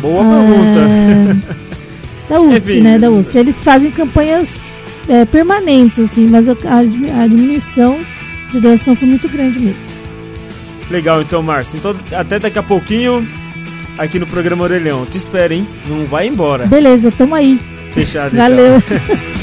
Boa 0.00 0.22
Ah, 0.24 0.46
pergunta. 0.46 1.60
Da 2.30 2.40
USP, 2.40 2.56
Enfim. 2.58 2.80
né? 2.82 2.96
Da 2.96 3.10
USP. 3.10 3.36
Eles 3.38 3.60
fazem 3.60 3.90
campanhas 3.90 4.48
é, 5.10 5.24
permanentes, 5.26 5.98
assim, 5.98 6.28
mas 6.28 6.48
a, 6.48 6.52
a- 6.52 7.26
diminuição 7.26 7.98
de 8.52 8.60
doação 8.60 8.94
foi 8.96 9.08
muito 9.08 9.28
grande 9.28 9.58
mesmo. 9.58 9.90
Legal, 10.90 11.20
então, 11.22 11.42
Márcio. 11.42 11.76
Então, 11.76 11.94
até 12.18 12.38
daqui 12.38 12.58
a 12.58 12.62
pouquinho, 12.62 13.26
aqui 13.98 14.18
no 14.18 14.26
programa 14.26 14.64
Orelhão. 14.64 15.04
Te 15.06 15.18
espero, 15.18 15.52
hein? 15.54 15.66
Não 15.86 16.04
vai 16.06 16.26
embora. 16.26 16.66
Beleza, 16.66 17.12
tamo 17.12 17.34
aí. 17.34 17.58
Fechado, 17.92 18.36
Valeu. 18.36 18.76
então. 18.78 18.98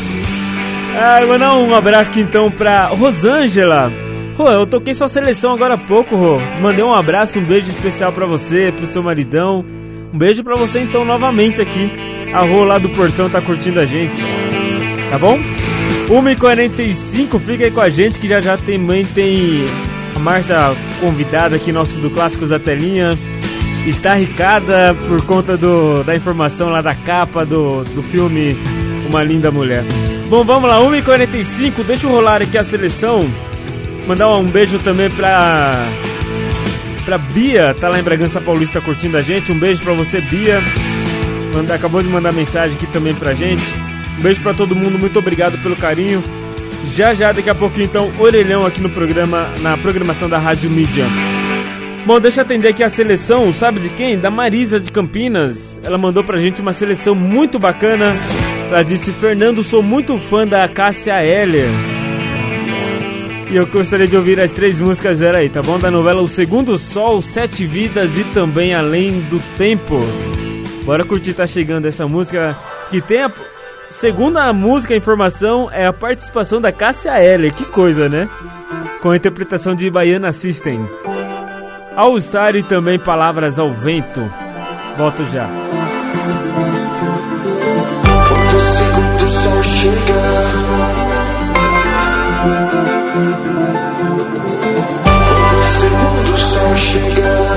Ah, 0.99 1.23
mandar 1.27 1.53
um 1.55 1.75
abraço 1.75 2.09
aqui 2.09 2.21
então 2.21 2.49
pra 2.49 2.87
Rosângela. 2.87 3.91
Rô, 4.35 4.49
eu 4.49 4.65
toquei 4.65 4.95
sua 4.95 5.07
seleção 5.07 5.53
agora 5.53 5.75
há 5.75 5.77
pouco, 5.77 6.15
Rô. 6.15 6.39
Mandei 6.59 6.83
um 6.83 6.91
abraço, 6.91 7.37
um 7.37 7.43
beijo 7.43 7.67
especial 7.67 8.11
pra 8.11 8.25
você, 8.25 8.73
pro 8.75 8.87
seu 8.87 9.03
maridão. 9.03 9.63
Um 10.11 10.17
beijo 10.17 10.43
pra 10.43 10.55
você 10.55 10.79
então 10.79 11.05
novamente 11.05 11.61
aqui. 11.61 11.91
A 12.33 12.39
Rô 12.41 12.63
lá 12.63 12.79
do 12.79 12.89
portão 12.89 13.29
tá 13.29 13.39
curtindo 13.41 13.79
a 13.79 13.85
gente. 13.85 14.15
Tá 15.11 15.19
bom? 15.19 15.37
1h45, 16.07 17.39
fica 17.41 17.65
aí 17.65 17.71
com 17.71 17.81
a 17.81 17.89
gente 17.89 18.17
que 18.17 18.29
já 18.29 18.39
já 18.39 18.57
tem 18.57 18.77
mãe, 18.77 19.03
tem 19.03 19.65
a 20.15 20.19
Márcia 20.19 20.73
convidada 21.01 21.57
aqui 21.57 21.71
nosso 21.71 21.97
do 21.97 22.09
Clássicos 22.09 22.49
da 22.49 22.57
Telinha. 22.57 23.17
Está 23.85 24.15
ricada 24.15 24.95
por 25.07 25.25
conta 25.25 25.57
do, 25.57 26.03
da 26.03 26.15
informação 26.15 26.69
lá 26.69 26.81
da 26.81 26.93
capa 26.93 27.45
do, 27.45 27.83
do 27.83 28.03
filme 28.03 28.57
Uma 29.09 29.23
linda 29.23 29.51
mulher. 29.51 29.83
Bom, 30.29 30.43
vamos 30.43 30.69
lá, 30.69 30.79
1h45, 30.79 31.83
deixa 31.85 32.07
eu 32.07 32.11
rolar 32.11 32.41
aqui 32.41 32.57
a 32.57 32.63
seleção. 32.63 33.19
Mandar 34.07 34.29
um 34.29 34.45
beijo 34.45 34.79
também 34.79 35.09
pra. 35.09 35.73
Pra 37.03 37.17
Bia, 37.17 37.73
tá 37.73 37.87
lá 37.87 37.99
em 37.99 38.03
Bragança 38.03 38.41
Paulista 38.41 38.81
curtindo 38.81 39.17
a 39.17 39.21
gente. 39.21 39.51
Um 39.51 39.59
beijo 39.59 39.81
pra 39.81 39.93
você, 39.93 40.19
Bia. 40.19 40.61
Manda, 41.53 41.75
acabou 41.75 42.01
de 42.01 42.09
mandar 42.09 42.33
mensagem 42.33 42.75
aqui 42.75 42.87
também 42.87 43.13
pra 43.13 43.33
gente. 43.33 43.63
Um 44.17 44.21
beijo 44.21 44.41
pra 44.41 44.53
todo 44.53 44.75
mundo, 44.75 44.97
muito 44.97 45.17
obrigado 45.19 45.57
pelo 45.61 45.75
carinho. 45.75 46.23
Já 46.95 47.13
já, 47.13 47.31
daqui 47.31 47.49
a 47.49 47.55
pouquinho, 47.55 47.85
então, 47.85 48.11
orelhão 48.19 48.65
aqui 48.65 48.81
no 48.81 48.89
programa, 48.89 49.47
na 49.61 49.77
programação 49.77 50.29
da 50.29 50.37
Rádio 50.37 50.69
Mídia. 50.69 51.05
Bom, 52.05 52.19
deixa 52.19 52.39
eu 52.39 52.45
atender 52.45 52.69
aqui 52.69 52.83
a 52.83 52.89
seleção, 52.89 53.51
sabe 53.51 53.81
de 53.81 53.89
quem? 53.89 54.17
Da 54.17 54.31
Marisa 54.31 54.79
de 54.79 54.91
Campinas. 54.91 55.79
Ela 55.83 55.97
mandou 55.97 56.23
pra 56.23 56.37
gente 56.37 56.61
uma 56.61 56.71
seleção 56.71 57.13
muito 57.13 57.59
bacana. 57.59 58.05
Ela 58.69 58.83
disse: 58.83 59.11
Fernando, 59.11 59.61
sou 59.61 59.83
muito 59.83 60.17
fã 60.17 60.47
da 60.47 60.67
Cássia 60.69 61.21
Heller. 61.21 61.67
E 63.51 63.55
eu 63.55 63.65
gostaria 63.67 64.07
de 64.07 64.15
ouvir 64.15 64.39
as 64.39 64.51
três 64.51 64.79
músicas 64.79 65.19
dela 65.19 65.37
aí, 65.37 65.49
tá 65.49 65.61
bom? 65.61 65.79
Da 65.79 65.89
novela 65.91 66.21
O 66.21 66.27
Segundo 66.27 66.77
Sol, 66.77 67.21
Sete 67.21 67.65
Vidas 67.65 68.17
e 68.17 68.23
também 68.33 68.73
Além 68.73 69.19
do 69.29 69.41
Tempo. 69.57 69.99
Bora 70.83 71.05
curtir, 71.05 71.33
tá 71.33 71.45
chegando 71.47 71.85
essa 71.87 72.07
música 72.07 72.57
que 72.89 73.01
tem 73.01 73.21
a. 73.23 73.31
Segundo 73.99 74.37
a 74.37 74.53
música, 74.53 74.93
a 74.93 74.97
informação 74.97 75.71
é 75.71 75.87
a 75.87 75.93
participação 75.93 76.61
da 76.61 76.71
Cássia 76.71 77.19
Heller. 77.19 77.51
Que 77.51 77.65
coisa, 77.65 78.07
né? 78.07 78.29
Com 79.01 79.09
a 79.09 79.15
interpretação 79.15 79.73
de 79.75 79.89
Baiana 79.89 80.31
System. 80.31 80.87
All 81.95 82.19
Star 82.21 82.55
e 82.55 82.61
também 82.61 82.99
Palavras 82.99 83.57
ao 83.57 83.71
Vento. 83.71 84.21
Volto 84.95 85.25
já. 85.33 85.49
Quando 88.27 88.55
o 88.55 88.59
sol 88.59 89.63
Quando 96.33 96.37
sol 96.37 96.75
chegar 96.75 97.56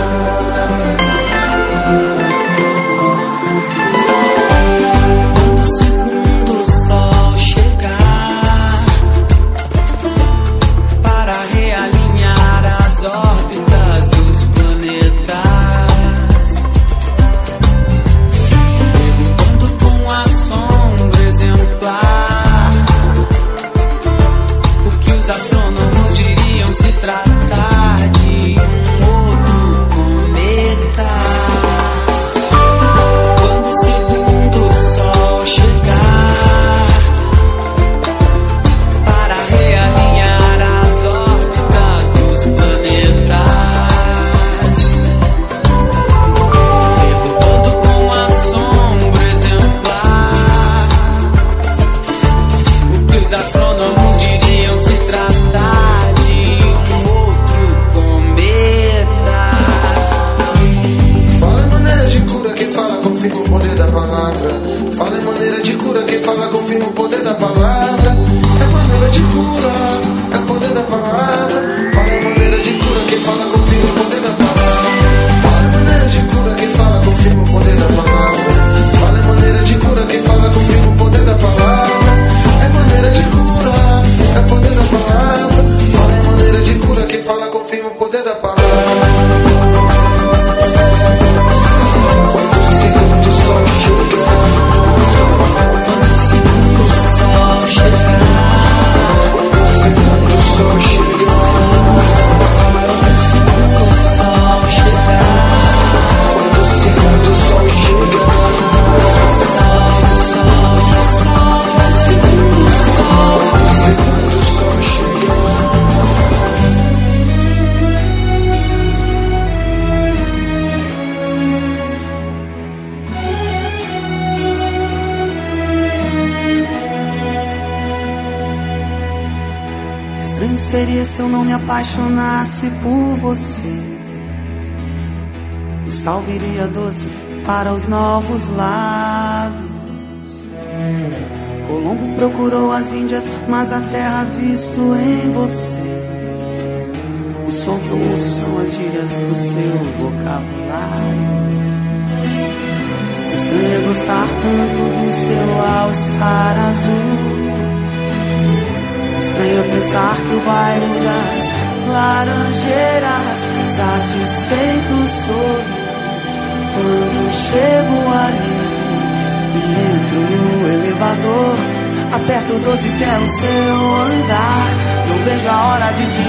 Aperto 173.01 173.01
12 173.01 173.01
que 173.01 173.05
é 173.05 173.19
o 173.19 173.27
seu 173.27 173.77
andar. 174.03 174.69
Não 175.09 175.17
vejo 175.25 175.49
a 175.49 175.67
hora 175.67 175.91
de 175.93 176.05
te 176.07 176.21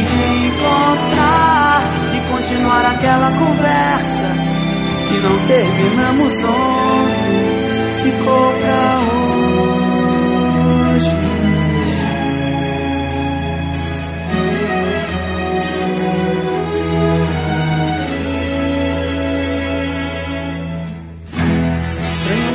encontrar 0.47 1.81
e 2.15 2.19
continuar 2.31 2.85
aquela 2.85 3.29
conversa 3.31 4.27
que 5.09 5.17
não 5.19 5.37
terminamos 5.47 6.33
ontem. 6.45 7.61
Ficou 8.03 8.53
pra 8.61 8.99
hoje. 10.95 11.15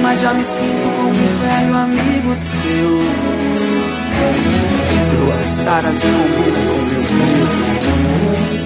Mas 0.02 0.20
já 0.20 0.32
me 0.32 0.44
sinto 0.44 0.88
como 0.96 1.10
um 1.10 1.12
velho 1.12 1.74
amigo 1.76 2.34
seu. 2.34 3.15
Estar 5.66 5.84
assim 5.84 5.98
com 5.98 6.28
meu 6.30 6.54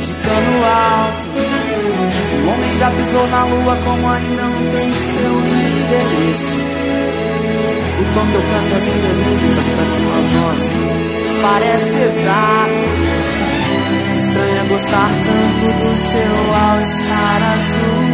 de 0.04 0.12
cano 0.20 0.52
alto. 0.68 1.24
Se 2.28 2.36
o 2.36 2.44
homem 2.46 2.72
já 2.76 2.90
pisou 2.90 3.26
na 3.28 3.42
lua, 3.44 3.74
como 3.82 4.04
ainda 4.10 4.42
não 4.42 4.60
tem 4.70 4.92
seu 5.08 5.32
endereço. 5.40 6.60
O 7.96 8.04
tom 8.12 8.26
que 8.26 8.34
eu 8.34 8.42
canto 8.42 8.72
as 8.76 8.84
minhas 8.84 9.16
músicas 9.16 9.66
pra 9.76 9.84
tua 9.96 10.20
voz 10.34 10.62
parece 11.40 11.96
exato. 12.04 12.84
Estranho 14.18 14.58
é 14.60 14.64
gostar 14.68 15.10
tanto 15.24 15.66
do 15.80 15.92
seu 16.04 16.34
all-star 16.52 17.40
azul. 17.54 18.04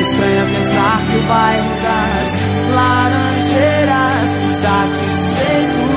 Estranho 0.00 0.40
é 0.40 0.46
pensar 0.56 0.96
que 1.04 1.16
o 1.16 1.22
bairro 1.28 1.72
das 1.84 2.28
laranjeiras, 2.74 4.28
satisfeito 4.62 5.93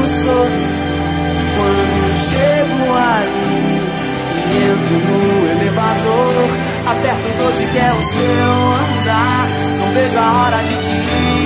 e 3.26 4.58
entro 4.64 4.98
no 5.08 5.22
elevador. 5.52 6.50
Aperto 6.88 7.30
12 7.38 7.66
que 7.72 7.80
é 7.80 7.92
o 7.92 8.02
seu 8.14 8.50
andar. 8.86 9.48
Não 9.80 9.88
vejo 9.94 10.18
a 10.18 10.30
hora 10.42 10.60
de 10.64 10.76
te 10.76 10.92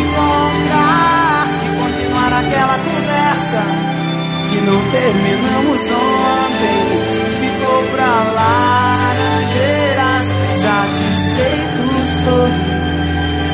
encontrar 0.02 1.48
e 1.66 1.68
continuar 1.82 2.32
aquela 2.40 2.78
conversa 2.78 3.62
que 4.50 4.58
não 4.62 4.80
terminamos 4.92 5.80
ontem. 5.92 6.80
Ficou 7.40 7.80
pra 7.96 8.12
laranjeiras, 8.36 10.26
satisfeito 10.62 11.82
sou 12.24 12.48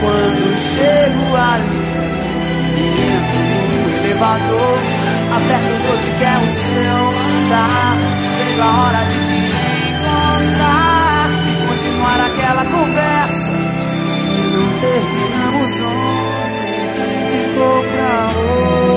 quando 0.01 0.45
chego 0.75 1.25
ali 1.35 1.81
e 2.77 2.83
entro 3.15 3.41
no 3.49 3.89
elevador, 3.97 4.79
aperto 5.35 5.71
o 5.73 5.81
12 5.87 6.11
que 6.17 6.23
é 6.23 6.37
o 6.37 6.47
seu 6.67 6.97
andar. 7.47 8.06
Vejo 8.57 8.67
a 8.67 8.81
hora 8.81 9.05
de 9.05 9.19
te 9.27 9.37
encontrar 9.93 11.29
e 11.47 11.67
continuar 11.67 12.19
aquela 12.25 12.65
conversa 12.65 13.51
que 14.33 14.41
não 14.51 14.67
terminamos 14.81 15.71
ontem. 15.85 16.73
Ficou 17.31 17.77
pra 17.83 18.11
hoje. 18.39 18.96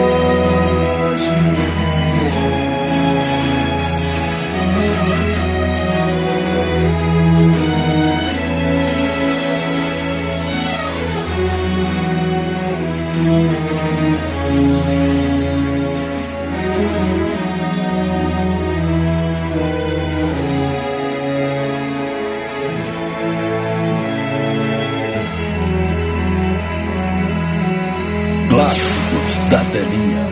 Da 29.51 29.59
telinha. 29.65 30.31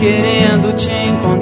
querendo 0.00 0.72
te 0.72 0.99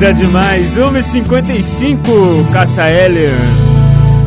Linda 0.00 0.14
demais, 0.14 0.78
1h55, 0.78 2.50
Cassa 2.50 2.88
Heller. 2.88 3.34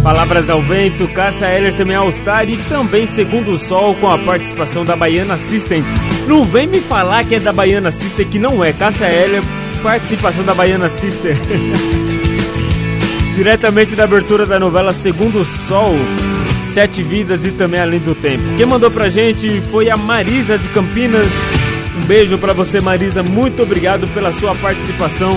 Palavras 0.03 0.47
ao 0.47 0.61
vento, 0.61 1.07
Cassa 1.07 1.47
Heller 1.47 1.73
também 1.73 1.95
é 1.95 1.97
All-Star 1.97 2.47
e 2.47 2.57
também 2.69 3.07
Segundo 3.07 3.53
o 3.53 3.57
Sol 3.57 3.95
com 3.95 4.07
a 4.07 4.19
participação 4.19 4.85
da 4.85 4.95
Baiana 4.95 5.35
System. 5.35 5.83
Não 6.27 6.45
vem 6.45 6.67
me 6.67 6.79
falar 6.79 7.23
que 7.23 7.33
é 7.33 7.39
da 7.39 7.51
Baiana 7.51 7.89
System, 7.89 8.27
que 8.27 8.37
não 8.37 8.63
é. 8.63 8.71
Cassa 8.71 9.07
Heller, 9.07 9.41
participação 9.81 10.45
da 10.45 10.53
Baiana 10.53 10.89
System. 10.89 11.35
Diretamente 13.33 13.95
da 13.95 14.03
abertura 14.03 14.45
da 14.45 14.59
novela 14.59 14.91
Segundo 14.91 15.39
o 15.39 15.45
Sol, 15.45 15.95
Sete 16.75 17.01
Vidas 17.01 17.43
e 17.47 17.49
também 17.49 17.79
Além 17.79 17.99
do 17.99 18.13
Tempo. 18.13 18.43
Quem 18.57 18.67
mandou 18.67 18.91
pra 18.91 19.09
gente 19.09 19.49
foi 19.71 19.89
a 19.89 19.97
Marisa 19.97 20.55
de 20.55 20.69
Campinas. 20.69 21.25
Um 21.95 22.05
beijo 22.05 22.37
para 22.37 22.53
você, 22.53 22.79
Marisa. 22.79 23.23
Muito 23.23 23.63
obrigado 23.63 24.07
pela 24.09 24.31
sua 24.33 24.53
participação 24.53 25.31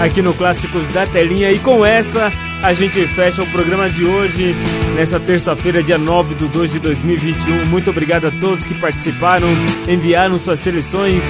aqui 0.00 0.22
no 0.22 0.32
Clássicos 0.34 0.86
da 0.88 1.06
Telinha. 1.06 1.50
E 1.50 1.58
com 1.58 1.84
essa, 1.84 2.32
a 2.62 2.72
gente 2.72 3.06
fecha 3.08 3.42
o 3.42 3.46
programa 3.46 3.90
de 3.90 4.04
hoje, 4.04 4.54
nessa 4.96 5.20
terça-feira, 5.20 5.82
dia 5.82 5.98
9 5.98 6.34
de 6.34 6.46
2 6.46 6.72
de 6.72 6.78
2021. 6.78 7.66
Muito 7.66 7.90
obrigado 7.90 8.26
a 8.26 8.30
todos 8.30 8.66
que 8.66 8.72
participaram, 8.74 9.48
enviaram 9.88 10.38
suas 10.38 10.60
seleções. 10.60 11.20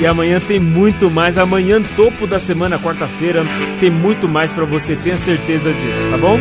E 0.00 0.06
amanhã 0.06 0.40
tem 0.40 0.58
muito 0.58 1.08
mais. 1.10 1.38
Amanhã, 1.38 1.80
topo 1.96 2.26
da 2.26 2.40
semana, 2.40 2.78
quarta-feira, 2.78 3.44
tem 3.80 3.90
muito 3.90 4.28
mais 4.28 4.52
para 4.52 4.64
você, 4.64 4.96
tenha 4.96 5.16
certeza 5.18 5.72
disso, 5.72 6.08
tá 6.10 6.18
bom? 6.18 6.38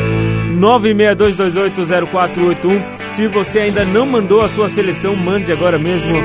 962280481. 0.60 3.03
Se 3.16 3.28
você 3.28 3.60
ainda 3.60 3.86
não 3.86 4.08
mandou 4.08 4.42
a 4.42 4.50
sua 4.50 4.68
seleção, 4.70 5.16
mande 5.16 5.52
agora 5.52 5.78
mesmo 5.78 6.20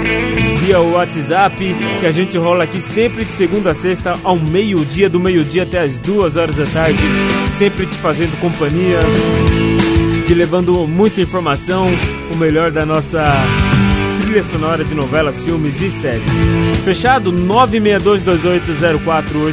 via 0.60 0.80
WhatsApp, 0.80 1.76
que 2.00 2.06
a 2.06 2.10
gente 2.10 2.38
rola 2.38 2.64
aqui 2.64 2.80
sempre 2.80 3.26
de 3.26 3.32
segunda 3.32 3.72
a 3.72 3.74
sexta, 3.74 4.14
ao 4.24 4.36
meio-dia, 4.36 5.10
do 5.10 5.20
meio-dia 5.20 5.64
até 5.64 5.80
as 5.80 5.98
duas 5.98 6.36
horas 6.36 6.56
da 6.56 6.64
tarde, 6.64 6.98
sempre 7.58 7.84
te 7.84 7.94
fazendo 7.96 8.40
companhia, 8.40 9.00
te 10.26 10.32
levando 10.32 10.86
muita 10.86 11.20
informação, 11.20 11.90
o 12.32 12.36
melhor 12.36 12.70
da 12.70 12.86
nossa 12.86 13.22
trilha 14.22 14.42
sonora 14.42 14.82
de 14.82 14.94
novelas, 14.94 15.38
filmes 15.40 15.74
e 15.82 15.90
séries. 15.90 16.24
Fechado? 16.86 17.30
962280481. 17.30 19.52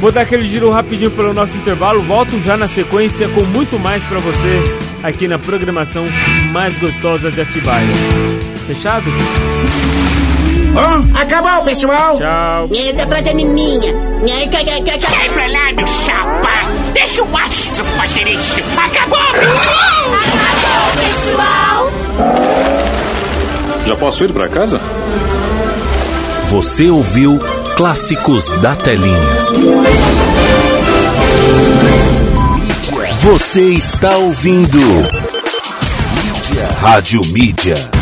Vou 0.00 0.12
dar 0.12 0.20
aquele 0.20 0.48
giro 0.48 0.70
rapidinho 0.70 1.10
pelo 1.10 1.34
nosso 1.34 1.56
intervalo, 1.56 2.00
volto 2.02 2.38
já 2.44 2.56
na 2.56 2.68
sequência 2.68 3.28
com 3.30 3.42
muito 3.42 3.80
mais 3.80 4.04
para 4.04 4.20
você 4.20 4.93
aqui 5.04 5.28
na 5.28 5.38
programação 5.38 6.04
mais 6.50 6.76
gostosa 6.78 7.30
de 7.30 7.40
Atibaia. 7.40 7.86
Fechado? 8.66 9.10
Oh, 10.74 11.20
acabou, 11.20 11.62
pessoal. 11.64 12.18
Tchau. 12.18 12.68
Essa 12.74 13.06
frase 13.06 13.28
é 13.28 13.34
minha. 13.34 13.94
Sai 15.00 15.28
pra 15.28 15.46
lá, 15.46 15.72
meu 15.76 15.86
chapa. 15.86 16.50
Deixa 16.94 17.22
o 17.22 17.36
astro 17.36 17.84
fazer 17.84 18.26
isso. 18.26 18.60
Acabou, 18.76 19.18
pessoal. 19.34 20.10
Acabou, 20.24 20.90
pessoal. 21.04 21.92
Já 23.84 23.96
posso 23.96 24.24
ir 24.24 24.32
pra 24.32 24.48
casa? 24.48 24.80
Você 26.48 26.88
ouviu 26.88 27.38
Clássicos 27.76 28.48
da 28.60 28.74
Telinha. 28.74 30.23
Você 33.24 33.72
está 33.72 34.18
ouvindo. 34.18 34.78
Rádio 36.78 37.22
Mídia. 37.32 37.93